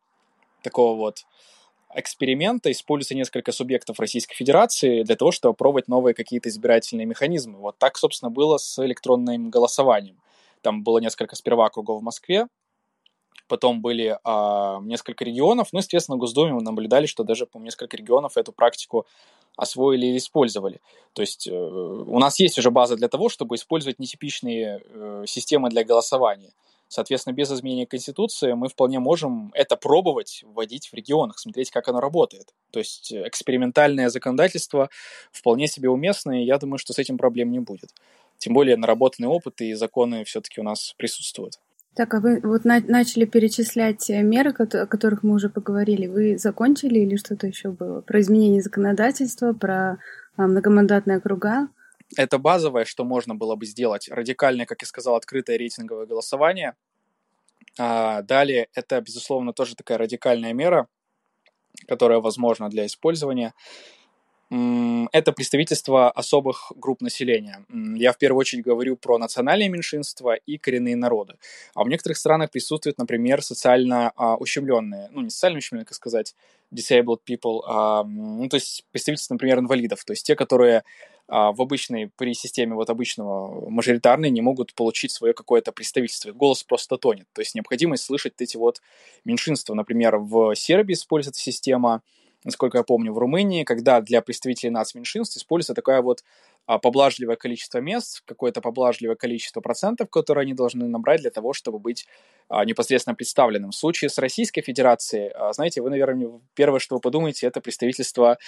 такого 0.62 0.97
вот 0.97 1.26
эксперимента 1.97 2.71
используется 2.71 3.15
несколько 3.15 3.53
субъектов 3.53 3.99
Российской 3.99 4.35
Федерации 4.35 5.03
для 5.03 5.17
того, 5.17 5.33
чтобы 5.33 5.55
пробовать 5.55 5.89
новые 5.89 6.15
какие-то 6.15 6.49
избирательные 6.49 7.07
механизмы. 7.07 7.59
Вот 7.59 7.79
так, 7.79 7.97
собственно, 7.97 8.31
было 8.31 8.59
с 8.59 8.79
электронным 8.85 9.51
голосованием. 9.51 10.21
Там 10.61 10.83
было 10.83 10.99
несколько 10.99 11.37
сперва 11.37 11.67
округов 11.67 12.01
в 12.01 12.05
Москве, 12.05 12.47
потом 13.49 13.81
были 13.81 14.19
а, 14.25 14.81
несколько 14.83 15.25
регионов, 15.25 15.69
ну, 15.73 15.79
естественно, 15.79 16.17
в 16.17 16.21
Госдуме 16.21 16.53
мы 16.53 16.63
наблюдали, 16.63 17.07
что 17.07 17.25
даже, 17.25 17.47
по 17.47 17.59
несколько 17.59 17.97
регионов 17.97 18.37
эту 18.37 18.53
практику 18.53 19.07
освоили 19.57 20.07
или 20.07 20.19
использовали. 20.19 20.81
То 21.15 21.23
есть 21.23 21.49
э, 21.49 21.53
у 21.53 22.19
нас 22.19 22.39
есть 22.39 22.59
уже 22.59 22.71
база 22.71 22.97
для 22.97 23.09
того, 23.09 23.29
чтобы 23.29 23.55
использовать 23.55 23.99
нетипичные 23.99 24.83
э, 24.85 25.25
системы 25.27 25.71
для 25.71 25.83
голосования. 25.83 26.53
Соответственно, 26.89 27.34
без 27.34 27.51
изменения 27.51 27.87
Конституции 27.87 28.53
мы 28.53 28.68
вполне 28.68 28.99
можем 29.01 29.51
это 29.55 29.76
пробовать 29.76 30.43
вводить 30.47 30.89
в 30.89 30.95
регионах, 30.95 31.39
смотреть, 31.39 31.70
как 31.70 31.89
оно 31.89 32.01
работает. 32.01 32.55
То 32.70 32.78
есть 32.78 33.12
э, 33.12 33.26
экспериментальное 33.26 34.09
законодательство 34.09 34.89
вполне 35.32 35.66
себе 35.66 35.89
уместно, 35.89 36.41
и 36.41 36.45
я 36.45 36.59
думаю, 36.59 36.78
что 36.78 36.93
с 36.93 36.99
этим 36.99 37.18
проблем 37.18 37.51
не 37.51 37.59
будет. 37.59 37.91
Тем 38.39 38.55
более 38.55 38.76
наработанный 38.76 39.28
опыт 39.28 39.61
и 39.61 39.74
законы 39.74 40.24
все-таки 40.24 40.61
у 40.61 40.64
нас 40.64 40.95
присутствуют. 40.97 41.59
Так, 41.97 42.12
а 42.12 42.20
вы 42.20 42.41
вот 42.43 42.66
на- 42.66 42.80
начали 42.80 43.24
перечислять 43.24 44.11
э, 44.11 44.22
меры, 44.22 44.51
о 44.51 44.87
которых 44.87 45.22
мы 45.22 45.34
уже 45.34 45.49
поговорили. 45.49 46.07
Вы 46.07 46.37
закончили 46.37 46.99
или 47.01 47.16
что-то 47.16 47.47
еще 47.47 47.70
было? 47.70 48.03
Про 48.03 48.20
изменение 48.20 48.61
законодательства, 48.61 49.55
про 49.55 49.99
а, 50.37 50.47
многомандатные 50.47 51.16
округа? 51.16 51.68
Это 52.17 52.39
базовое, 52.39 52.85
что 52.85 53.05
можно 53.05 53.35
было 53.35 53.57
бы 53.57 53.67
сделать. 53.67 54.09
Радикальное, 54.09 54.67
как 54.67 54.83
я 54.83 54.87
сказал, 54.87 55.17
открытое 55.17 55.57
рейтинговое 55.57 56.07
голосование. 56.07 56.75
А 57.79 58.23
далее, 58.23 58.69
это, 58.75 59.01
безусловно, 59.01 59.53
тоже 59.53 59.75
такая 59.75 59.99
радикальная 59.99 60.53
мера, 60.53 60.89
которая 61.89 62.21
возможна 62.21 62.69
для 62.71 62.87
использования. 62.87 63.55
Это 64.49 65.33
представительство 65.33 66.09
особых 66.09 66.71
групп 66.77 67.01
населения. 67.01 67.67
Я 67.97 68.13
в 68.13 68.19
первую 68.19 68.39
очередь 68.39 68.65
говорю 68.65 68.97
про 68.97 69.19
национальные 69.19 69.69
меньшинства 69.69 70.35
и 70.37 70.57
коренные 70.57 70.95
народы. 70.95 71.35
А 71.75 71.83
в 71.83 71.89
некоторых 71.89 72.17
странах 72.17 72.53
присутствуют, 72.53 72.97
например, 72.97 73.43
социально 73.43 74.13
а, 74.15 74.37
ущемленные, 74.37 75.09
ну 75.11 75.23
не 75.23 75.31
социально 75.31 75.59
ущемленные, 75.59 75.85
как 75.85 75.97
сказать, 75.97 76.37
disabled 76.73 77.23
people, 77.29 77.63
а, 77.67 78.05
ну 78.05 78.49
то 78.49 78.55
есть 78.55 78.85
представительство, 78.93 79.35
например, 79.35 79.59
инвалидов, 79.59 80.05
то 80.05 80.13
есть 80.13 80.25
те, 80.25 80.37
которые 80.37 80.85
а, 81.29 81.53
в 81.53 81.61
обычной, 81.61 82.11
при 82.16 82.35
системе 82.35 82.74
вот 82.74 82.89
обычного 82.89 83.68
мажоритарной 83.68 84.31
не 84.31 84.41
могут 84.41 84.74
получить 84.74 85.11
свое 85.11 85.35
какое-то 85.35 85.72
представительство. 85.72 86.33
Голос 86.33 86.62
просто 86.62 86.99
тонет. 86.99 87.27
То 87.33 87.41
есть 87.41 87.55
необходимость 87.55 88.05
слышать 88.05 88.35
эти 88.39 88.57
вот 88.57 88.81
меньшинства. 89.24 89.74
Например, 89.74 90.18
в 90.18 90.55
Сербии 90.55 90.95
используется 90.95 91.43
система, 91.43 92.03
насколько 92.45 92.79
я 92.79 92.85
помню, 92.85 93.12
в 93.12 93.18
Румынии, 93.18 93.64
когда 93.64 94.01
для 94.01 94.22
представителей 94.22 94.70
нацменьшинств 94.70 95.37
используется 95.37 95.74
такая 95.74 96.01
вот 96.01 96.22
поблажливое 96.67 97.37
количество 97.37 97.79
мест, 97.79 98.23
какое-то 98.25 98.61
поблажливое 98.61 99.14
количество 99.17 99.61
процентов, 99.61 100.11
которые 100.11 100.43
они 100.43 100.53
должны 100.53 100.87
набрать 100.89 101.21
для 101.21 101.31
того, 101.31 101.53
чтобы 101.53 101.79
быть 101.79 102.07
а, 102.49 102.64
непосредственно 102.64 103.14
представленным. 103.14 103.71
В 103.71 103.77
случае 103.77 104.11
с 104.11 104.19
Российской 104.19 104.62
Федерацией, 104.62 105.31
а, 105.35 105.53
знаете, 105.53 105.81
вы, 105.81 105.91
наверное, 105.91 106.41
первое, 106.55 106.81
что 106.81 106.97
вы 106.97 107.01
подумаете, 107.01 107.47
это 107.47 107.61
представительство 107.61 108.39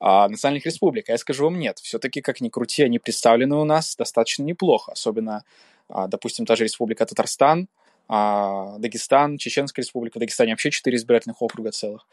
национальных 0.00 0.66
республик. 0.66 1.08
А 1.08 1.12
я 1.12 1.18
скажу 1.18 1.44
вам 1.44 1.58
нет. 1.58 1.78
Все-таки, 1.78 2.20
как 2.20 2.40
ни 2.40 2.48
крути, 2.48 2.82
они 2.82 2.98
представлены 2.98 3.56
у 3.56 3.64
нас 3.64 3.96
достаточно 3.96 4.42
неплохо. 4.42 4.92
Особенно, 4.92 5.44
допустим, 5.88 6.44
та 6.44 6.56
же 6.56 6.64
Республика 6.64 7.06
Татарстан, 7.06 7.68
Дагестан, 8.08 9.38
Чеченская 9.38 9.82
республика, 9.82 10.18
в 10.18 10.20
Дагестане 10.20 10.52
вообще 10.52 10.70
четыре 10.70 10.96
избирательных 10.96 11.40
округа 11.40 11.70
целых. 11.70 12.06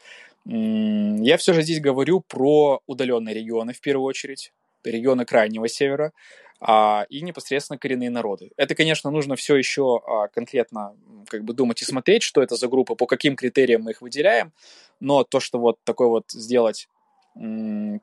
Я 0.44 1.36
все 1.36 1.52
же 1.52 1.62
здесь 1.62 1.80
говорю 1.80 2.20
про 2.20 2.80
удаленные 2.86 3.34
регионы 3.34 3.72
в 3.72 3.80
первую 3.80 4.06
очередь 4.06 4.52
регионы 4.84 5.24
Крайнего 5.24 5.68
Севера 5.68 6.12
а, 6.60 7.06
и 7.08 7.22
непосредственно 7.22 7.78
коренные 7.78 8.10
народы. 8.10 8.50
Это, 8.56 8.74
конечно, 8.74 9.10
нужно 9.10 9.36
все 9.36 9.56
еще 9.56 10.00
а, 10.06 10.28
конкретно 10.28 10.94
как 11.28 11.44
бы 11.44 11.54
думать 11.54 11.80
и 11.82 11.84
смотреть, 11.84 12.22
что 12.22 12.42
это 12.42 12.56
за 12.56 12.68
группы, 12.68 12.94
по 12.94 13.06
каким 13.06 13.36
критериям 13.36 13.82
мы 13.82 13.92
их 13.92 14.02
выделяем, 14.02 14.52
но 15.00 15.24
то, 15.24 15.40
что 15.40 15.58
вот 15.58 15.78
такой 15.84 16.08
вот 16.08 16.30
сделать 16.30 16.88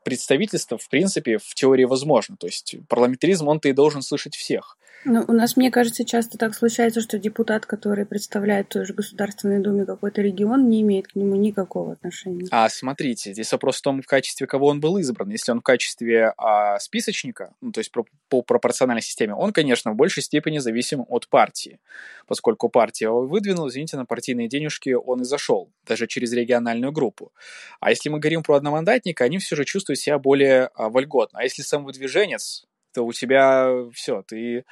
представительство, 0.03 0.78
в 0.78 0.88
принципе, 0.89 1.38
в 1.38 1.53
теории 1.53 1.84
возможно. 1.84 2.38
То 2.38 2.47
есть 2.47 2.75
парламентаризм, 2.88 3.47
он-то 3.47 3.67
и 3.67 3.73
должен 3.73 4.01
слышать 4.01 4.36
всех. 4.36 4.78
Ну, 5.06 5.24
у 5.28 5.32
нас, 5.32 5.56
мне 5.56 5.72
кажется, 5.72 6.04
часто 6.04 6.38
так 6.38 6.56
случается, 6.56 7.02
что 7.02 7.18
депутат, 7.18 7.66
который 7.66 8.06
представляет 8.06 8.70
той 8.70 8.86
же 8.86 8.93
Государственной 8.93 9.60
Думе 9.60 9.86
какой-то 9.86 10.22
регион, 10.22 10.70
не 10.70 10.82
имеет 10.82 11.08
к 11.08 11.16
нему 11.16 11.36
никакого 11.36 11.93
отношения. 11.93 12.48
А 12.52 12.68
смотрите, 12.70 13.34
здесь 13.34 13.52
вопрос 13.52 13.78
в 13.78 13.82
том, 13.82 14.02
в 14.02 14.06
качестве 14.06 14.48
кого 14.48 14.68
он 14.68 14.80
был 14.80 14.98
избран. 14.98 15.30
Если 15.30 15.52
он 15.52 15.60
в 15.60 15.64
качестве 15.64 16.34
а, 16.38 16.80
списочника, 16.80 17.54
ну, 17.62 17.72
то 17.72 17.80
есть 17.80 17.91
по, 17.91 18.06
по 18.30 18.41
пропорциональной 18.41 19.02
системе, 19.02 19.34
он, 19.34 19.54
конечно, 19.54 19.91
в 19.91 19.95
большей 19.95 20.24
степени 20.24 20.58
зависим 20.58 21.06
от 21.08 21.28
партии. 21.30 21.80
Поскольку 22.26 22.70
партия 22.70 23.06
его 23.06 23.26
выдвинула, 23.26 23.70
извините, 23.70 23.98
на 23.98 24.06
партийные 24.06 24.50
денежки 24.50 24.89
он 24.89 25.22
и 25.22 25.26
зашел, 25.26 25.72
даже 25.86 26.08
через 26.08 26.34
региональную 26.34 26.91
группу. 26.91 27.32
А 27.80 27.91
если 27.91 28.10
мы 28.10 28.20
говорим 28.20 28.43
про 28.43 28.56
одномандатника, 28.56 29.24
они 29.24 29.38
все 29.38 29.56
же 29.56 29.64
чувствуют 29.64 30.00
себя 30.00 30.20
более 30.20 30.70
а, 30.76 30.89
вольготно. 30.89 31.39
А 31.39 31.43
если 31.43 31.62
сам 31.62 31.86
выдвиженец, 31.86 32.66
то 32.94 33.04
у 33.04 33.14
тебя 33.14 33.70
все, 33.94 34.24
ты, 34.24 34.66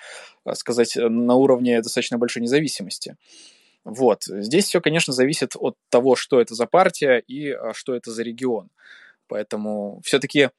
так 0.43 0.57
сказать, 0.57 0.95
на 0.95 1.35
уровне 1.35 1.81
достаточно 1.81 2.17
большой 2.17 2.41
независимости. 2.41 3.15
Вот. 3.83 4.23
Здесь 4.23 4.65
все, 4.65 4.81
конечно, 4.81 5.13
зависит 5.13 5.55
от 5.55 5.77
того, 5.89 6.15
что 6.15 6.41
это 6.41 6.55
за 6.55 6.65
партия 6.65 7.19
и 7.19 7.51
а, 7.51 7.73
что 7.73 7.95
это 7.95 8.11
за 8.11 8.23
регион. 8.23 8.69
Поэтому 9.27 10.01
все-таки, 10.03 10.49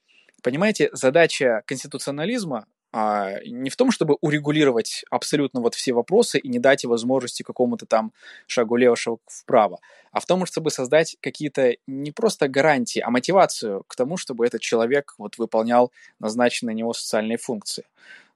понимаете, 0.42 0.90
задача 0.92 1.62
конституционализма 1.66 2.66
а, 2.92 3.40
не 3.44 3.70
в 3.70 3.76
том, 3.76 3.90
чтобы 3.90 4.16
урегулировать 4.20 5.04
абсолютно 5.10 5.60
вот 5.60 5.74
все 5.74 5.92
вопросы 5.92 6.38
и 6.38 6.48
не 6.48 6.58
дать 6.58 6.84
возможности 6.84 7.42
какому-то 7.42 7.86
там 7.86 8.12
шагу 8.46 8.76
лево, 8.76 8.96
шагу 8.96 9.20
вправо, 9.26 9.80
а 10.12 10.20
в 10.20 10.26
том, 10.26 10.46
чтобы 10.46 10.70
создать 10.70 11.16
какие-то 11.20 11.76
не 11.86 12.12
просто 12.12 12.48
гарантии, 12.48 13.00
а 13.00 13.10
мотивацию 13.10 13.84
к 13.86 13.96
тому, 13.96 14.16
чтобы 14.16 14.46
этот 14.46 14.60
человек 14.60 15.14
вот 15.18 15.38
выполнял 15.38 15.92
назначенные 16.20 16.74
на 16.74 16.78
него 16.78 16.92
социальные 16.92 17.38
функции. 17.38 17.84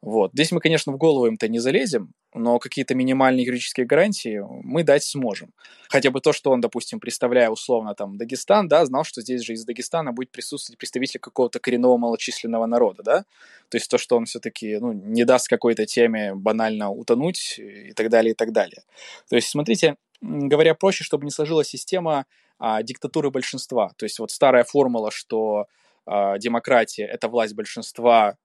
Вот. 0.02 0.30
Здесь 0.32 0.50
мы, 0.50 0.60
конечно, 0.60 0.92
в 0.92 0.96
голову 0.96 1.26
им-то 1.26 1.46
не 1.46 1.58
залезем, 1.58 2.14
но 2.32 2.58
какие-то 2.58 2.94
минимальные 2.94 3.44
юридические 3.44 3.84
гарантии 3.84 4.42
мы 4.62 4.82
дать 4.82 5.04
сможем. 5.04 5.52
Хотя 5.90 6.10
бы 6.10 6.22
то, 6.22 6.32
что 6.32 6.52
он, 6.52 6.62
допустим, 6.62 7.00
представляя 7.00 7.50
условно 7.50 7.94
там 7.94 8.16
Дагестан, 8.16 8.66
да, 8.66 8.86
знал, 8.86 9.04
что 9.04 9.20
здесь 9.20 9.42
же 9.42 9.52
из 9.52 9.64
Дагестана 9.66 10.12
будет 10.12 10.30
присутствовать 10.30 10.78
представитель 10.78 11.20
какого-то 11.20 11.58
коренного 11.60 11.98
малочисленного 11.98 12.64
народа, 12.64 13.02
да, 13.02 13.24
то 13.68 13.76
есть 13.76 13.90
то, 13.90 13.98
что 13.98 14.16
он 14.16 14.24
все-таки 14.24 14.78
ну, 14.78 14.92
не 14.92 15.24
даст 15.24 15.48
какой-то 15.48 15.84
теме 15.84 16.34
банально 16.34 16.90
утонуть 16.90 17.58
и 17.58 17.92
так 17.92 18.08
далее, 18.08 18.32
и 18.32 18.34
так 18.34 18.52
далее. 18.52 18.82
То 19.28 19.36
есть, 19.36 19.48
смотрите, 19.48 19.96
говоря 20.22 20.74
проще, 20.74 21.04
чтобы 21.04 21.24
не 21.24 21.30
сложилась 21.30 21.68
система 21.68 22.24
а, 22.58 22.82
диктатуры 22.82 23.30
большинства. 23.30 23.92
То 23.96 24.04
есть 24.04 24.18
вот 24.18 24.30
старая 24.30 24.64
формула, 24.64 25.10
что 25.10 25.66
а, 26.06 26.38
демократия— 26.38 27.04
это 27.12 27.28
власть 27.28 27.54
большинства 27.54 28.36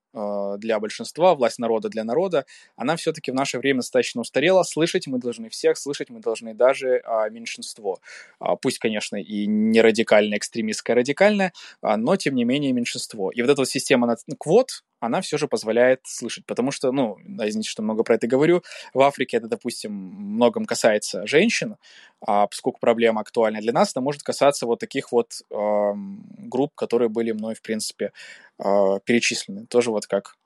для 0.58 0.80
большинства, 0.80 1.34
власть 1.34 1.58
народа 1.58 1.88
для 1.88 2.04
народа, 2.04 2.46
она 2.76 2.96
все-таки 2.96 3.30
в 3.30 3.34
наше 3.34 3.58
время 3.58 3.78
достаточно 3.78 4.20
устарела. 4.20 4.62
Слышать 4.62 5.06
мы 5.06 5.18
должны 5.18 5.48
всех, 5.48 5.76
слышать 5.76 6.10
мы 6.10 6.20
должны 6.20 6.54
даже 6.54 7.02
а, 7.04 7.28
меньшинство. 7.28 7.98
А, 8.38 8.56
пусть, 8.56 8.78
конечно, 8.78 9.16
и 9.16 9.46
не 9.46 9.80
радикальное, 9.80 10.38
экстремистское, 10.38 10.96
радикальное, 10.96 11.52
а, 11.82 11.96
но, 11.96 12.16
тем 12.16 12.34
не 12.34 12.44
менее, 12.44 12.72
меньшинство. 12.72 13.30
И 13.30 13.42
вот 13.42 13.50
эта 13.50 13.60
вот 13.60 13.68
система 13.68 14.16
квот, 14.38 14.82
она 15.00 15.20
все 15.20 15.38
же 15.38 15.46
позволяет 15.48 16.00
слышать. 16.04 16.46
Потому 16.46 16.70
что, 16.70 16.90
ну, 16.92 17.18
извините, 17.42 17.68
что 17.68 17.82
много 17.82 18.02
про 18.02 18.14
это 18.14 18.26
говорю, 18.26 18.62
в 18.94 19.00
Африке 19.02 19.36
это, 19.36 19.48
допустим, 19.48 19.92
многом 19.92 20.64
касается 20.64 21.26
женщин, 21.26 21.76
а 22.26 22.46
поскольку 22.46 22.80
проблема 22.80 23.20
актуальна 23.20 23.60
для 23.60 23.72
нас, 23.72 23.90
это 23.90 24.00
может 24.00 24.22
касаться 24.22 24.66
вот 24.66 24.80
таких 24.80 25.12
вот 25.12 25.42
э, 25.50 25.92
групп, 26.38 26.74
которые 26.74 27.08
были 27.08 27.32
мной, 27.32 27.54
в 27.54 27.62
принципе, 27.62 28.12
э, 28.58 28.98
перечислены. 29.04 29.66
Тоже 29.66 29.90
вот 29.90 30.06
как 30.06 30.36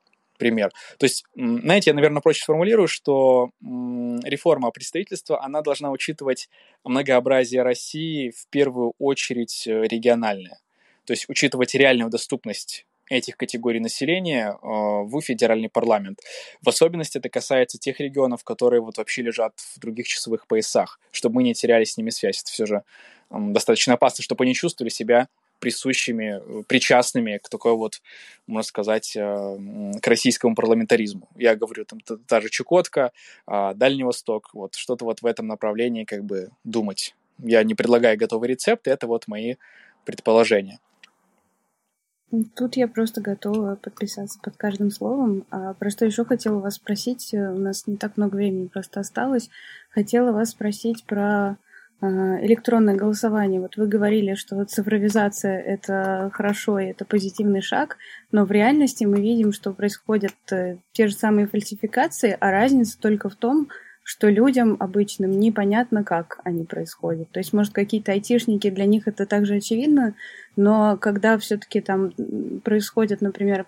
пример. 0.40 0.72
То 0.98 1.04
есть, 1.04 1.24
знаете, 1.34 1.90
я, 1.90 1.94
наверное, 1.94 2.22
проще 2.22 2.42
сформулирую, 2.42 2.88
что 2.88 3.50
реформа 3.60 4.70
представительства, 4.70 5.44
она 5.44 5.60
должна 5.60 5.90
учитывать 5.90 6.48
многообразие 6.82 7.62
России 7.62 8.30
в 8.30 8.48
первую 8.48 8.94
очередь 8.98 9.66
э, 9.66 9.82
региональное. 9.82 10.58
То 11.04 11.12
есть 11.12 11.28
учитывать 11.28 11.74
реальную 11.74 12.10
доступность 12.10 12.86
этих 13.10 13.36
категорий 13.36 13.80
населения 13.80 14.52
э, 14.52 14.56
в 14.62 15.20
федеральный 15.20 15.68
парламент. 15.68 16.20
В 16.62 16.68
особенности 16.68 17.18
это 17.18 17.28
касается 17.28 17.76
тех 17.78 18.00
регионов, 18.00 18.42
которые 18.42 18.80
вот 18.80 18.96
вообще 18.98 19.22
лежат 19.22 19.52
в 19.58 19.78
других 19.78 20.08
часовых 20.08 20.46
поясах, 20.46 20.98
чтобы 21.12 21.36
мы 21.36 21.42
не 21.42 21.54
теряли 21.54 21.84
с 21.84 21.96
ними 21.96 22.10
связь. 22.10 22.40
Это 22.42 22.50
все 22.50 22.66
же 22.66 22.82
достаточно 23.30 23.94
опасно, 23.94 24.24
чтобы 24.24 24.44
они 24.44 24.54
чувствовали 24.54 24.90
себя 24.90 25.28
присущими, 25.60 26.40
э, 26.40 26.62
причастными 26.66 27.38
к 27.38 27.48
такой 27.48 27.76
вот, 27.76 28.02
можно 28.46 28.66
сказать, 28.66 29.14
э, 29.16 29.58
к 30.02 30.06
российскому 30.06 30.54
парламентаризму. 30.54 31.28
Я 31.36 31.54
говорю, 31.54 31.84
там 31.84 32.00
та 32.00 32.40
же 32.40 32.48
Чукотка, 32.48 33.12
а, 33.46 33.74
Дальний 33.74 34.04
Восток, 34.04 34.50
вот 34.52 34.74
что-то 34.74 35.04
вот 35.04 35.22
в 35.22 35.26
этом 35.26 35.46
направлении 35.46 36.04
как 36.04 36.24
бы 36.24 36.50
думать. 36.64 37.14
Я 37.38 37.62
не 37.62 37.74
предлагаю 37.74 38.18
готовый 38.18 38.48
рецепт, 38.48 38.88
это 38.88 39.06
вот 39.06 39.28
мои 39.28 39.54
предположения. 40.04 40.80
Тут 42.54 42.76
я 42.76 42.86
просто 42.86 43.20
готова 43.20 43.74
подписаться 43.74 44.38
под 44.40 44.56
каждым 44.56 44.90
словом. 44.92 45.44
А 45.50 45.74
про 45.74 45.90
что 45.90 46.04
еще 46.04 46.24
хотела 46.24 46.60
вас 46.60 46.76
спросить, 46.76 47.34
э, 47.34 47.52
у 47.52 47.58
нас 47.58 47.88
не 47.88 47.96
так 47.96 48.16
много 48.16 48.36
времени 48.36 48.68
просто 48.68 49.00
осталось. 49.00 49.50
Хотела 49.90 50.30
вас 50.30 50.50
спросить 50.50 51.04
про 51.04 51.56
электронное 52.02 52.94
голосование. 52.94 53.60
Вот 53.60 53.76
вы 53.76 53.86
говорили, 53.86 54.34
что 54.34 54.64
цифровизация— 54.64 55.60
это 55.60 56.30
хорошо, 56.32 56.78
и 56.78 56.86
это 56.86 57.04
позитивный 57.04 57.60
шаг, 57.60 57.98
но 58.32 58.44
в 58.44 58.50
реальности 58.50 59.04
мы 59.04 59.20
видим, 59.20 59.52
что 59.52 59.72
происходят 59.72 60.34
э, 60.50 60.78
те 60.92 61.08
же 61.08 61.14
самые 61.14 61.46
фальсификации, 61.46 62.36
а 62.38 62.50
разница 62.50 62.98
только 62.98 63.28
в 63.28 63.34
том, 63.34 63.68
что 64.02 64.28
людям 64.28 64.76
обычным 64.80 65.38
непонятно, 65.38 66.02
как 66.02 66.40
они 66.44 66.64
происходят. 66.64 67.30
То 67.30 67.38
есть, 67.38 67.52
может, 67.52 67.72
какие-то 67.72 68.12
айтишники, 68.12 68.70
для 68.70 68.86
них 68.86 69.06
это 69.06 69.26
также 69.26 69.56
очевидно, 69.56 70.14
но 70.56 70.96
когда 70.96 71.38
все-таки 71.38 71.80
там 71.80 72.12
происходит, 72.64 73.20
например, 73.20 73.66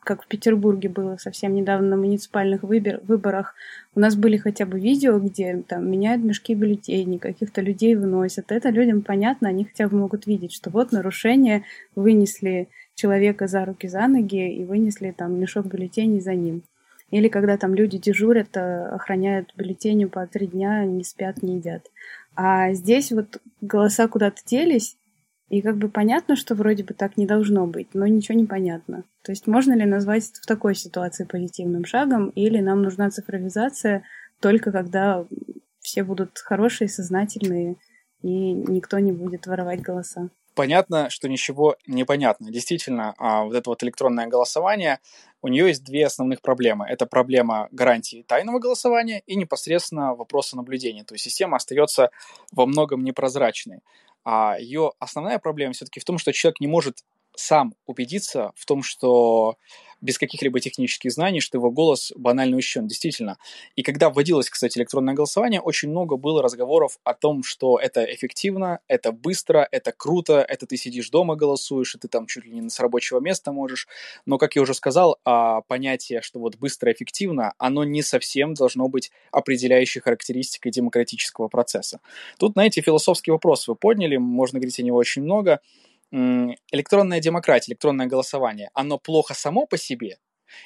как 0.00 0.22
в 0.22 0.28
Петербурге 0.28 0.88
было 0.88 1.16
совсем 1.16 1.54
недавно 1.54 1.88
на 1.88 1.96
муниципальных 1.96 2.62
выбор, 2.62 3.00
выборах, 3.02 3.54
у 3.94 4.00
нас 4.00 4.14
были 4.14 4.36
хотя 4.36 4.64
бы 4.64 4.78
видео, 4.78 5.18
где 5.18 5.62
там 5.66 5.90
меняют 5.90 6.22
мешки 6.22 6.54
бюллетеней, 6.54 7.18
каких-то 7.18 7.60
людей 7.60 7.96
выносят. 7.96 8.52
Это 8.52 8.70
людям 8.70 9.02
понятно, 9.02 9.48
они 9.48 9.64
хотя 9.64 9.88
бы 9.88 9.98
могут 9.98 10.26
видеть, 10.26 10.52
что 10.52 10.70
вот 10.70 10.92
нарушение, 10.92 11.64
вынесли 11.96 12.68
человека 12.94 13.46
за 13.48 13.64
руки, 13.64 13.88
за 13.88 14.06
ноги 14.06 14.54
и 14.54 14.64
вынесли 14.64 15.10
там 15.16 15.40
мешок 15.40 15.66
бюллетеней 15.66 16.20
за 16.20 16.34
ним. 16.34 16.62
Или 17.10 17.28
когда 17.28 17.56
там 17.56 17.74
люди 17.74 17.98
дежурят, 17.98 18.56
э, 18.56 18.86
охраняют 18.88 19.52
бюллетени 19.56 20.04
по 20.04 20.26
три 20.26 20.46
дня, 20.46 20.84
не 20.84 21.04
спят, 21.04 21.42
не 21.42 21.56
едят. 21.56 21.90
А 22.36 22.72
здесь 22.72 23.10
вот 23.12 23.40
голоса 23.60 24.08
куда-то 24.08 24.42
делись, 24.46 24.96
и 25.48 25.62
как 25.62 25.76
бы 25.76 25.88
понятно, 25.88 26.36
что 26.36 26.54
вроде 26.54 26.84
бы 26.84 26.94
так 26.94 27.16
не 27.16 27.26
должно 27.26 27.66
быть, 27.66 27.88
но 27.92 28.06
ничего 28.06 28.38
не 28.38 28.46
понятно. 28.46 29.02
То 29.22 29.32
есть 29.32 29.48
можно 29.48 29.72
ли 29.74 29.84
назвать 29.84 30.24
в 30.24 30.46
такой 30.46 30.76
ситуации 30.76 31.24
позитивным 31.24 31.84
шагом, 31.84 32.28
или 32.30 32.60
нам 32.60 32.82
нужна 32.82 33.10
цифровизация 33.10 34.04
только 34.38 34.70
когда 34.72 35.26
все 35.80 36.04
будут 36.04 36.38
хорошие, 36.38 36.88
сознательные, 36.88 37.76
и 38.22 38.52
никто 38.52 38.98
не 39.00 39.12
будет 39.12 39.46
воровать 39.46 39.82
голоса? 39.82 40.30
Понятно, 40.54 41.10
что 41.10 41.28
ничего 41.28 41.76
не 41.86 42.04
понятно. 42.04 42.50
Действительно, 42.50 43.14
а, 43.18 43.44
вот 43.44 43.54
это 43.54 43.70
вот 43.70 43.82
электронное 43.82 44.26
голосование, 44.26 44.98
у 45.42 45.48
нее 45.48 45.68
есть 45.68 45.84
две 45.84 46.06
основных 46.06 46.42
проблемы. 46.42 46.86
Это 46.86 47.06
проблема 47.06 47.68
гарантии 47.72 48.24
тайного 48.26 48.58
голосования 48.58 49.22
и 49.26 49.36
непосредственно 49.36 50.14
вопроса 50.14 50.56
наблюдения. 50.56 51.04
То 51.04 51.14
есть 51.14 51.24
система 51.24 51.56
остается 51.56 52.10
во 52.52 52.66
многом 52.66 53.04
непрозрачной. 53.04 53.80
А 54.24 54.56
ее 54.58 54.92
основная 54.98 55.38
проблема 55.38 55.72
все-таки 55.72 56.00
в 56.00 56.04
том, 56.04 56.18
что 56.18 56.32
человек 56.32 56.60
не 56.60 56.66
может 56.66 57.04
сам 57.36 57.74
убедиться 57.86 58.52
в 58.56 58.66
том, 58.66 58.82
что 58.82 59.56
без 60.00 60.18
каких-либо 60.18 60.60
технических 60.60 61.12
знаний, 61.12 61.40
что 61.40 61.58
его 61.58 61.70
голос 61.70 62.12
банально 62.16 62.56
учтен, 62.56 62.86
действительно. 62.86 63.38
И 63.76 63.82
когда 63.82 64.10
вводилось, 64.10 64.48
кстати, 64.48 64.78
электронное 64.78 65.14
голосование, 65.14 65.60
очень 65.60 65.90
много 65.90 66.16
было 66.16 66.42
разговоров 66.42 66.98
о 67.04 67.14
том, 67.14 67.42
что 67.42 67.78
это 67.78 68.04
эффективно, 68.04 68.80
это 68.88 69.12
быстро, 69.12 69.66
это 69.70 69.92
круто, 69.92 70.44
это 70.46 70.66
ты 70.66 70.76
сидишь 70.76 71.10
дома 71.10 71.36
голосуешь, 71.36 71.94
и 71.94 71.98
ты 71.98 72.08
там 72.08 72.26
чуть 72.26 72.44
ли 72.44 72.52
не 72.52 72.68
с 72.68 72.80
рабочего 72.80 73.20
места 73.20 73.52
можешь. 73.52 73.88
Но, 74.26 74.38
как 74.38 74.56
я 74.56 74.62
уже 74.62 74.74
сказал, 74.74 75.18
а, 75.24 75.62
понятие, 75.62 76.22
что 76.22 76.40
вот 76.40 76.56
быстро, 76.56 76.92
эффективно, 76.92 77.54
оно 77.58 77.84
не 77.84 78.02
совсем 78.02 78.54
должно 78.54 78.88
быть 78.88 79.10
определяющей 79.32 80.00
характеристикой 80.00 80.72
демократического 80.72 81.48
процесса. 81.48 82.00
Тут, 82.38 82.52
знаете, 82.52 82.80
философский 82.80 83.30
вопрос 83.30 83.68
вы 83.68 83.74
подняли, 83.74 84.16
можно 84.16 84.58
говорить 84.58 84.78
о 84.78 84.82
него 84.82 84.96
очень 84.96 85.22
много 85.22 85.60
электронная 86.12 87.20
демократия, 87.20 87.72
электронное 87.72 88.06
голосование, 88.06 88.70
оно 88.74 88.98
плохо 88.98 89.34
само 89.34 89.66
по 89.66 89.76
себе 89.76 90.18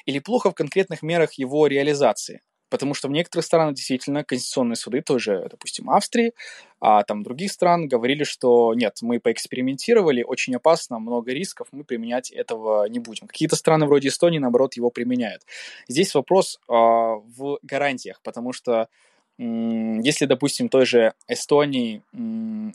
или 0.07 0.19
плохо 0.19 0.51
в 0.51 0.55
конкретных 0.55 1.03
мерах 1.03 1.35
его 1.35 1.67
реализации? 1.67 2.43
Потому 2.71 2.95
что 2.95 3.09
в 3.09 3.13
некоторых 3.13 3.45
странах 3.45 3.75
действительно 3.75 4.25
конституционные 4.25 4.75
суды, 4.77 5.01
тоже, 5.01 5.47
допустим, 5.49 5.91
Австрии, 5.91 6.33
а 6.81 7.05
там 7.05 7.23
других 7.23 7.53
стран 7.53 7.87
говорили, 7.87 8.25
что 8.25 8.75
нет, 8.75 8.99
мы 9.01 9.21
поэкспериментировали, 9.21 10.25
очень 10.25 10.57
опасно, 10.57 10.99
много 10.99 11.33
рисков, 11.33 11.69
мы 11.71 11.85
применять 11.85 12.33
этого 12.33 12.89
не 12.89 12.99
будем. 12.99 13.29
Какие-то 13.29 13.55
страны 13.55 13.87
вроде 13.87 14.09
Эстонии, 14.09 14.39
наоборот, 14.39 14.75
его 14.75 14.91
применяют. 14.91 15.43
Здесь 15.89 16.15
вопрос 16.15 16.59
э, 16.69 16.73
в 16.73 17.59
гарантиях, 17.63 18.21
потому 18.23 18.53
что 18.53 18.89
если, 19.37 20.27
допустим, 20.27 20.69
той 20.69 20.87
же 20.87 21.13
Эстонии 21.27 22.03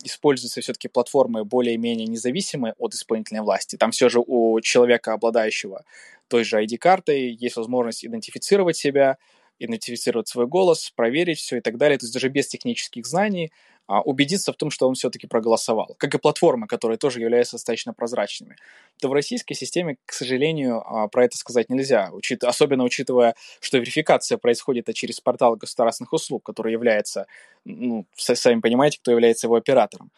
используются 0.03 0.60
все-таки 0.60 0.89
платформы 0.89 1.45
более-менее 1.45 2.07
независимые 2.07 2.74
от 2.78 2.93
исполнительной 2.93 3.41
власти, 3.41 3.78
там 3.78 3.91
все 3.91 4.10
же 4.10 4.20
у 4.26 4.60
человека, 4.60 5.14
обладающего 5.14 5.86
той 6.28 6.43
же 6.43 6.62
ID-картой, 6.62 7.32
есть 7.32 7.55
возможность 7.55 8.05
идентифицировать 8.05 8.76
себя, 8.76 9.18
идентифицировать 9.57 10.28
свой 10.28 10.47
голос, 10.47 10.91
проверить 10.95 11.39
все 11.39 11.57
и 11.57 11.62
так 11.62 11.78
далее. 11.78 11.97
То 11.97 12.05
есть 12.05 12.14
даже 12.14 12.30
без 12.30 12.47
технических 12.47 13.05
знаний 13.05 13.51
убедиться 13.90 14.54
в 14.54 14.56
том, 14.56 14.70
что 14.70 14.88
он 14.88 14.94
все-таки 14.94 15.28
проголосовал. 15.28 15.96
Как 15.98 16.14
и 16.14 16.18
платформы, 16.20 16.68
которые 16.68 16.98
тоже 16.98 17.20
являются 17.22 17.56
достаточно 17.56 17.94
прозрачными. 17.94 18.56
То 19.02 19.10
в 19.10 19.14
российской 19.14 19.56
системе, 19.56 19.98
к 20.06 20.14
сожалению, 20.14 20.84
а, 20.86 21.08
про 21.08 21.26
это 21.26 21.38
сказать 21.38 21.70
нельзя. 21.70 22.10
Учит... 22.12 22.44
Особенно 22.44 22.84
учитывая, 22.84 23.36
что 23.60 23.80
верификация 23.80 24.38
происходит 24.38 24.94
через 24.94 25.20
портал 25.20 25.56
государственных 25.56 26.14
услуг, 26.14 26.44
который 26.44 26.72
является, 26.72 27.26
ну, 27.66 28.06
сами 28.16 28.62
понимаете, 28.62 29.00
кто 29.00 29.12
является 29.12 29.48
его 29.48 29.56
оператором. 29.56 30.12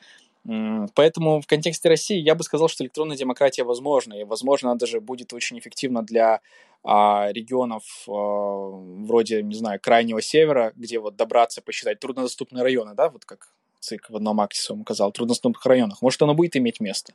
Поэтому 0.44 1.40
в 1.40 1.46
контексте 1.46 1.88
России 1.88 2.18
я 2.18 2.34
бы 2.34 2.44
сказал, 2.44 2.68
что 2.68 2.84
электронная 2.84 3.16
демократия 3.16 3.64
возможна, 3.64 4.16
и, 4.16 4.24
возможно, 4.24 4.72
она 4.72 4.78
даже 4.80 5.00
будет 5.00 5.34
очень 5.34 5.60
эффективна 5.60 6.02
для 6.02 6.42
а, 6.84 7.30
регионов 7.32 7.84
а, 8.08 8.12
вроде, 8.12 9.44
не 9.44 9.54
знаю, 9.54 9.80
крайнего 9.80 10.22
севера, 10.22 10.74
где 10.76 11.00
вот 11.00 11.16
добраться, 11.16 11.62
посчитать 11.62 12.00
труднодоступные 12.00 12.64
районы, 12.64 12.96
да, 12.96 13.10
вот 13.10 13.24
как 13.24 13.54
ЦИК 13.82 14.10
в 14.10 14.16
одном 14.16 14.40
акте 14.40 14.62
своем 14.62 14.82
указал, 14.82 15.12
труднодоступных 15.12 15.66
районах. 15.66 16.02
Может, 16.02 16.22
оно 16.22 16.34
будет 16.34 16.56
иметь 16.56 16.80
место. 16.80 17.14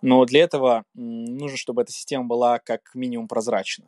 Но 0.00 0.24
для 0.24 0.42
этого 0.42 0.84
нужно, 0.94 1.58
чтобы 1.58 1.82
эта 1.82 1.92
система 1.92 2.24
была 2.24 2.58
как 2.58 2.94
минимум 2.94 3.28
прозрачна. 3.28 3.84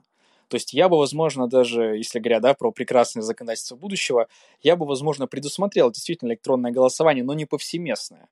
То 0.49 0.57
есть 0.57 0.73
я 0.73 0.89
бы, 0.89 0.99
возможно, 0.99 1.49
даже, 1.49 1.97
если 1.97 2.19
говоря 2.21 2.41
да, 2.41 2.55
про 2.55 2.71
прекрасное 2.71 3.23
законодательство 3.23 3.75
будущего, 3.75 4.29
я 4.63 4.77
бы, 4.77 4.87
возможно, 4.87 5.27
предусмотрел 5.27 5.91
действительно 5.91 6.29
электронное 6.29 6.71
голосование, 6.71 7.25
но 7.25 7.35
не 7.35 7.47
повсеместное. 7.47 8.29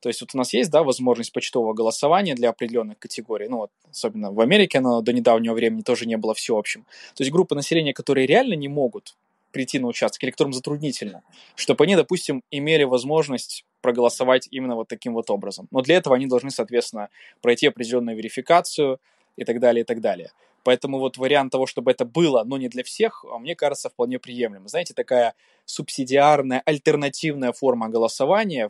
То 0.00 0.08
есть 0.08 0.20
вот 0.20 0.30
у 0.34 0.38
нас 0.38 0.52
есть, 0.52 0.70
да, 0.70 0.84
возможность 0.84 1.32
почтового 1.32 1.72
голосования 1.72 2.34
для 2.34 2.50
определенных 2.50 2.98
категорий, 2.98 3.48
ну 3.48 3.56
вот, 3.56 3.70
особенно 3.90 4.30
в 4.30 4.40
Америке 4.40 4.78
оно 4.78 5.00
до 5.00 5.12
недавнего 5.12 5.54
времени 5.54 5.80
тоже 5.80 6.06
не 6.06 6.16
было 6.16 6.34
всеобщим. 6.34 6.84
То 7.14 7.22
есть 7.22 7.32
группы 7.32 7.54
населения, 7.54 7.94
которые 7.94 8.26
реально 8.26 8.54
не 8.54 8.68
могут 8.68 9.16
прийти 9.52 9.78
на 9.78 9.88
участок, 9.88 10.22
или 10.22 10.30
которым 10.30 10.52
затруднительно, 10.52 11.22
чтобы 11.54 11.84
они, 11.84 11.96
допустим, 11.96 12.42
имели 12.50 12.84
возможность 12.84 13.64
проголосовать 13.80 14.48
именно 14.50 14.74
вот 14.74 14.88
таким 14.88 15.14
вот 15.14 15.30
образом. 15.30 15.68
Но 15.70 15.80
для 15.80 15.96
этого 15.96 16.16
они 16.16 16.26
должны, 16.26 16.50
соответственно, 16.50 17.08
пройти 17.40 17.66
определенную 17.66 18.16
верификацию 18.16 19.00
и 19.36 19.44
так 19.44 19.60
далее, 19.60 19.82
и 19.82 19.84
так 19.84 20.00
далее. 20.00 20.32
Поэтому 20.66 20.98
вот 20.98 21.16
вариант 21.16 21.52
того, 21.52 21.66
чтобы 21.66 21.92
это 21.92 22.04
было, 22.04 22.42
но 22.42 22.58
не 22.58 22.68
для 22.68 22.82
всех, 22.82 23.24
а 23.30 23.38
мне 23.38 23.54
кажется 23.54 23.88
вполне 23.88 24.18
приемлемым. 24.18 24.66
Знаете, 24.66 24.94
такая 24.94 25.34
субсидиарная, 25.64 26.60
альтернативная 26.66 27.52
форма 27.52 27.88
голосования 27.88 28.68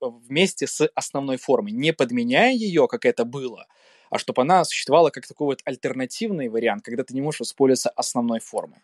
вместе 0.00 0.66
с 0.66 0.88
основной 0.96 1.36
формой, 1.36 1.70
не 1.70 1.92
подменяя 1.92 2.52
ее, 2.52 2.88
как 2.88 3.04
это 3.04 3.24
было, 3.24 3.68
а 4.12 4.18
чтобы 4.18 4.42
она 4.42 4.62
существовала 4.64 5.08
как 5.08 5.26
такой 5.26 5.46
вот 5.46 5.60
альтернативный 5.64 6.48
вариант, 6.48 6.84
когда 6.84 7.02
ты 7.02 7.14
не 7.14 7.22
можешь 7.22 7.40
воспользоваться 7.40 7.88
основной 7.96 8.40
формой. 8.40 8.78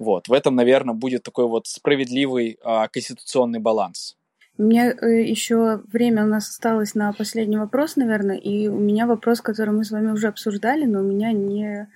Вот, 0.00 0.26
в 0.26 0.32
этом, 0.32 0.56
наверное, 0.56 0.92
будет 0.92 1.22
такой 1.22 1.46
вот 1.46 1.68
справедливый 1.68 2.58
а, 2.64 2.88
конституционный 2.88 3.60
баланс. 3.60 4.16
У 4.58 4.64
меня 4.64 4.90
э, 4.90 5.22
еще 5.22 5.82
время 5.92 6.24
у 6.24 6.26
нас 6.26 6.48
осталось 6.48 6.96
на 6.96 7.12
последний 7.12 7.58
вопрос, 7.58 7.94
наверное, 7.94 8.36
и 8.36 8.66
у 8.66 8.78
меня 8.78 9.06
вопрос, 9.06 9.40
который 9.40 9.70
мы 9.70 9.84
с 9.84 9.92
вами 9.92 10.10
уже 10.10 10.26
обсуждали, 10.26 10.84
но 10.84 10.98
у 10.98 11.04
меня 11.04 11.30
не 11.30 11.86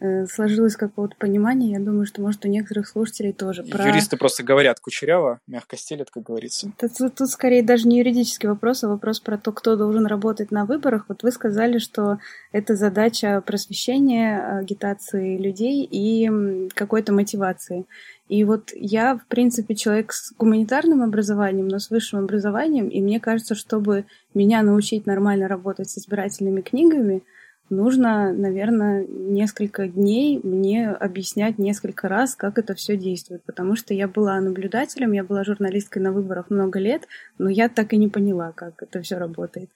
сложилось 0.00 0.76
какого-то 0.76 1.14
понимания. 1.16 1.72
Я 1.72 1.78
думаю, 1.78 2.06
что, 2.06 2.20
может, 2.20 2.44
у 2.44 2.48
некоторых 2.48 2.88
слушателей 2.88 3.32
тоже. 3.32 3.62
Про... 3.62 3.86
Юристы 3.86 4.16
просто 4.16 4.42
говорят 4.42 4.80
кучеряво, 4.80 5.40
мягко 5.46 5.76
стелят, 5.76 6.10
как 6.10 6.24
говорится. 6.24 6.72
Тут, 6.78 6.94
тут, 6.98 7.14
тут 7.14 7.30
скорее 7.30 7.62
даже 7.62 7.86
не 7.88 7.98
юридический 7.98 8.48
вопрос, 8.48 8.84
а 8.84 8.88
вопрос 8.88 9.20
про 9.20 9.38
то, 9.38 9.52
кто 9.52 9.76
должен 9.76 10.06
работать 10.06 10.50
на 10.50 10.64
выборах. 10.64 11.06
Вот 11.08 11.22
вы 11.22 11.30
сказали, 11.30 11.78
что 11.78 12.18
это 12.52 12.74
задача 12.74 13.40
просвещения, 13.46 14.58
агитации 14.58 15.38
людей 15.38 15.88
и 15.90 16.68
какой-то 16.74 17.12
мотивации. 17.12 17.86
И 18.28 18.42
вот 18.44 18.70
я, 18.74 19.16
в 19.16 19.26
принципе, 19.26 19.74
человек 19.74 20.12
с 20.12 20.32
гуманитарным 20.32 21.02
образованием, 21.02 21.68
но 21.68 21.78
с 21.78 21.90
высшим 21.90 22.20
образованием, 22.20 22.88
и 22.88 23.00
мне 23.00 23.20
кажется, 23.20 23.54
чтобы 23.54 24.06
меня 24.32 24.62
научить 24.62 25.06
нормально 25.06 25.46
работать 25.46 25.90
с 25.90 25.98
избирательными 25.98 26.62
книгами– 26.62 27.22
нужно, 27.70 28.32
наверное, 28.32 29.06
несколько 29.06 29.88
дней 29.88 30.40
мне 30.42 30.90
объяснять 30.90 31.58
несколько 31.58 32.08
раз, 32.08 32.34
как 32.34 32.58
это 32.58 32.74
все 32.74 32.96
действует, 32.96 33.42
потому 33.44 33.76
что 33.76 33.94
я 33.94 34.08
была 34.08 34.40
наблюдателем, 34.40 35.12
я 35.12 35.24
была 35.24 35.44
журналисткой 35.44 36.02
на 36.02 36.12
выборах 36.12 36.50
много 36.50 36.78
лет, 36.78 37.08
но 37.38 37.48
я 37.48 37.68
так 37.68 37.92
и 37.92 37.96
не 37.96 38.08
поняла, 38.08 38.52
как 38.52 38.82
это 38.82 39.00
все 39.02 39.16
работает. 39.16 39.70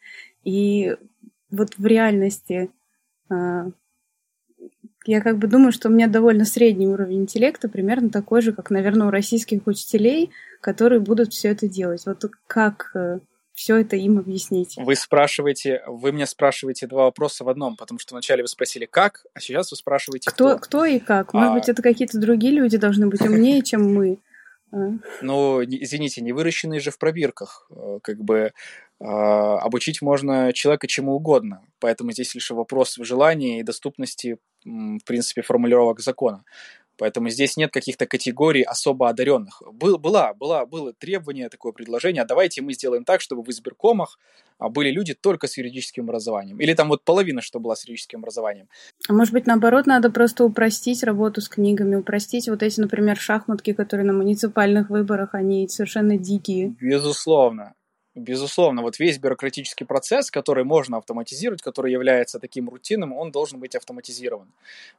И 0.44 0.96
вот 1.50 1.78
в 1.78 1.86
реальности 1.86 2.70
а, 3.30 3.70
я 5.06 5.20
как 5.20 5.38
бы 5.38 5.46
думаю, 5.46 5.72
что 5.72 5.88
у 5.88 5.92
меня 5.92 6.06
довольно 6.06 6.44
средний 6.44 6.86
уровень 6.86 7.22
интеллекта, 7.22 7.68
примерно 7.68 8.10
такой 8.10 8.42
же, 8.42 8.52
как, 8.52 8.70
наверное, 8.70 9.06
у 9.06 9.10
российских 9.10 9.66
учителей, 9.66 10.30
которые 10.60 11.00
будут 11.00 11.32
все 11.32 11.48
это 11.48 11.68
делать. 11.68 12.04
Вот 12.04 12.24
как 12.46 12.90
э, 12.94 13.20
все 13.58 13.78
это 13.78 13.96
им 13.96 14.20
объяснить. 14.20 14.76
Вы 14.76 14.94
спрашиваете, 14.94 15.82
вы 15.88 16.12
меня 16.12 16.26
спрашиваете 16.26 16.86
два 16.86 17.06
вопроса 17.06 17.42
в 17.42 17.48
одном, 17.48 17.76
потому 17.76 17.98
что 17.98 18.14
вначале 18.14 18.44
вы 18.44 18.48
спросили 18.48 18.86
как, 18.86 19.26
а 19.34 19.40
сейчас 19.40 19.72
вы 19.72 19.76
спрашиваете 19.76 20.30
кто. 20.30 20.50
Кто, 20.50 20.58
кто 20.58 20.84
и 20.84 21.00
как? 21.00 21.34
Может 21.34 21.50
а... 21.50 21.54
быть, 21.54 21.68
это 21.68 21.82
какие-то 21.82 22.20
другие 22.20 22.52
люди 22.52 22.76
должны 22.76 23.08
быть 23.08 23.20
умнее, 23.20 23.62
чем 23.62 23.92
мы. 23.92 24.20
А. 24.70 24.76
Ну, 25.22 25.64
извините, 25.64 26.20
не 26.20 26.32
выращенные 26.32 26.78
же 26.78 26.92
в 26.92 26.98
пробирках. 26.98 27.68
Э, 27.70 27.98
как 28.00 28.22
бы 28.22 28.52
а, 29.00 29.58
обучить 29.58 30.02
можно 30.02 30.52
человека 30.52 30.86
чему 30.86 31.16
угодно. 31.16 31.62
Поэтому 31.80 32.12
здесь 32.12 32.36
лишь 32.36 32.52
вопрос 32.52 32.96
в 32.96 33.04
желании 33.04 33.58
и 33.58 33.64
доступности, 33.64 34.38
в 34.64 35.04
принципе, 35.04 35.42
формулировок 35.42 35.98
закона. 35.98 36.44
Поэтому 36.98 37.30
здесь 37.30 37.56
нет 37.56 37.72
каких-то 37.72 38.06
категорий 38.06 38.62
особо 38.62 39.08
одаренных. 39.08 39.62
Был, 39.72 39.98
была, 39.98 40.34
была, 40.34 40.66
было 40.66 40.92
требование, 40.92 41.48
такое 41.48 41.72
предложение, 41.72 42.22
а 42.22 42.26
давайте 42.26 42.60
мы 42.60 42.74
сделаем 42.74 43.04
так, 43.04 43.20
чтобы 43.20 43.42
в 43.42 43.48
избиркомах 43.48 44.18
а, 44.58 44.68
были 44.68 44.90
люди 44.90 45.14
только 45.14 45.46
с 45.46 45.56
юридическим 45.56 46.04
образованием. 46.04 46.58
Или 46.60 46.74
там 46.74 46.88
вот 46.88 47.04
половина, 47.04 47.40
что 47.40 47.60
была 47.60 47.76
с 47.76 47.84
юридическим 47.84 48.18
образованием. 48.18 48.68
А 49.08 49.12
может 49.12 49.32
быть, 49.32 49.46
наоборот, 49.46 49.86
надо 49.86 50.10
просто 50.10 50.44
упростить 50.44 51.04
работу 51.04 51.40
с 51.40 51.48
книгами, 51.48 51.96
упростить 51.96 52.48
вот 52.48 52.62
эти, 52.62 52.80
например, 52.80 53.16
шахматки, 53.16 53.72
которые 53.72 54.06
на 54.06 54.12
муниципальных 54.12 54.90
выборах, 54.90 55.34
они 55.34 55.68
совершенно 55.68 56.18
дикие. 56.18 56.74
Безусловно. 56.80 57.74
Безусловно, 58.18 58.82
вот 58.82 58.98
весь 58.98 59.18
бюрократический 59.18 59.86
процесс, 59.86 60.30
который 60.32 60.64
можно 60.64 60.96
автоматизировать, 60.96 61.62
который 61.62 61.92
является 61.92 62.40
таким 62.40 62.68
рутинным, 62.68 63.12
он 63.12 63.30
должен 63.30 63.60
быть 63.60 63.76
автоматизирован. 63.76 64.52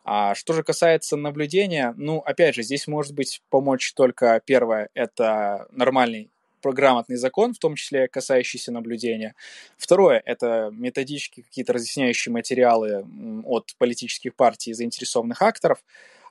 А 0.05 0.35
что 0.35 0.53
же 0.53 0.63
касается 0.63 1.17
наблюдения, 1.17 1.93
ну, 1.97 2.19
опять 2.19 2.55
же, 2.55 2.63
здесь 2.63 2.87
может 2.87 3.13
быть 3.13 3.41
помочь 3.49 3.93
только 3.93 4.41
первое, 4.45 4.89
это 4.93 5.67
нормальный 5.71 6.29
грамотный 6.63 7.17
закон, 7.17 7.53
в 7.53 7.59
том 7.59 7.75
числе 7.75 8.07
касающийся 8.07 8.71
наблюдения. 8.71 9.33
Второе– 9.77 10.21
это 10.25 10.69
методические 10.73 11.43
какие-то 11.43 11.73
разъясняющие 11.73 12.31
материалы 12.31 13.05
от 13.45 13.75
политических 13.77 14.35
партий 14.35 14.71
и 14.71 14.73
заинтересованных 14.73 15.41
акторов. 15.41 15.79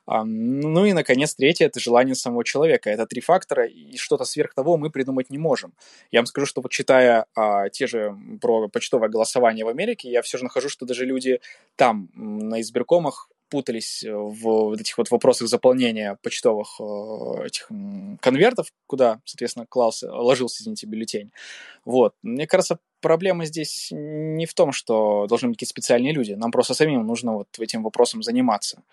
Ну 0.09 0.85
и, 0.85 0.93
наконец, 0.93 1.35
третье– 1.35 1.65
это 1.67 1.79
желание 1.79 2.15
самого 2.15 2.43
человека. 2.43 2.89
Это 2.89 3.05
три 3.05 3.21
фактора, 3.21 3.65
и 3.65 3.95
что-то 3.97 4.25
сверх 4.25 4.55
того 4.55 4.75
мы 4.75 4.89
придумать 4.89 5.29
не 5.29 5.37
можем. 5.37 5.73
Я 6.11 6.19
вам 6.19 6.25
скажу, 6.25 6.47
что 6.47 6.61
вот 6.61 6.71
читая 6.71 7.27
а, 7.35 7.69
те 7.69 7.85
же 7.85 8.17
про 8.41 8.67
почтовое 8.69 9.09
голосование 9.09 9.65
в 9.65 9.67
Америке, 9.67 10.09
я 10.09 10.23
все 10.23 10.39
же 10.39 10.45
нахожу, 10.45 10.67
что 10.67 10.87
даже 10.87 11.05
люди 11.05 11.41
там, 11.75 12.09
на 12.15 12.59
избиркомах, 12.59 13.29
путались 13.49 14.03
э, 14.03 14.11
в 14.13 14.73
этих 14.73 14.97
вот 14.97 15.11
вопросах 15.11 15.47
заполнения 15.47 16.17
почтовых 16.21 16.79
э, 16.79 17.45
этих 17.45 17.69
конвертов, 18.21 18.67
куда, 18.87 19.19
соответственно, 19.25 19.65
клался, 19.67 20.11
ложился, 20.11 20.63
извините, 20.63 20.87
бюллетень. 20.87 21.31
Вот. 21.85 22.13
Мне 22.21 22.47
кажется, 22.47 22.79
проблема 23.01 23.45
здесь 23.45 23.89
не 23.91 24.45
в 24.45 24.53
том, 24.53 24.71
что 24.71 25.25
должны 25.27 25.49
быть 25.49 25.57
какие-то 25.57 25.71
специальные 25.71 26.13
люди. 26.13 26.33
Нам 26.33 26.51
просто 26.51 26.73
самим 26.73 27.05
нужно 27.05 27.33
вот 27.33 27.47
этим 27.59 27.83
вопросом 27.83 28.23
заниматься. 28.23 28.83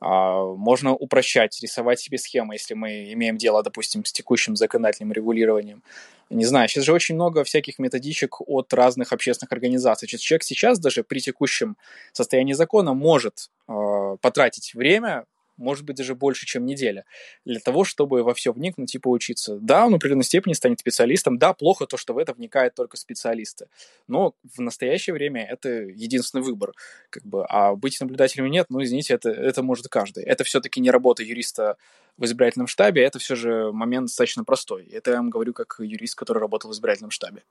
А, 0.00 0.44
можно 0.44 0.94
упрощать, 0.94 1.58
рисовать 1.62 2.00
себе 2.00 2.18
схемы, 2.18 2.54
если 2.54 2.74
мы 2.74 3.12
имеем 3.12 3.36
дело, 3.36 3.62
допустим, 3.62 4.04
с 4.04 4.12
текущим 4.12 4.56
законодательным 4.56 5.12
регулированием. 5.12 5.82
Не 6.30 6.44
знаю, 6.44 6.68
сейчас 6.68 6.84
же 6.84 6.92
очень 6.92 7.14
много 7.14 7.44
всяких 7.44 7.78
методичек 7.78 8.40
от 8.40 8.72
разных 8.72 9.12
общественных 9.12 9.52
организаций. 9.52 10.08
Человек 10.08 10.42
сейчас 10.42 10.78
даже 10.78 11.04
при 11.04 11.20
текущем 11.20 11.76
состоянии 12.12 12.54
закона 12.54 12.94
может 12.94 13.50
э, 13.68 14.16
потратить 14.20 14.74
время 14.74 15.26
может 15.56 15.84
быть, 15.84 15.96
даже 15.96 16.14
больше, 16.14 16.46
чем 16.46 16.66
неделя, 16.66 17.04
для 17.44 17.60
того, 17.60 17.84
чтобы 17.84 18.22
во 18.22 18.34
все 18.34 18.52
вникнуть 18.52 18.94
и 18.94 18.98
поучиться. 18.98 19.58
Да, 19.60 19.86
он 19.86 19.92
в 19.92 19.96
определенной 19.96 20.24
степени 20.24 20.52
станет 20.52 20.80
специалистом, 20.80 21.38
да, 21.38 21.52
плохо 21.52 21.86
то, 21.86 21.96
что 21.96 22.14
в 22.14 22.18
это 22.18 22.32
вникают 22.32 22.74
только 22.74 22.96
специалисты, 22.96 23.68
но 24.08 24.34
в 24.42 24.60
настоящее 24.60 25.14
время 25.14 25.44
это 25.44 25.68
единственный 25.68 26.42
выбор, 26.42 26.72
как 27.10 27.24
бы, 27.24 27.44
а 27.48 27.74
быть 27.74 28.00
наблюдателем 28.00 28.50
нет, 28.50 28.66
ну, 28.68 28.82
извините, 28.82 29.14
это, 29.14 29.30
это 29.30 29.62
может 29.62 29.88
каждый. 29.88 30.24
Это 30.24 30.44
все-таки 30.44 30.80
не 30.80 30.90
работа 30.90 31.22
юриста 31.22 31.76
в 32.16 32.24
избирательном 32.24 32.66
штабе, 32.66 33.02
это 33.02 33.18
все 33.18 33.34
же 33.34 33.72
момент 33.72 34.06
достаточно 34.06 34.44
простой. 34.44 34.86
Это 34.86 35.12
я 35.12 35.16
вам 35.16 35.30
говорю 35.30 35.52
как 35.52 35.76
юрист, 35.78 36.14
который 36.14 36.38
работал 36.38 36.70
в 36.70 36.74
избирательном 36.74 37.10
штабе. 37.10 37.42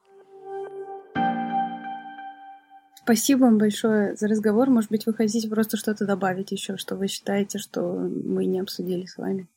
Спасибо 3.04 3.42
вам 3.42 3.58
большое 3.58 4.16
за 4.16 4.28
разговор. 4.28 4.70
Может 4.70 4.90
быть, 4.90 5.06
вы 5.06 5.14
хотите 5.14 5.50
просто 5.50 5.76
что-то 5.76 6.06
добавить 6.06 6.52
еще, 6.52 6.78
что 6.78 6.96
вы 6.96 7.08
считаете, 7.08 7.60
что 7.60 7.82
мы 7.82 8.46
не 8.46 8.60
обсудили 8.60 9.06
с 9.06 9.18
вами? 9.18 9.48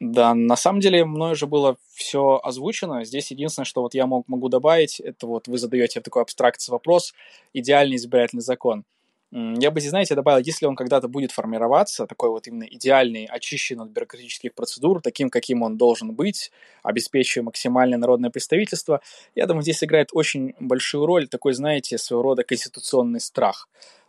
Да, 0.00 0.32
на 0.32 0.56
самом 0.56 0.80
деле 0.80 1.04
мною 1.04 1.36
же 1.36 1.46
было 1.46 1.76
все 1.92 2.40
озвучено. 2.42 3.04
Здесь 3.04 3.30
единственное, 3.30 3.66
что 3.66 3.82
вот 3.82 3.92
я 3.92 4.06
мог, 4.06 4.26
могу 4.28 4.48
добавить, 4.48 4.98
это 4.98 5.26
вот 5.26 5.46
вы 5.46 5.58
задаете 5.58 6.00
такой 6.00 6.22
абстракции 6.22 6.72
вопрос 6.72 7.12
«идеальный 7.52 7.96
избирательный 7.96 8.42
закон». 8.42 8.84
Я 9.32 9.70
бы 9.70 9.78
здесь, 9.78 9.90
знаете, 9.90 10.16
добавил, 10.16 10.42
если 10.44 10.66
он 10.66 10.74
когда-то 10.74 11.06
будет 11.06 11.30
формироваться, 11.30 12.06
такой 12.06 12.30
вот 12.30 12.48
именно 12.48 12.64
идеальный, 12.64 13.26
очищенный 13.26 13.84
от 13.84 13.90
бюрократических 13.90 14.52
процедур, 14.54 15.00
таким, 15.00 15.30
каким 15.30 15.62
он 15.62 15.76
должен 15.76 16.14
быть, 16.14 16.50
обеспечивая 16.82 17.44
максимальное 17.44 17.98
народное 17.98 18.30
представительство, 18.30 19.00
я 19.36 19.46
думаю, 19.46 19.62
здесь 19.62 19.84
играет 19.84 20.08
очень 20.12 20.54
большую 20.58 21.06
роль 21.06 21.28
такой, 21.28 21.52
знаете, 21.52 21.96
своего 21.96 22.22
рода 22.22 22.42
конституционный 22.42 23.20
страх. 23.20 23.68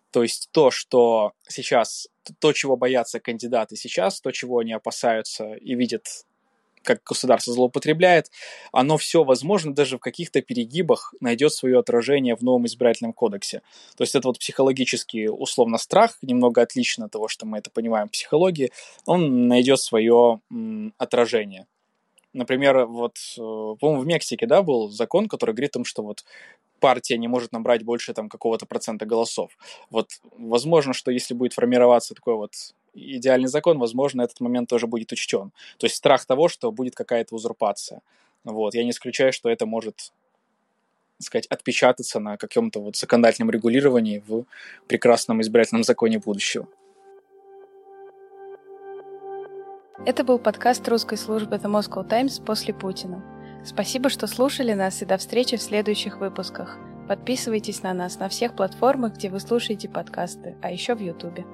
То 0.09 0.23
есть 0.23 0.49
то, 0.51 0.71
что 0.71 1.33
сейчас, 1.47 2.07
то, 2.39 2.51
чего 2.51 2.75
боятся 2.75 3.19
кандидаты 3.19 3.75
сейчас, 3.75 4.21
то, 4.21 4.31
чего 4.31 4.57
они 4.57 4.73
опасаются 4.73 5.53
и 5.53 5.75
видят 5.75 6.25
как 6.83 7.03
государство 7.03 7.53
злоупотребляет, 7.53 8.31
оно 8.71 8.97
все, 8.97 9.23
возможно, 9.23 9.73
даже 9.73 9.97
в 9.97 9.99
каких-то 9.99 10.41
перегибах 10.41 11.13
найдет 11.19 11.53
свое 11.53 11.79
отражение 11.79 12.35
в 12.35 12.41
новом 12.41 12.65
избирательном 12.65 13.13
кодексе. 13.13 13.61
То 13.97 14.03
есть 14.03 14.15
это 14.15 14.27
вот 14.27 14.39
психологический, 14.39 15.29
условно, 15.29 15.77
страх, 15.77 16.17
немного 16.21 16.61
отлично 16.61 17.05
от 17.05 17.11
того, 17.11 17.27
что 17.27 17.45
мы 17.45 17.59
это 17.59 17.69
понимаем 17.71 18.07
в 18.07 18.11
психологии, 18.11 18.71
он 19.05 19.47
найдет 19.47 19.79
свое 19.79 20.41
м, 20.51 20.93
отражение. 20.97 21.67
Например, 22.33 22.85
вот, 22.85 23.17
э, 23.37 23.41
по-моему, 23.41 24.01
в 24.01 24.05
Мексике, 24.05 24.47
да, 24.47 24.61
был 24.61 24.89
закон, 24.89 25.27
который 25.27 25.51
говорит 25.53 25.71
о 25.71 25.79
том, 25.79 25.85
что 25.85 26.01
вот 26.01 26.23
партия 26.79 27.17
не 27.17 27.27
может 27.27 27.51
набрать 27.51 27.83
больше 27.83 28.13
там 28.13 28.29
какого-то 28.29 28.65
процента 28.65 29.05
голосов. 29.05 29.51
Вот 29.89 30.07
возможно, 30.37 30.93
что 30.93 31.11
если 31.11 31.33
будет 31.33 31.53
формироваться 31.53 32.15
такой 32.15 32.35
вот 32.35 32.53
идеальный 32.93 33.47
закон, 33.47 33.79
возможно, 33.79 34.21
этот 34.21 34.39
момент 34.39 34.69
тоже 34.69 34.87
будет 34.87 35.11
учтен. 35.11 35.51
То 35.77 35.85
есть 35.85 35.95
страх 35.95 36.25
того, 36.25 36.47
что 36.47 36.71
будет 36.71 36.95
какая-то 36.95 37.35
узурпация. 37.35 38.01
Вот. 38.43 38.73
Я 38.73 38.83
не 38.83 38.91
исключаю, 38.91 39.33
что 39.33 39.49
это 39.49 39.65
может 39.65 40.11
сказать, 41.19 41.47
отпечататься 41.47 42.19
на 42.19 42.37
каком-то 42.37 42.79
вот 42.79 42.95
законодательном 42.95 43.51
регулировании 43.51 44.23
в 44.27 44.45
прекрасном 44.87 45.41
избирательном 45.41 45.83
законе 45.83 46.19
будущего. 46.19 46.67
Это 50.03 50.23
был 50.23 50.39
подкаст 50.39 50.87
русской 50.87 51.17
службы 51.17 51.57
The 51.57 51.69
Moscow 51.69 52.07
Times 52.07 52.39
после 52.39 52.73
Путина. 52.73 53.23
Спасибо, 53.63 54.09
что 54.09 54.25
слушали 54.25 54.73
нас 54.73 55.03
и 55.03 55.05
до 55.05 55.17
встречи 55.17 55.57
в 55.57 55.61
следующих 55.61 56.17
выпусках. 56.19 56.79
Подписывайтесь 57.07 57.83
на 57.83 57.93
нас 57.93 58.17
на 58.17 58.27
всех 58.27 58.55
платформах, 58.55 59.13
где 59.13 59.29
вы 59.29 59.39
слушаете 59.39 59.89
подкасты, 59.89 60.55
а 60.63 60.71
еще 60.71 60.95
в 60.95 61.01
Ютубе. 61.01 61.45